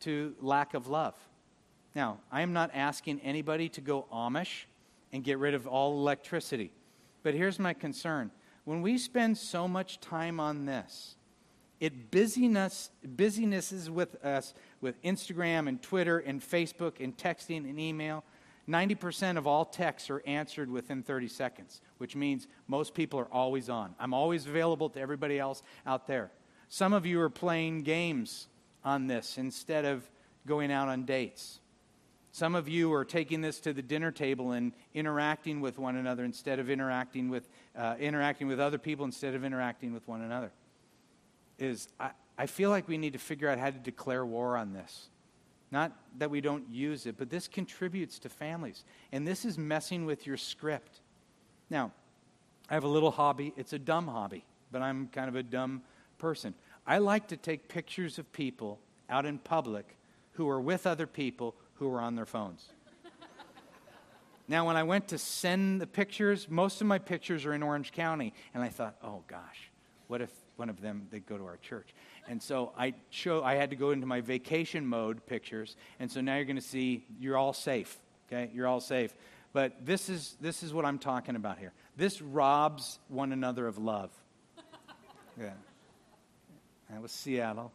to 0.00 0.36
lack 0.40 0.74
of 0.74 0.86
love. 0.86 1.14
Now, 1.94 2.18
I 2.32 2.42
am 2.42 2.52
not 2.52 2.70
asking 2.74 3.20
anybody 3.20 3.68
to 3.70 3.80
go 3.80 4.06
Amish 4.12 4.64
and 5.12 5.22
get 5.22 5.38
rid 5.38 5.54
of 5.54 5.66
all 5.66 5.92
electricity. 5.92 6.72
But 7.22 7.34
here's 7.34 7.58
my 7.58 7.72
concern. 7.72 8.30
When 8.64 8.82
we 8.82 8.98
spend 8.98 9.38
so 9.38 9.68
much 9.68 10.00
time 10.00 10.40
on 10.40 10.66
this, 10.66 11.16
it 11.80 12.10
busyness, 12.10 12.90
is 13.72 13.90
with 13.90 14.24
us 14.24 14.54
with 14.80 15.00
Instagram 15.02 15.68
and 15.68 15.80
Twitter 15.82 16.18
and 16.18 16.40
Facebook 16.40 16.94
and 17.00 17.16
texting 17.16 17.68
and 17.68 17.78
email. 17.78 18.24
90% 18.68 19.36
of 19.36 19.46
all 19.46 19.64
texts 19.66 20.08
are 20.08 20.22
answered 20.26 20.70
within 20.70 21.02
30 21.02 21.28
seconds, 21.28 21.82
which 21.98 22.16
means 22.16 22.48
most 22.66 22.94
people 22.94 23.20
are 23.20 23.28
always 23.30 23.68
on. 23.68 23.94
I'm 24.00 24.14
always 24.14 24.46
available 24.46 24.88
to 24.90 25.00
everybody 25.00 25.38
else 25.38 25.62
out 25.86 26.06
there. 26.06 26.30
Some 26.70 26.94
of 26.94 27.04
you 27.04 27.20
are 27.20 27.30
playing 27.30 27.82
games 27.82 28.48
on 28.82 29.06
this 29.06 29.36
instead 29.36 29.84
of 29.84 30.08
going 30.46 30.72
out 30.72 30.88
on 30.88 31.04
dates. 31.04 31.60
Some 32.34 32.56
of 32.56 32.68
you 32.68 32.92
are 32.94 33.04
taking 33.04 33.42
this 33.42 33.60
to 33.60 33.72
the 33.72 33.80
dinner 33.80 34.10
table 34.10 34.50
and 34.50 34.72
interacting 34.92 35.60
with 35.60 35.78
one 35.78 35.94
another 35.94 36.24
instead 36.24 36.58
of 36.58 36.68
interacting 36.68 37.28
with, 37.28 37.48
uh, 37.78 37.94
interacting 38.00 38.48
with 38.48 38.58
other 38.58 38.76
people 38.76 39.04
instead 39.04 39.36
of 39.36 39.44
interacting 39.44 39.94
with 39.94 40.08
one 40.08 40.20
another 40.20 40.50
is 41.60 41.86
I, 42.00 42.10
I 42.36 42.46
feel 42.46 42.70
like 42.70 42.88
we 42.88 42.98
need 42.98 43.12
to 43.12 43.20
figure 43.20 43.48
out 43.48 43.58
how 43.58 43.70
to 43.70 43.78
declare 43.78 44.26
war 44.26 44.56
on 44.56 44.72
this. 44.72 45.10
Not 45.70 45.92
that 46.18 46.28
we 46.28 46.40
don't 46.40 46.68
use 46.72 47.06
it, 47.06 47.14
but 47.16 47.30
this 47.30 47.46
contributes 47.46 48.18
to 48.18 48.28
families. 48.28 48.82
And 49.12 49.24
this 49.24 49.44
is 49.44 49.56
messing 49.56 50.04
with 50.04 50.26
your 50.26 50.36
script. 50.36 51.02
Now, 51.70 51.92
I 52.68 52.74
have 52.74 52.82
a 52.82 52.88
little 52.88 53.12
hobby. 53.12 53.54
It's 53.56 53.74
a 53.74 53.78
dumb 53.78 54.08
hobby, 54.08 54.44
but 54.72 54.82
I'm 54.82 55.06
kind 55.06 55.28
of 55.28 55.36
a 55.36 55.44
dumb 55.44 55.82
person. 56.18 56.54
I 56.84 56.98
like 56.98 57.28
to 57.28 57.36
take 57.36 57.68
pictures 57.68 58.18
of 58.18 58.32
people 58.32 58.80
out 59.08 59.24
in 59.24 59.38
public 59.38 59.96
who 60.32 60.48
are 60.48 60.60
with 60.60 60.84
other 60.84 61.06
people 61.06 61.54
who 61.74 61.88
were 61.88 62.00
on 62.00 62.14
their 62.14 62.26
phones. 62.26 62.68
now, 64.48 64.66
when 64.66 64.76
I 64.76 64.82
went 64.82 65.08
to 65.08 65.18
send 65.18 65.80
the 65.80 65.86
pictures, 65.86 66.48
most 66.48 66.80
of 66.80 66.86
my 66.86 66.98
pictures 66.98 67.44
are 67.44 67.54
in 67.54 67.62
Orange 67.62 67.92
County, 67.92 68.32
and 68.52 68.62
I 68.62 68.68
thought, 68.68 68.96
oh 69.02 69.22
gosh, 69.28 69.70
what 70.06 70.20
if 70.20 70.30
one 70.56 70.68
of 70.68 70.80
them 70.80 71.08
they 71.10 71.20
go 71.20 71.36
to 71.36 71.44
our 71.44 71.56
church? 71.58 71.94
And 72.26 72.42
so 72.42 72.72
i 72.78 72.94
show 73.10 73.44
i 73.44 73.54
had 73.54 73.68
to 73.68 73.76
go 73.76 73.90
into 73.90 74.06
my 74.06 74.22
vacation 74.22 74.86
mode 74.86 75.26
pictures 75.26 75.76
and 76.00 76.10
so 76.10 76.22
now 76.22 76.36
you're 76.36 76.46
going 76.46 76.56
to 76.56 76.62
see 76.62 77.04
you're 77.20 77.36
all 77.36 77.52
safe 77.52 77.98
okay? 78.34 78.50
You're 78.54 78.66
all 78.66 78.80
safe. 78.80 79.14
But 79.52 79.84
this 79.84 80.08
is 80.08 80.36
this 80.40 80.62
is 80.62 80.74
what 80.74 80.84
i'm 80.84 80.98
talking 80.98 81.36
about 81.36 81.58
here. 81.58 81.72
This 81.96 82.20
robs 82.20 82.98
one 83.08 83.32
another 83.32 83.66
of 83.66 83.78
love. 83.78 84.10
Yeah. 85.38 85.50
That 86.90 87.02
was 87.02 87.12
seattle. 87.12 87.72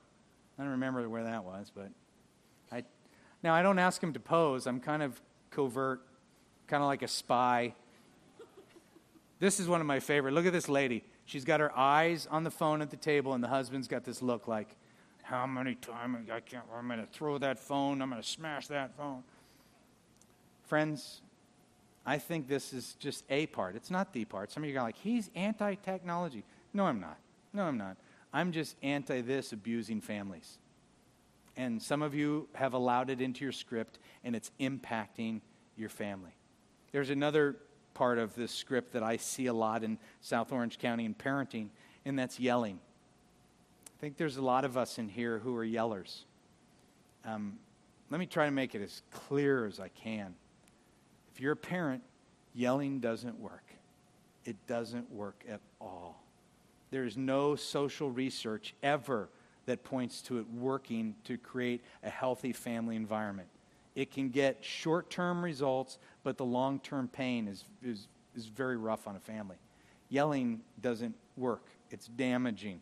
I 0.57 0.63
don't 0.63 0.71
remember 0.71 1.07
where 1.09 1.23
that 1.23 1.43
was 1.43 1.71
but 1.73 1.89
now 3.43 3.53
i 3.53 3.61
don't 3.61 3.79
ask 3.79 4.01
him 4.01 4.13
to 4.13 4.19
pose 4.19 4.67
i'm 4.67 4.79
kind 4.79 5.03
of 5.03 5.21
covert 5.51 6.01
kind 6.67 6.83
of 6.83 6.87
like 6.87 7.01
a 7.01 7.07
spy 7.07 7.73
this 9.39 9.59
is 9.59 9.67
one 9.67 9.81
of 9.81 9.87
my 9.87 9.99
favorite 9.99 10.33
look 10.33 10.45
at 10.45 10.53
this 10.53 10.69
lady 10.69 11.03
She's 11.29 11.45
got 11.45 11.59
her 11.59 11.71
eyes 11.77 12.27
on 12.31 12.43
the 12.43 12.49
phone 12.49 12.81
at 12.81 12.89
the 12.89 12.97
table, 12.97 13.35
and 13.35 13.43
the 13.43 13.49
husband's 13.49 13.87
got 13.87 14.03
this 14.03 14.23
look 14.23 14.47
like, 14.47 14.75
How 15.21 15.45
many 15.45 15.75
times 15.75 16.27
I 16.27 16.39
can't, 16.39 16.63
I'm 16.75 16.87
going 16.87 16.99
to 16.99 17.05
throw 17.05 17.37
that 17.37 17.59
phone, 17.59 18.01
I'm 18.01 18.09
going 18.09 18.19
to 18.19 18.27
smash 18.27 18.65
that 18.69 18.97
phone. 18.97 19.21
Friends, 20.65 21.21
I 22.03 22.17
think 22.17 22.47
this 22.47 22.73
is 22.73 22.95
just 22.97 23.25
a 23.29 23.45
part. 23.45 23.75
It's 23.75 23.91
not 23.91 24.11
the 24.11 24.25
part. 24.25 24.51
Some 24.51 24.63
of 24.63 24.71
you 24.71 24.79
are 24.79 24.81
like, 24.81 24.97
He's 24.97 25.29
anti 25.35 25.75
technology. 25.75 26.43
No, 26.73 26.87
I'm 26.87 26.99
not. 26.99 27.19
No, 27.53 27.61
I'm 27.61 27.77
not. 27.77 27.97
I'm 28.33 28.51
just 28.51 28.75
anti 28.81 29.21
this 29.21 29.53
abusing 29.53 30.01
families. 30.01 30.57
And 31.57 31.81
some 31.81 32.01
of 32.01 32.15
you 32.15 32.47
have 32.53 32.73
allowed 32.73 33.09
it 33.09 33.21
into 33.21 33.43
your 33.43 33.51
script, 33.51 33.99
and 34.23 34.35
it's 34.35 34.51
impacting 34.59 35.41
your 35.77 35.89
family. 35.89 36.31
There's 36.91 37.09
another 37.09 37.57
part 37.93 38.17
of 38.17 38.33
this 38.35 38.51
script 38.51 38.93
that 38.93 39.03
I 39.03 39.17
see 39.17 39.47
a 39.47 39.53
lot 39.53 39.83
in 39.83 39.97
South 40.21 40.51
Orange 40.51 40.77
County 40.77 41.05
in 41.05 41.13
parenting, 41.13 41.69
and 42.05 42.17
that's 42.17 42.39
yelling. 42.39 42.79
I 43.87 44.01
think 44.01 44.17
there's 44.17 44.37
a 44.37 44.41
lot 44.41 44.63
of 44.63 44.77
us 44.77 44.97
in 44.97 45.09
here 45.09 45.39
who 45.39 45.55
are 45.57 45.65
yellers. 45.65 46.23
Um, 47.25 47.59
let 48.09 48.19
me 48.19 48.25
try 48.25 48.45
to 48.45 48.51
make 48.51 48.73
it 48.73 48.81
as 48.81 49.01
clear 49.11 49.65
as 49.65 49.79
I 49.79 49.89
can. 49.89 50.33
If 51.33 51.41
you're 51.41 51.51
a 51.51 51.57
parent, 51.57 52.01
yelling 52.53 52.99
doesn't 52.99 53.37
work. 53.39 53.63
It 54.45 54.55
doesn't 54.67 55.11
work 55.11 55.43
at 55.49 55.59
all. 55.79 56.23
There 56.91 57.03
is 57.03 57.17
no 57.17 57.55
social 57.55 58.09
research 58.09 58.73
ever 58.81 59.29
that 59.69 59.83
points 59.83 60.21
to 60.23 60.39
it 60.39 60.45
working 60.49 61.13
to 61.23 61.37
create 61.37 61.83
a 62.03 62.09
healthy 62.09 62.51
family 62.51 62.95
environment. 62.95 63.47
It 63.93 64.11
can 64.11 64.29
get 64.29 64.57
short 64.63 65.11
term 65.11 65.43
results, 65.43 65.99
but 66.23 66.37
the 66.37 66.45
long 66.45 66.79
term 66.79 67.07
pain 67.07 67.47
is, 67.47 67.65
is, 67.83 68.07
is 68.35 68.47
very 68.47 68.77
rough 68.77 69.07
on 69.07 69.15
a 69.15 69.19
family. 69.19 69.57
Yelling 70.09 70.61
doesn't 70.81 71.13
work, 71.37 71.67
it's 71.91 72.07
damaging. 72.07 72.81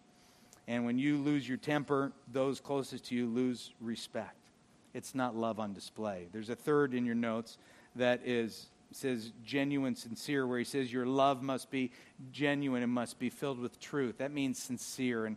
And 0.69 0.85
when 0.85 0.97
you 0.97 1.17
lose 1.17 1.47
your 1.47 1.57
temper, 1.57 2.13
those 2.31 2.61
closest 2.61 3.05
to 3.05 3.15
you 3.15 3.27
lose 3.27 3.73
respect. 3.81 4.35
It's 4.93 5.13
not 5.13 5.35
love 5.35 5.59
on 5.59 5.73
display. 5.73 6.27
There's 6.31 6.49
a 6.49 6.55
third 6.55 6.93
in 6.93 7.05
your 7.05 7.15
notes 7.15 7.57
that 7.95 8.21
is 8.25 8.67
says 8.93 9.33
genuine, 9.43 9.95
sincere, 9.95 10.47
where 10.47 10.59
he 10.59 10.63
says 10.63 10.93
your 10.93 11.05
love 11.05 11.43
must 11.43 11.69
be 11.69 11.91
genuine 12.31 12.81
and 12.81 12.91
must 12.91 13.19
be 13.19 13.29
filled 13.29 13.59
with 13.59 13.77
truth. 13.81 14.19
That 14.19 14.31
means 14.31 14.57
sincere. 14.57 15.25
And 15.25 15.35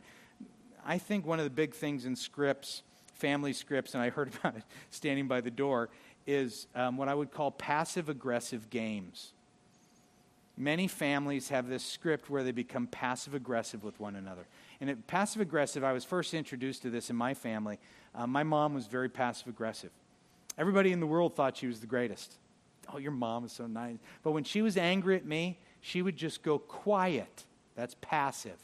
I 0.85 0.99
think 0.99 1.27
one 1.27 1.39
of 1.39 1.45
the 1.45 1.51
big 1.51 1.75
things 1.75 2.05
in 2.05 2.17
scripts, 2.17 2.83
family 3.15 3.53
scripts, 3.53 3.95
and 3.95 4.03
I 4.03 4.11
heard 4.11 4.33
about 4.41 4.57
it 4.57 4.65
standing 4.91 5.29
by 5.29 5.41
the 5.41 5.51
door, 5.51 5.89
is 6.27 6.67
um, 6.75 6.97
what 6.97 7.09
I 7.09 7.15
would 7.15 7.31
call 7.31 7.51
passive 7.51 8.09
aggressive 8.09 8.71
games. 8.71 9.33
Many 10.57 10.89
families 10.89 11.49
have 11.49 11.69
this 11.69 11.83
script 11.83 12.29
where 12.29 12.45
they 12.45 12.53
become 12.53 12.87
passive 12.87 13.35
aggressive 13.35 13.83
with 13.83 13.99
one 13.99 14.15
another. 14.15 14.47
And 14.81 15.07
passive 15.07 15.41
aggressive, 15.41 15.83
I 15.85 15.93
was 15.93 16.05
first 16.05 16.35
introduced 16.35 16.83
to 16.83 16.91
this 16.91 17.09
in 17.09 17.17
my 17.17 17.35
family. 17.35 17.79
Uh, 18.15 18.27
my 18.27 18.43
mom 18.43 18.75
was 18.75 18.87
very 18.87 19.09
passive 19.09 19.49
aggressive. 19.49 19.91
Everybody 20.59 20.93
in 20.93 21.01
the 21.01 21.07
world 21.07 21.35
thought 21.35 21.57
she 21.57 21.67
was 21.67 21.81
the 21.81 21.87
greatest. 21.87 22.35
Oh, 22.93 22.99
your 22.99 23.13
mom 23.13 23.45
is 23.45 23.53
so 23.53 23.67
nice. 23.67 23.97
But 24.23 24.33
when 24.33 24.45
she 24.45 24.63
was 24.63 24.77
angry 24.77 25.17
at 25.17 25.25
me, 25.25 25.59
she 25.81 26.03
would 26.03 26.17
just 26.17 26.43
go 26.43 26.59
quiet. 26.59 27.45
That's 27.75 27.97
passive. 28.01 28.59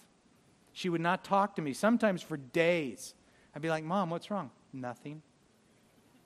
She 0.77 0.91
would 0.91 1.01
not 1.01 1.25
talk 1.25 1.57
to 1.57 1.63
me, 1.63 1.73
sometimes 1.73 2.21
for 2.21 2.37
days. 2.37 3.15
I'd 3.55 3.63
be 3.63 3.71
like, 3.71 3.83
Mom, 3.83 4.11
what's 4.11 4.31
wrong? 4.31 4.51
Nothing. 4.75 5.23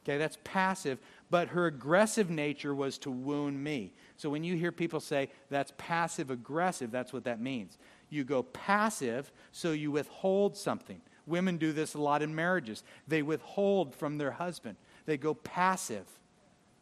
Okay, 0.03 0.18
that's 0.18 0.38
passive, 0.42 0.98
but 1.30 1.46
her 1.51 1.66
aggressive 1.66 2.30
nature 2.30 2.74
was 2.74 2.98
to 2.98 3.12
wound 3.12 3.62
me. 3.62 3.92
So 4.16 4.28
when 4.28 4.42
you 4.42 4.57
hear 4.57 4.72
people 4.72 4.98
say 4.98 5.30
that's 5.51 5.72
passive 5.78 6.32
aggressive, 6.32 6.90
that's 6.90 7.12
what 7.12 7.22
that 7.24 7.40
means. 7.40 7.78
You 8.09 8.24
go 8.24 8.42
passive, 8.42 9.30
so 9.53 9.70
you 9.70 9.92
withhold 9.92 10.57
something. 10.57 11.01
Women 11.28 11.57
do 11.57 11.72
this 11.72 11.94
a 11.94 12.01
lot 12.01 12.20
in 12.20 12.34
marriages. 12.34 12.82
They 13.07 13.22
withhold 13.22 13.94
from 13.94 14.18
their 14.18 14.32
husband, 14.32 14.74
they 15.07 15.16
go 15.16 15.32
passive. 15.32 16.09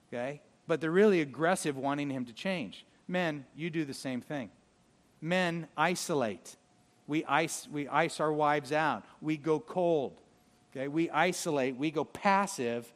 Okay? 0.08 0.40
But 0.66 0.80
they're 0.80 0.90
really 0.90 1.20
aggressive, 1.20 1.76
wanting 1.76 2.08
him 2.08 2.24
to 2.24 2.32
change. 2.32 2.86
Men, 3.06 3.44
you 3.54 3.68
do 3.68 3.84
the 3.84 3.92
same 3.92 4.22
thing. 4.22 4.48
Men 5.20 5.68
isolate. 5.76 6.56
We 7.08 7.24
ice, 7.24 7.66
we 7.72 7.88
ice 7.88 8.20
our 8.20 8.32
wives 8.32 8.70
out. 8.70 9.04
We 9.20 9.36
go 9.36 9.58
cold. 9.58 10.20
Okay? 10.70 10.86
We 10.86 11.10
isolate. 11.10 11.76
We 11.76 11.90
go 11.90 12.04
passive 12.04 12.92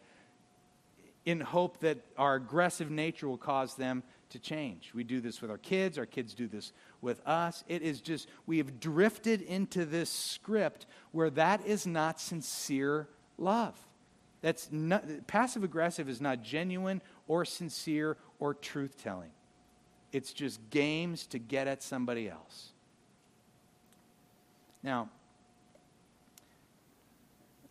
in 1.25 1.41
hope 1.41 1.81
that 1.81 1.99
our 2.17 2.35
aggressive 2.37 2.91
nature 2.91 3.27
will 3.27 3.39
cause 3.39 3.75
them 3.75 4.03
to 4.31 4.39
change. 4.39 4.93
We 4.95 5.05
do 5.05 5.21
this 5.21 5.41
with 5.41 5.51
our 5.51 5.59
kids, 5.59 5.99
our 5.99 6.07
kids 6.07 6.35
do 6.35 6.49
this 6.49 6.73
with 7.01 7.27
us. 7.27 7.65
It 7.69 7.83
is 7.83 8.01
just, 8.01 8.29
we 8.47 8.59
have 8.59 8.81
drifted 8.81 9.43
into 9.43 9.85
this 9.85 10.11
script 10.11 10.87
where 11.13 11.31
that 11.31 11.65
is 11.67 11.87
not 11.87 12.21
sincere 12.21 13.09
love. 13.39 13.79
That's 14.41 14.69
not, 14.73 15.27
passive 15.27 15.65
aggressive 15.65 16.09
is 16.09 16.21
not 16.21 16.43
genuine 16.43 17.01
or 17.29 17.45
sincere 17.45 18.17
or 18.41 18.55
truth 18.55 18.97
telling. 19.03 19.31
It's 20.13 20.33
just 20.33 20.61
games 20.71 21.27
to 21.29 21.39
get 21.39 21.69
at 21.69 21.83
somebody 21.83 22.29
else. 22.29 22.72
Now, 24.83 25.09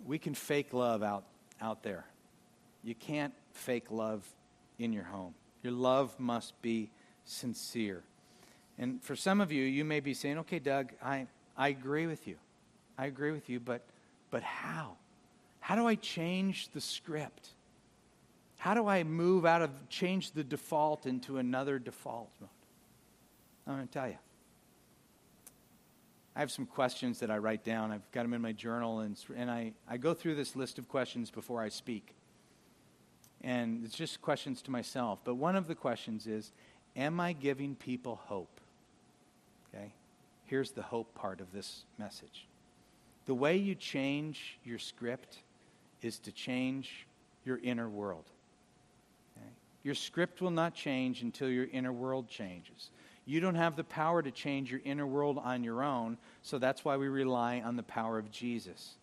we 0.05 0.17
can 0.17 0.33
fake 0.33 0.73
love 0.73 1.03
out, 1.03 1.25
out 1.61 1.83
there. 1.83 2.05
You 2.83 2.95
can't 2.95 3.33
fake 3.53 3.91
love 3.91 4.25
in 4.79 4.93
your 4.93 5.03
home. 5.03 5.35
Your 5.63 5.73
love 5.73 6.19
must 6.19 6.59
be 6.61 6.89
sincere. 7.25 8.03
And 8.77 9.01
for 9.03 9.15
some 9.15 9.41
of 9.41 9.51
you, 9.51 9.63
you 9.63 9.85
may 9.85 9.99
be 9.99 10.13
saying, 10.13 10.39
okay, 10.39 10.59
Doug, 10.59 10.91
I, 11.03 11.27
I 11.55 11.67
agree 11.67 12.07
with 12.07 12.27
you. 12.27 12.37
I 12.97 13.05
agree 13.05 13.31
with 13.31 13.49
you, 13.49 13.59
but, 13.59 13.83
but 14.31 14.41
how? 14.41 14.93
How 15.59 15.75
do 15.75 15.87
I 15.87 15.95
change 15.95 16.69
the 16.69 16.81
script? 16.81 17.49
How 18.57 18.73
do 18.73 18.87
I 18.87 19.03
move 19.03 19.45
out 19.45 19.61
of, 19.61 19.71
change 19.89 20.31
the 20.31 20.43
default 20.43 21.05
into 21.05 21.37
another 21.37 21.77
default 21.79 22.29
mode? 22.39 22.49
I'm 23.67 23.75
going 23.75 23.87
to 23.87 23.93
tell 23.93 24.07
you. 24.07 24.17
I 26.35 26.39
have 26.39 26.51
some 26.51 26.65
questions 26.65 27.19
that 27.19 27.29
I 27.29 27.37
write 27.37 27.63
down. 27.63 27.91
I've 27.91 28.09
got 28.11 28.23
them 28.23 28.33
in 28.33 28.41
my 28.41 28.53
journal, 28.53 29.01
and, 29.01 29.17
and 29.35 29.51
I, 29.51 29.73
I 29.87 29.97
go 29.97 30.13
through 30.13 30.35
this 30.35 30.55
list 30.55 30.77
of 30.77 30.87
questions 30.87 31.29
before 31.29 31.61
I 31.61 31.69
speak. 31.69 32.15
And 33.41 33.83
it's 33.83 33.95
just 33.95 34.21
questions 34.21 34.61
to 34.63 34.71
myself. 34.71 35.19
But 35.23 35.35
one 35.35 35.55
of 35.55 35.67
the 35.67 35.75
questions 35.75 36.27
is 36.27 36.51
Am 36.95 37.19
I 37.19 37.33
giving 37.33 37.75
people 37.75 38.19
hope? 38.25 38.59
Okay? 39.73 39.93
Here's 40.45 40.71
the 40.71 40.81
hope 40.81 41.13
part 41.15 41.41
of 41.41 41.51
this 41.51 41.85
message. 41.97 42.47
The 43.25 43.33
way 43.33 43.57
you 43.57 43.75
change 43.75 44.57
your 44.63 44.79
script 44.79 45.37
is 46.01 46.19
to 46.19 46.31
change 46.31 47.07
your 47.45 47.59
inner 47.63 47.89
world. 47.89 48.25
Okay? 49.37 49.49
Your 49.83 49.95
script 49.95 50.41
will 50.41 50.51
not 50.51 50.73
change 50.73 51.21
until 51.21 51.49
your 51.49 51.67
inner 51.71 51.93
world 51.93 52.27
changes. 52.27 52.89
You 53.31 53.39
don't 53.39 53.55
have 53.55 53.77
the 53.77 53.85
power 53.85 54.21
to 54.21 54.29
change 54.29 54.69
your 54.69 54.81
inner 54.83 55.07
world 55.07 55.39
on 55.41 55.63
your 55.63 55.83
own, 55.83 56.17
so 56.41 56.59
that's 56.59 56.83
why 56.83 56.97
we 56.97 57.07
rely 57.07 57.61
on 57.61 57.77
the 57.77 57.81
power 57.81 58.17
of 58.17 58.29
Jesus. 58.29 58.95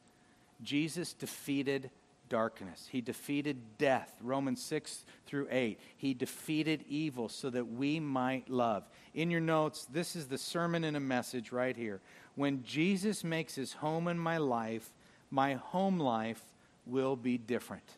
Jesus 0.62 1.14
defeated 1.14 1.88
darkness. 2.28 2.90
He 2.92 3.00
defeated 3.00 3.56
death, 3.78 4.12
Romans 4.20 4.62
6 4.62 5.06
through 5.24 5.48
8. 5.50 5.80
He 5.96 6.12
defeated 6.12 6.84
evil 6.90 7.30
so 7.30 7.48
that 7.48 7.72
we 7.72 8.00
might 8.00 8.50
love. 8.50 8.86
In 9.14 9.30
your 9.30 9.40
notes, 9.40 9.88
this 9.90 10.14
is 10.14 10.26
the 10.26 10.36
sermon 10.36 10.84
and 10.84 10.94
a 10.94 11.00
message 11.00 11.50
right 11.50 11.74
here. 11.74 12.02
When 12.34 12.62
Jesus 12.64 13.24
makes 13.24 13.54
his 13.54 13.72
home 13.72 14.08
in 14.08 14.18
my 14.18 14.36
life, 14.36 14.92
my 15.30 15.54
home 15.54 15.98
life 15.98 16.44
will 16.84 17.16
be 17.16 17.38
different. 17.38 17.96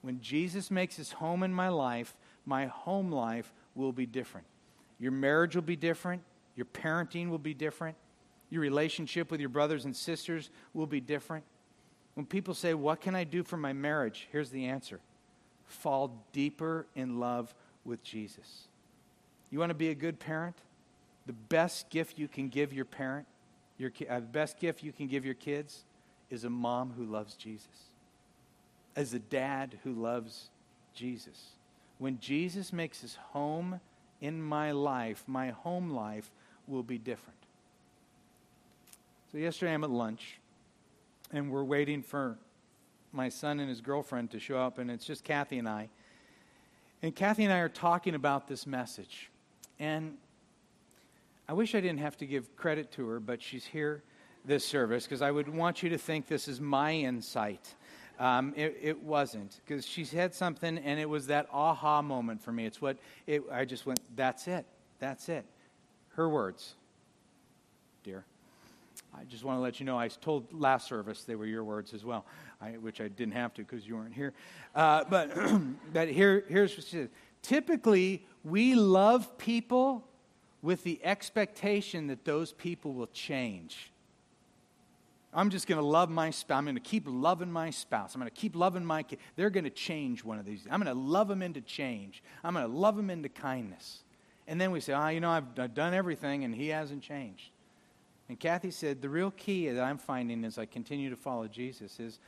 When 0.00 0.22
Jesus 0.22 0.70
makes 0.70 0.96
his 0.96 1.12
home 1.12 1.42
in 1.42 1.52
my 1.52 1.68
life, 1.68 2.16
my 2.46 2.64
home 2.64 3.12
life 3.12 3.52
will 3.74 3.92
be 3.92 4.06
different. 4.06 4.46
Your 5.00 5.12
marriage 5.12 5.54
will 5.54 5.62
be 5.62 5.76
different, 5.76 6.22
your 6.54 6.66
parenting 6.66 7.30
will 7.30 7.38
be 7.38 7.54
different, 7.54 7.96
your 8.50 8.60
relationship 8.60 9.30
with 9.30 9.40
your 9.40 9.48
brothers 9.48 9.86
and 9.86 9.96
sisters 9.96 10.50
will 10.74 10.86
be 10.86 11.00
different. 11.00 11.44
When 12.14 12.26
people 12.26 12.54
say, 12.54 12.74
What 12.74 13.00
can 13.00 13.14
I 13.14 13.24
do 13.24 13.42
for 13.42 13.56
my 13.56 13.72
marriage? 13.72 14.28
Here's 14.30 14.50
the 14.50 14.66
answer 14.66 15.00
fall 15.66 16.24
deeper 16.32 16.86
in 16.94 17.18
love 17.18 17.54
with 17.84 18.02
Jesus. 18.02 18.68
You 19.50 19.58
want 19.58 19.70
to 19.70 19.74
be 19.74 19.90
a 19.90 19.94
good 19.94 20.18
parent? 20.18 20.56
The 21.26 21.32
best 21.32 21.90
gift 21.90 22.18
you 22.18 22.28
can 22.28 22.48
give 22.48 22.72
your 22.72 22.84
parent, 22.84 23.26
your, 23.78 23.92
uh, 24.08 24.16
the 24.16 24.26
best 24.26 24.58
gift 24.58 24.82
you 24.82 24.92
can 24.92 25.06
give 25.06 25.24
your 25.24 25.34
kids, 25.34 25.84
is 26.28 26.44
a 26.44 26.50
mom 26.50 26.92
who 26.96 27.04
loves 27.04 27.34
Jesus, 27.34 27.68
as 28.96 29.14
a 29.14 29.18
dad 29.18 29.78
who 29.84 29.92
loves 29.92 30.50
Jesus. 30.94 31.50
When 31.98 32.18
Jesus 32.18 32.72
makes 32.72 33.00
his 33.00 33.16
home 33.32 33.80
in 34.20 34.42
my 34.42 34.72
life, 34.72 35.24
my 35.26 35.50
home 35.50 35.90
life 35.90 36.30
will 36.66 36.82
be 36.82 36.98
different. 36.98 37.38
So, 39.32 39.38
yesterday 39.38 39.72
I'm 39.72 39.84
at 39.84 39.90
lunch 39.90 40.38
and 41.32 41.50
we're 41.50 41.64
waiting 41.64 42.02
for 42.02 42.38
my 43.12 43.28
son 43.28 43.60
and 43.60 43.68
his 43.68 43.80
girlfriend 43.80 44.30
to 44.30 44.38
show 44.38 44.58
up, 44.58 44.78
and 44.78 44.90
it's 44.90 45.04
just 45.04 45.24
Kathy 45.24 45.58
and 45.58 45.68
I. 45.68 45.88
And 47.02 47.14
Kathy 47.14 47.44
and 47.44 47.52
I 47.52 47.58
are 47.58 47.68
talking 47.68 48.14
about 48.14 48.46
this 48.46 48.66
message. 48.66 49.30
And 49.78 50.16
I 51.48 51.52
wish 51.52 51.74
I 51.74 51.80
didn't 51.80 52.00
have 52.00 52.16
to 52.18 52.26
give 52.26 52.54
credit 52.56 52.92
to 52.92 53.08
her, 53.08 53.20
but 53.20 53.42
she's 53.42 53.64
here 53.64 54.02
this 54.44 54.64
service 54.64 55.04
because 55.04 55.22
I 55.22 55.30
would 55.30 55.48
want 55.48 55.82
you 55.82 55.88
to 55.90 55.98
think 55.98 56.26
this 56.26 56.48
is 56.48 56.60
my 56.60 56.92
insight. 56.92 57.74
Um, 58.20 58.52
it, 58.54 58.76
it, 58.82 59.02
wasn't 59.02 59.58
because 59.64 59.86
she 59.86 60.04
said 60.04 60.34
something, 60.34 60.76
and 60.76 61.00
it 61.00 61.08
was 61.08 61.28
that 61.28 61.48
aha 61.50 62.02
moment 62.02 62.42
for 62.42 62.52
me. 62.52 62.66
It's 62.66 62.78
what 62.80 62.98
it, 63.26 63.42
I 63.50 63.64
just 63.64 63.86
went, 63.86 63.98
that's 64.14 64.46
it. 64.46 64.66
That's 64.98 65.30
it. 65.30 65.46
Her 66.10 66.28
words, 66.28 66.74
dear. 68.04 68.26
I 69.14 69.24
just 69.24 69.42
want 69.42 69.56
to 69.56 69.62
let 69.62 69.80
you 69.80 69.86
know 69.86 69.98
I 69.98 70.08
told 70.08 70.52
last 70.52 70.86
service 70.86 71.24
they 71.24 71.34
were 71.34 71.46
your 71.46 71.64
words 71.64 71.94
as 71.94 72.04
well, 72.04 72.26
I, 72.60 72.72
which 72.72 73.00
I 73.00 73.08
didn't 73.08 73.32
have 73.32 73.54
to 73.54 73.62
because 73.62 73.88
you 73.88 73.96
weren't 73.96 74.12
here. 74.12 74.34
Uh, 74.74 75.04
but 75.08 75.30
but 75.94 76.08
here, 76.08 76.44
here's 76.46 76.76
what 76.76 76.84
she 76.84 76.90
said. 76.90 77.10
Typically, 77.40 78.26
we 78.44 78.74
love 78.74 79.38
people 79.38 80.06
with 80.60 80.84
the 80.84 81.00
expectation 81.02 82.08
that 82.08 82.26
those 82.26 82.52
people 82.52 82.92
will 82.92 83.08
change. 83.08 83.90
I'm 85.32 85.50
just 85.50 85.68
going 85.68 85.80
to 85.80 85.86
love 85.86 86.10
my 86.10 86.30
spouse. 86.30 86.58
I'm 86.58 86.64
going 86.64 86.74
to 86.74 86.80
keep 86.80 87.04
loving 87.06 87.52
my 87.52 87.70
spouse. 87.70 88.14
I'm 88.14 88.20
going 88.20 88.30
to 88.30 88.36
keep 88.36 88.56
loving 88.56 88.84
my 88.84 89.04
kid. 89.04 89.20
They're 89.36 89.50
going 89.50 89.64
to 89.64 89.70
change 89.70 90.24
one 90.24 90.40
of 90.40 90.44
these. 90.44 90.66
I'm 90.68 90.82
going 90.82 90.94
to 90.94 91.00
love 91.00 91.28
them 91.28 91.40
into 91.40 91.60
change. 91.60 92.22
I'm 92.42 92.54
going 92.54 92.66
to 92.66 92.72
love 92.72 92.96
them 92.96 93.10
into 93.10 93.28
kindness. 93.28 94.02
And 94.48 94.60
then 94.60 94.72
we 94.72 94.80
say, 94.80 94.92
ah, 94.92 95.06
oh, 95.06 95.08
you 95.08 95.20
know, 95.20 95.30
I've, 95.30 95.58
I've 95.58 95.74
done 95.74 95.94
everything 95.94 96.42
and 96.42 96.52
he 96.52 96.68
hasn't 96.68 97.02
changed. 97.02 97.50
And 98.28 98.38
Kathy 98.38 98.72
said, 98.72 99.02
the 99.02 99.08
real 99.08 99.30
key 99.30 99.68
that 99.68 99.82
I'm 99.82 99.98
finding 99.98 100.44
as 100.44 100.58
I 100.58 100.66
continue 100.66 101.10
to 101.10 101.16
follow 101.16 101.46
Jesus 101.46 102.00
is 102.00 102.18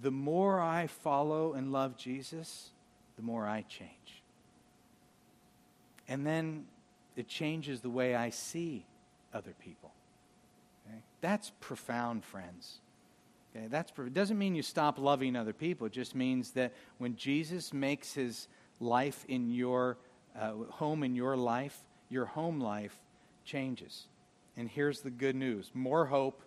the 0.00 0.10
more 0.10 0.60
I 0.60 0.86
follow 0.86 1.54
and 1.54 1.72
love 1.72 1.96
Jesus, 1.96 2.70
the 3.16 3.22
more 3.22 3.46
I 3.46 3.62
change. 3.62 4.22
And 6.08 6.26
then 6.26 6.66
it 7.16 7.28
changes 7.28 7.80
the 7.80 7.90
way 7.90 8.14
I 8.14 8.30
see 8.30 8.84
other 9.32 9.54
people. 9.62 9.91
That's 11.22 11.50
profound, 11.60 12.24
friends. 12.24 12.80
Okay? 13.56 13.68
That's, 13.68 13.90
it 13.96 14.12
doesn't 14.12 14.38
mean 14.38 14.54
you 14.54 14.62
stop 14.62 14.98
loving 14.98 15.34
other 15.34 15.54
people. 15.54 15.86
It 15.86 15.94
just 15.94 16.14
means 16.14 16.50
that 16.50 16.74
when 16.98 17.16
Jesus 17.16 17.72
makes 17.72 18.12
his 18.12 18.48
life 18.80 19.24
in 19.28 19.50
your 19.50 19.96
uh, 20.38 20.52
home 20.70 21.02
in 21.02 21.14
your 21.14 21.36
life, 21.36 21.78
your 22.08 22.24
home 22.24 22.60
life 22.60 22.98
changes. 23.44 24.06
And 24.56 24.68
here's 24.68 25.00
the 25.00 25.10
good 25.10 25.36
news 25.36 25.70
more 25.74 26.06
hope. 26.06 26.42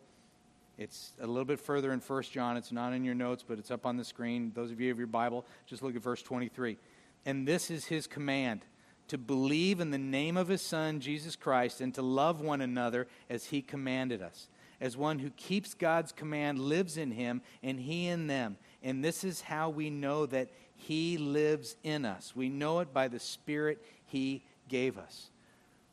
It's 0.78 1.14
a 1.22 1.28
little 1.28 1.46
bit 1.46 1.62
further 1.62 1.94
in 1.94 2.00
1 2.02 2.24
John. 2.24 2.58
It's 2.58 2.74
not 2.74 2.92
in 2.92 3.06
your 3.06 3.16
notes, 3.16 3.46
but 3.48 3.60
it's 3.60 3.72
up 3.72 3.86
on 3.86 3.96
the 3.96 4.04
screen. 4.04 4.52
Those 4.54 4.72
of 4.72 4.82
you 4.82 4.90
have 4.90 4.98
your 4.98 5.08
Bible, 5.08 5.46
just 5.66 5.82
look 5.82 5.96
at 5.96 6.02
verse 6.02 6.22
23. 6.22 6.78
And 7.26 7.48
this 7.48 7.72
is 7.72 7.86
his 7.86 8.08
command 8.08 8.66
to 9.08 9.18
believe 9.18 9.80
in 9.80 9.92
the 9.92 9.98
name 9.98 10.36
of 10.36 10.50
his 10.50 10.62
Son, 10.62 11.00
Jesus 11.00 11.38
Christ, 11.38 11.80
and 11.80 11.94
to 11.94 12.02
love 12.02 12.42
one 12.42 12.60
another 12.60 13.08
as 13.30 13.46
he 13.46 13.62
commanded 13.62 14.22
us. 14.22 14.50
As 14.82 14.98
one 14.98 15.20
who 15.20 15.30
keeps 15.32 15.74
God's 15.74 16.12
command 16.12 16.60
lives 16.60 16.98
in 16.98 17.12
him, 17.12 17.42
and 17.64 17.80
he 17.80 18.08
in 18.08 18.28
them. 18.28 18.58
And 18.84 19.04
this 19.04 19.24
is 19.24 19.42
how 19.42 19.70
we 19.70 19.90
know 19.90 20.26
that 20.26 20.50
he 20.76 21.18
lives 21.18 21.76
in 21.84 22.06
us. 22.06 22.36
We 22.36 22.50
know 22.50 22.80
it 22.80 22.94
by 22.94 23.08
the 23.08 23.20
Spirit 23.20 23.84
he 24.06 24.44
gave 24.68 24.98
us. 24.98 25.30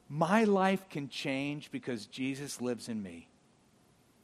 My 0.08 0.44
life 0.44 0.88
can 0.88 1.08
change 1.08 1.70
because 1.70 2.06
Jesus 2.06 2.60
lives 2.60 2.88
in 2.88 3.02
me. 3.02 3.28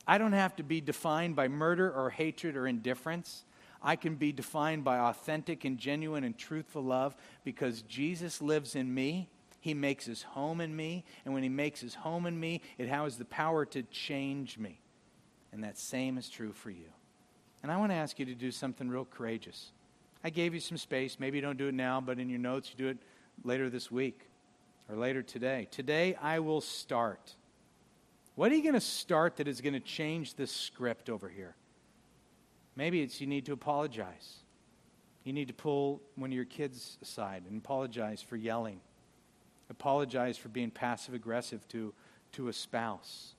I 0.07 0.19
don't 0.19 0.33
have 0.33 0.57
to 0.57 0.63
be 0.63 0.81
defined 0.81 1.37
by 1.37 1.49
murder 1.49 1.91
or 1.91 2.11
hatred 2.11 2.57
or 2.57 2.67
indifference. 2.67 3.45
I 3.83 3.97
can 3.97 4.17
be 4.17 4.33
defined 4.33 4.85
by 4.85 4.99
authentic 4.99 5.65
and 5.65 5.79
genuine 5.79 6.25
and 6.25 6.37
truthful 6.37 6.83
love 6.83 7.15
because 7.45 7.83
Jesus 7.83 8.43
lives 8.43 8.75
in 8.75 8.93
me. 8.93 9.29
He 9.69 9.75
makes 9.75 10.07
his 10.07 10.23
home 10.23 10.63
in 10.63 10.75
me. 10.75 11.05
And 11.27 11.35
when 11.35 11.43
he 11.43 11.51
makes 11.51 11.79
his 11.79 11.95
home 11.95 12.25
in 12.25 12.41
me, 12.41 12.63
it 12.79 12.89
has 12.89 13.19
the 13.19 13.27
power 13.27 13.67
to 13.67 13.83
change 13.83 14.57
me. 14.57 14.81
And 15.53 15.63
that 15.63 15.77
same 15.77 16.17
is 16.17 16.31
true 16.31 16.55
for 16.55 16.71
you. 16.71 16.89
And 17.63 17.71
I 17.71 17.77
want 17.77 17.93
to 17.93 17.97
ask 17.97 18.19
you 18.19 18.25
to 18.25 18.35
do 18.35 18.51
something 18.51 18.89
real 18.89 19.05
courageous. 19.05 19.73
I 20.25 20.31
gave 20.31 20.55
you 20.55 20.61
some 20.61 20.79
space. 20.79 21.21
Maybe 21.21 21.37
you 21.37 21.43
don't 21.43 21.59
do 21.59 21.67
it 21.67 21.75
now, 21.75 22.01
but 22.01 22.19
in 22.19 22.31
your 22.31 22.39
notes, 22.39 22.71
you 22.71 22.83
do 22.83 22.89
it 22.89 22.97
later 23.45 23.69
this 23.69 23.91
week 23.91 24.23
or 24.89 24.97
later 24.97 25.21
today. 25.21 25.69
Today, 25.71 26.15
I 26.15 26.39
will 26.39 26.63
start. 26.63 27.35
What 28.35 28.51
are 28.51 28.55
you 28.55 28.63
going 28.63 28.73
to 28.73 28.81
start 28.81 29.37
that 29.37 29.49
is 29.49 29.61
going 29.61 29.75
to 29.75 29.81
change 29.81 30.35
this 30.35 30.51
script 30.51 31.11
over 31.11 31.29
here? 31.29 31.57
Maybe 32.75 33.03
it's 33.03 33.21
you 33.21 33.27
need 33.27 33.45
to 33.45 33.53
apologize. 33.53 34.37
You 35.25 35.35
need 35.35 35.49
to 35.49 35.55
pull 35.55 36.01
one 36.15 36.31
of 36.31 36.35
your 36.35 36.47
kids 36.47 36.97
aside 37.03 37.43
and 37.47 37.59
apologize 37.59 38.23
for 38.23 38.37
yelling. 38.37 38.81
Apologize 39.71 40.39
for 40.39 40.49
being 40.49 40.71
passive 40.71 41.15
aggressive 41.15 41.67
to, 41.69 41.93
to 42.33 42.49
a 42.49 42.53
spouse. 42.53 43.35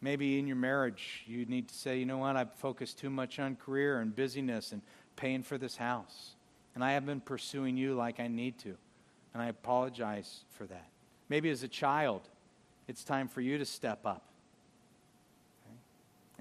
Maybe 0.00 0.38
in 0.38 0.46
your 0.46 0.56
marriage, 0.56 1.24
you 1.26 1.44
need 1.46 1.68
to 1.68 1.74
say, 1.74 1.98
you 1.98 2.06
know 2.06 2.18
what, 2.18 2.36
I've 2.36 2.54
focused 2.54 2.98
too 2.98 3.10
much 3.10 3.38
on 3.38 3.56
career 3.56 4.00
and 4.00 4.14
busyness 4.14 4.72
and 4.72 4.80
paying 5.16 5.42
for 5.42 5.58
this 5.58 5.76
house. 5.76 6.34
And 6.74 6.84
I 6.84 6.92
haven't 6.92 7.08
been 7.08 7.20
pursuing 7.20 7.76
you 7.76 7.94
like 7.94 8.20
I 8.20 8.28
need 8.28 8.58
to. 8.60 8.76
And 9.34 9.42
I 9.42 9.46
apologize 9.46 10.44
for 10.50 10.64
that. 10.66 10.88
Maybe 11.28 11.50
as 11.50 11.62
a 11.62 11.68
child, 11.68 12.22
it's 12.86 13.04
time 13.04 13.28
for 13.28 13.40
you 13.40 13.58
to 13.58 13.64
step 13.64 14.06
up 14.06 14.28
okay? 15.66 15.76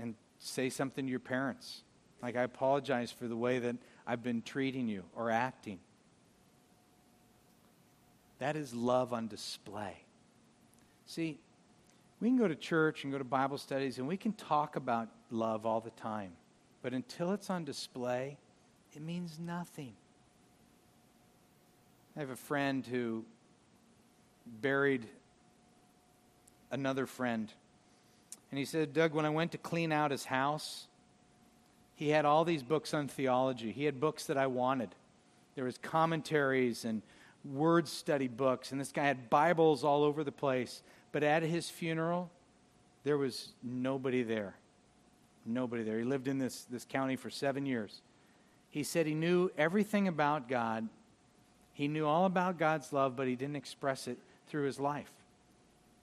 and 0.02 0.16
say 0.40 0.70
something 0.70 1.06
to 1.06 1.10
your 1.10 1.20
parents. 1.20 1.82
Like, 2.22 2.36
I 2.36 2.44
apologize 2.44 3.12
for 3.12 3.28
the 3.28 3.36
way 3.36 3.60
that 3.60 3.76
I've 4.06 4.24
been 4.24 4.42
treating 4.42 4.88
you 4.88 5.04
or 5.16 5.30
acting. 5.30 5.80
That 8.40 8.56
is 8.56 8.74
love 8.74 9.14
on 9.14 9.28
display. 9.28 9.98
See, 11.06 11.40
we 12.20 12.30
can 12.30 12.38
go 12.38 12.48
to 12.48 12.56
church 12.56 13.04
and 13.04 13.12
go 13.12 13.18
to 13.18 13.24
Bible 13.24 13.58
studies 13.58 13.98
and 13.98 14.08
we 14.08 14.18
can 14.18 14.34
talk 14.34 14.76
about 14.76 15.10
love 15.32 15.66
all 15.66 15.80
the 15.80 15.92
time. 15.92 16.32
But 16.82 16.94
until 16.94 17.32
it's 17.32 17.50
on 17.50 17.66
display, 17.66 18.38
it 18.96 19.02
means 19.02 19.40
nothing. 19.40 19.94
I 22.16 22.20
have 22.20 22.30
a 22.30 22.36
friend 22.36 22.86
who 22.86 23.26
buried 24.62 25.06
another 26.72 27.06
friend. 27.06 27.52
And 28.50 28.58
he 28.58 28.66
said, 28.66 28.94
Doug, 28.94 29.14
when 29.14 29.26
I 29.26 29.30
went 29.30 29.52
to 29.52 29.58
clean 29.58 29.92
out 29.92 30.12
his 30.12 30.26
house, 30.26 30.88
he 31.96 32.10
had 32.10 32.26
all 32.26 32.46
these 32.46 32.64
books 32.64 32.94
on 32.94 33.08
theology. 33.08 33.72
He 33.72 33.86
had 33.86 34.00
books 34.00 34.26
that 34.26 34.38
I 34.38 34.48
wanted. 34.48 34.90
There 35.56 35.66
was 35.66 35.78
commentaries 35.78 36.86
and 36.86 37.02
word 37.54 37.88
study 37.88 38.28
books, 38.28 38.72
and 38.72 38.80
this 38.80 38.92
guy 38.92 39.04
had 39.04 39.30
Bibles 39.30 39.84
all 39.84 40.04
over 40.04 40.24
the 40.24 40.32
place. 40.32 40.82
But 41.12 41.24
at 41.24 41.44
his 41.44 41.70
funeral, 41.70 42.30
there 43.04 43.18
was 43.18 43.54
nobody 43.64 44.24
there. 44.24 44.56
Nobody 45.46 45.84
there. 45.84 45.98
He 45.98 46.04
lived 46.04 46.28
in 46.28 46.38
this, 46.38 46.66
this 46.70 46.86
county 46.86 47.16
for 47.16 47.30
seven 47.30 47.66
years. 47.66 48.02
He 48.70 48.84
said 48.84 49.06
he 49.06 49.16
knew 49.16 49.50
everything 49.58 50.08
about 50.08 50.50
God 50.50 50.88
he 51.78 51.88
knew 51.88 52.08
all 52.08 52.26
about 52.26 52.58
God's 52.58 52.92
love, 52.92 53.16
but 53.16 53.28
he 53.28 53.36
didn't 53.36 53.56
express 53.56 54.08
it 54.08 54.18
through 54.48 54.66
his 54.66 54.80
life. 54.80 55.12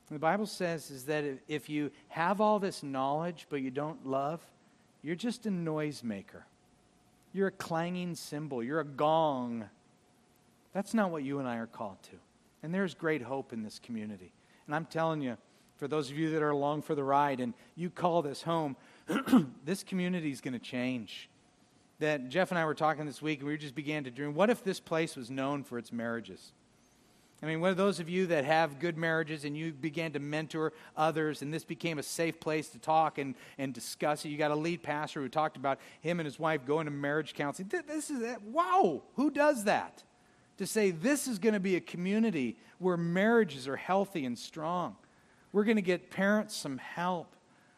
The 0.09 0.21
Bible 0.21 0.47
says 0.47 0.89
is 0.89 1.07
that 1.07 1.25
if 1.49 1.69
you 1.69 1.91
have 2.11 2.41
all 2.41 2.61
this 2.61 2.85
knowledge 2.85 3.49
but 3.51 3.61
you 3.61 3.73
don't 3.73 4.07
love, 4.07 4.41
you're 5.03 5.17
just 5.17 5.47
a 5.47 5.49
noisemaker. 5.49 6.45
You're 7.33 7.49
a 7.49 7.51
clanging 7.51 8.15
cymbal. 8.15 8.63
You're 8.63 8.79
a 8.79 8.85
gong. 8.85 9.69
That's 10.75 10.93
not 10.93 11.11
what 11.11 11.23
you 11.23 11.39
and 11.39 11.49
I 11.49 11.57
are 11.57 11.67
called 11.67 12.03
to. 12.05 12.17
And 12.63 12.75
there's 12.75 12.95
great 12.95 13.23
hope 13.23 13.53
in 13.53 13.63
this 13.63 13.79
community. 13.79 14.33
And 14.67 14.75
I'm 14.75 14.85
telling 14.85 15.23
you, 15.23 15.39
for 15.77 15.89
those 15.89 16.11
of 16.11 16.19
you 16.19 16.31
that 16.31 16.43
are 16.43 16.51
along 16.51 16.83
for 16.83 16.95
the 16.95 17.05
ride 17.05 17.41
and 17.41 17.55
you 17.75 17.89
call 17.89 18.23
this 18.23 18.43
home, 18.43 18.77
this 19.65 19.83
community 19.83 20.31
is 20.31 20.41
going 20.41 20.55
to 20.55 20.59
change 20.59 21.31
that 22.01 22.29
Jeff 22.29 22.51
and 22.51 22.59
I 22.59 22.65
were 22.65 22.75
talking 22.75 23.07
this 23.07 23.23
week, 23.23 23.41
and 23.41 23.49
we 23.49 23.57
just 23.57 23.75
began 23.75 24.05
to 24.05 24.11
dream 24.11 24.35
what 24.35 24.51
if 24.51 24.65
this 24.65 24.81
place 24.81 25.17
was 25.17 25.31
known 25.31 25.63
for 25.63 25.79
its 25.79 25.93
marriages? 25.93 26.53
I 27.43 27.47
mean, 27.47 27.61
what 27.61 27.73
are 27.73 27.75
those 27.75 28.01
of 28.01 28.09
you 28.09 28.27
that 28.29 28.45
have 28.45 28.79
good 28.79 28.97
marriages 28.97 29.45
and 29.45 29.57
you 29.57 29.73
began 29.73 30.13
to 30.13 30.19
mentor 30.19 30.73
others, 30.97 31.43
and 31.43 31.53
this 31.53 31.65
became 31.65 31.99
a 31.99 32.03
safe 32.03 32.41
place 32.41 32.69
to 32.71 32.79
talk 32.79 33.19
and, 33.19 33.35
and 33.59 33.75
discuss 33.75 34.25
it? 34.25 34.31
You 34.31 34.39
got 34.39 34.51
a 34.51 34.57
lead 34.57 34.83
pastor 34.83 35.21
who 35.21 35.29
talked 35.29 35.57
about 35.57 35.79
him 36.01 36.21
and 36.21 36.25
his 36.25 36.39
wife 36.39 36.65
going 36.65 36.87
to 36.87 36.91
marriage 36.91 37.35
counseling. 37.35 37.71
This 37.87 38.11
is 38.11 38.37
wow, 38.45 39.03
who 39.17 39.31
does 39.31 39.65
that? 39.65 40.03
To 40.59 40.67
say 40.67 40.91
this 40.91 41.27
is 41.27 41.39
going 41.39 41.55
to 41.55 41.61
be 41.61 41.77
a 41.77 41.81
community 41.81 42.57
where 42.79 42.97
marriages 42.97 43.67
are 43.67 43.77
healthy 43.77 44.25
and 44.25 44.39
strong. 44.39 44.97
We're 45.53 45.65
going 45.65 45.77
to 45.77 45.83
get 45.83 46.11
parents 46.11 46.57
some 46.57 46.79
help 46.79 47.35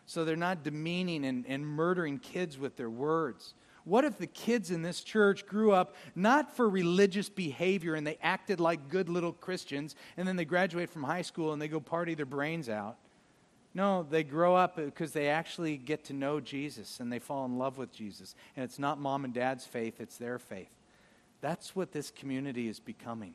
so 0.07 0.25
they're 0.25 0.37
not 0.37 0.63
demeaning 0.63 1.25
and, 1.25 1.45
and 1.47 1.67
murdering 1.67 2.19
kids 2.19 2.59
with 2.59 2.77
their 2.77 2.91
words. 2.91 3.55
What 3.85 4.05
if 4.05 4.19
the 4.19 4.27
kids 4.27 4.71
in 4.71 4.83
this 4.83 5.03
church 5.03 5.47
grew 5.47 5.73
up 5.73 5.95
not 6.17 6.57
for 6.57 6.69
religious 6.69 7.29
behavior 7.29 7.95
and 7.95 8.07
they 8.07 8.19
acted 8.21 8.59
like 8.59 8.89
good 8.89 9.09
little 9.09 9.33
Christians 9.33 9.95
and 10.17 10.27
then 10.27 10.37
they 10.37 10.45
graduate 10.45 10.91
from 10.91 11.05
high 11.05 11.23
school 11.23 11.53
and 11.53 11.63
they 11.63 11.69
go 11.69 11.81
party 11.81 12.15
their 12.15 12.27
brains 12.27 12.69
out? 12.69 12.97
No, 13.75 14.07
they 14.09 14.25
grow 14.25 14.57
up 14.57 14.77
because 14.77 15.13
they 15.13 15.29
actually 15.29 15.77
get 15.77 16.05
to 16.05 16.15
know 16.15 16.41
Jesus 16.41 16.99
and 16.99 17.13
they 17.13 17.19
fall 17.19 17.45
in 17.45 17.59
love 17.59 17.79
with 17.79 17.93
Jesus. 17.93 18.35
And 18.57 18.65
it's 18.65 18.79
not 18.79 18.99
mom 18.99 19.25
and 19.25 19.35
dad's 19.35 19.67
faith, 19.67 20.01
it's 20.01 20.17
their 20.17 20.39
faith. 20.39 20.71
That's 21.41 21.77
what 21.77 21.93
this 21.93 22.11
community 22.11 22.69
is 22.69 22.81
becoming. 22.81 23.35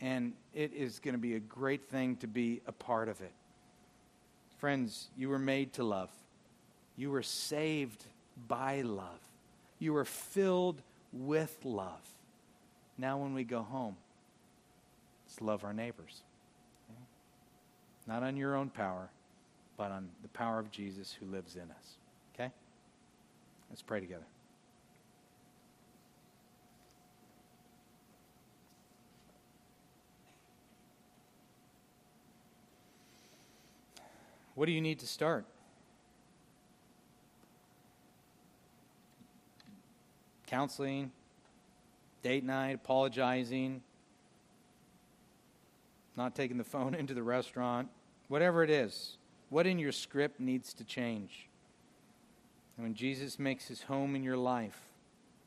And 0.00 0.32
it 0.54 0.72
is 0.72 0.98
going 0.98 1.14
to 1.14 1.20
be 1.20 1.34
a 1.34 1.40
great 1.40 1.88
thing 1.88 2.16
to 2.16 2.26
be 2.26 2.60
a 2.66 2.72
part 2.72 3.08
of 3.08 3.20
it. 3.20 3.32
Friends, 4.58 5.08
you 5.16 5.28
were 5.28 5.38
made 5.38 5.72
to 5.74 5.84
love, 5.84 6.10
you 6.96 7.10
were 7.10 7.22
saved 7.22 8.04
by 8.48 8.82
love. 8.82 9.20
You 9.78 9.94
were 9.94 10.04
filled 10.04 10.82
with 11.12 11.56
love. 11.64 12.00
Now, 12.98 13.16
when 13.18 13.32
we 13.32 13.44
go 13.44 13.62
home, 13.62 13.96
let's 15.26 15.40
love 15.40 15.64
our 15.64 15.72
neighbors. 15.72 16.20
Not 18.06 18.22
on 18.22 18.36
your 18.36 18.56
own 18.56 18.68
power, 18.68 19.08
but 19.76 19.90
on 19.90 20.08
the 20.22 20.28
power 20.28 20.58
of 20.58 20.70
Jesus 20.70 21.16
who 21.18 21.26
lives 21.26 21.56
in 21.56 21.62
us. 21.62 21.96
Okay? 22.34 22.52
Let's 23.70 23.82
pray 23.82 24.00
together. 24.00 24.26
What 34.60 34.66
do 34.66 34.72
you 34.72 34.82
need 34.82 34.98
to 34.98 35.06
start? 35.06 35.46
counseling, 40.46 41.10
date 42.22 42.44
night, 42.44 42.74
apologizing, 42.74 43.80
not 46.14 46.34
taking 46.34 46.58
the 46.58 46.64
phone 46.64 46.94
into 46.98 47.14
the 47.14 47.22
restaurant, 47.22 47.88
whatever 48.28 48.62
it 48.62 48.68
is, 48.68 49.16
what 49.48 49.66
in 49.66 49.78
your 49.78 49.92
script 49.92 50.40
needs 50.40 50.74
to 50.74 50.84
change? 50.84 51.48
And 52.76 52.84
when 52.84 52.94
Jesus 52.94 53.38
makes 53.38 53.66
his 53.66 53.84
home 53.84 54.14
in 54.14 54.22
your 54.22 54.36
life, 54.36 54.78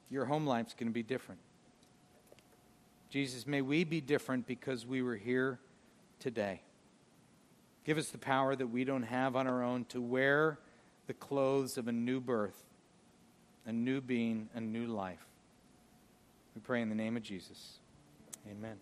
your 0.09 0.25
home 0.25 0.47
life's 0.47 0.73
going 0.73 0.87
to 0.87 0.91
be 0.91 1.03
different. 1.03 1.41
Jesus, 3.11 3.45
may 3.45 3.61
we 3.61 3.83
be 3.83 4.01
different 4.01 4.47
because 4.47 4.87
we 4.87 5.03
were 5.03 5.17
here 5.17 5.59
today. 6.19 6.61
Give 7.83 7.97
us 7.97 8.09
the 8.09 8.17
power 8.17 8.55
that 8.55 8.67
we 8.67 8.83
don't 8.83 9.03
have 9.03 9.35
on 9.35 9.47
our 9.47 9.63
own 9.63 9.85
to 9.85 10.01
wear 10.01 10.59
the 11.07 11.13
clothes 11.13 11.77
of 11.77 11.87
a 11.87 11.91
new 11.91 12.21
birth, 12.21 12.63
a 13.65 13.73
new 13.73 13.99
being, 13.99 14.49
a 14.53 14.61
new 14.61 14.85
life. 14.85 15.25
We 16.55 16.61
pray 16.61 16.81
in 16.81 16.89
the 16.89 16.95
name 16.95 17.17
of 17.17 17.23
Jesus. 17.23 17.79
Amen. 18.49 18.77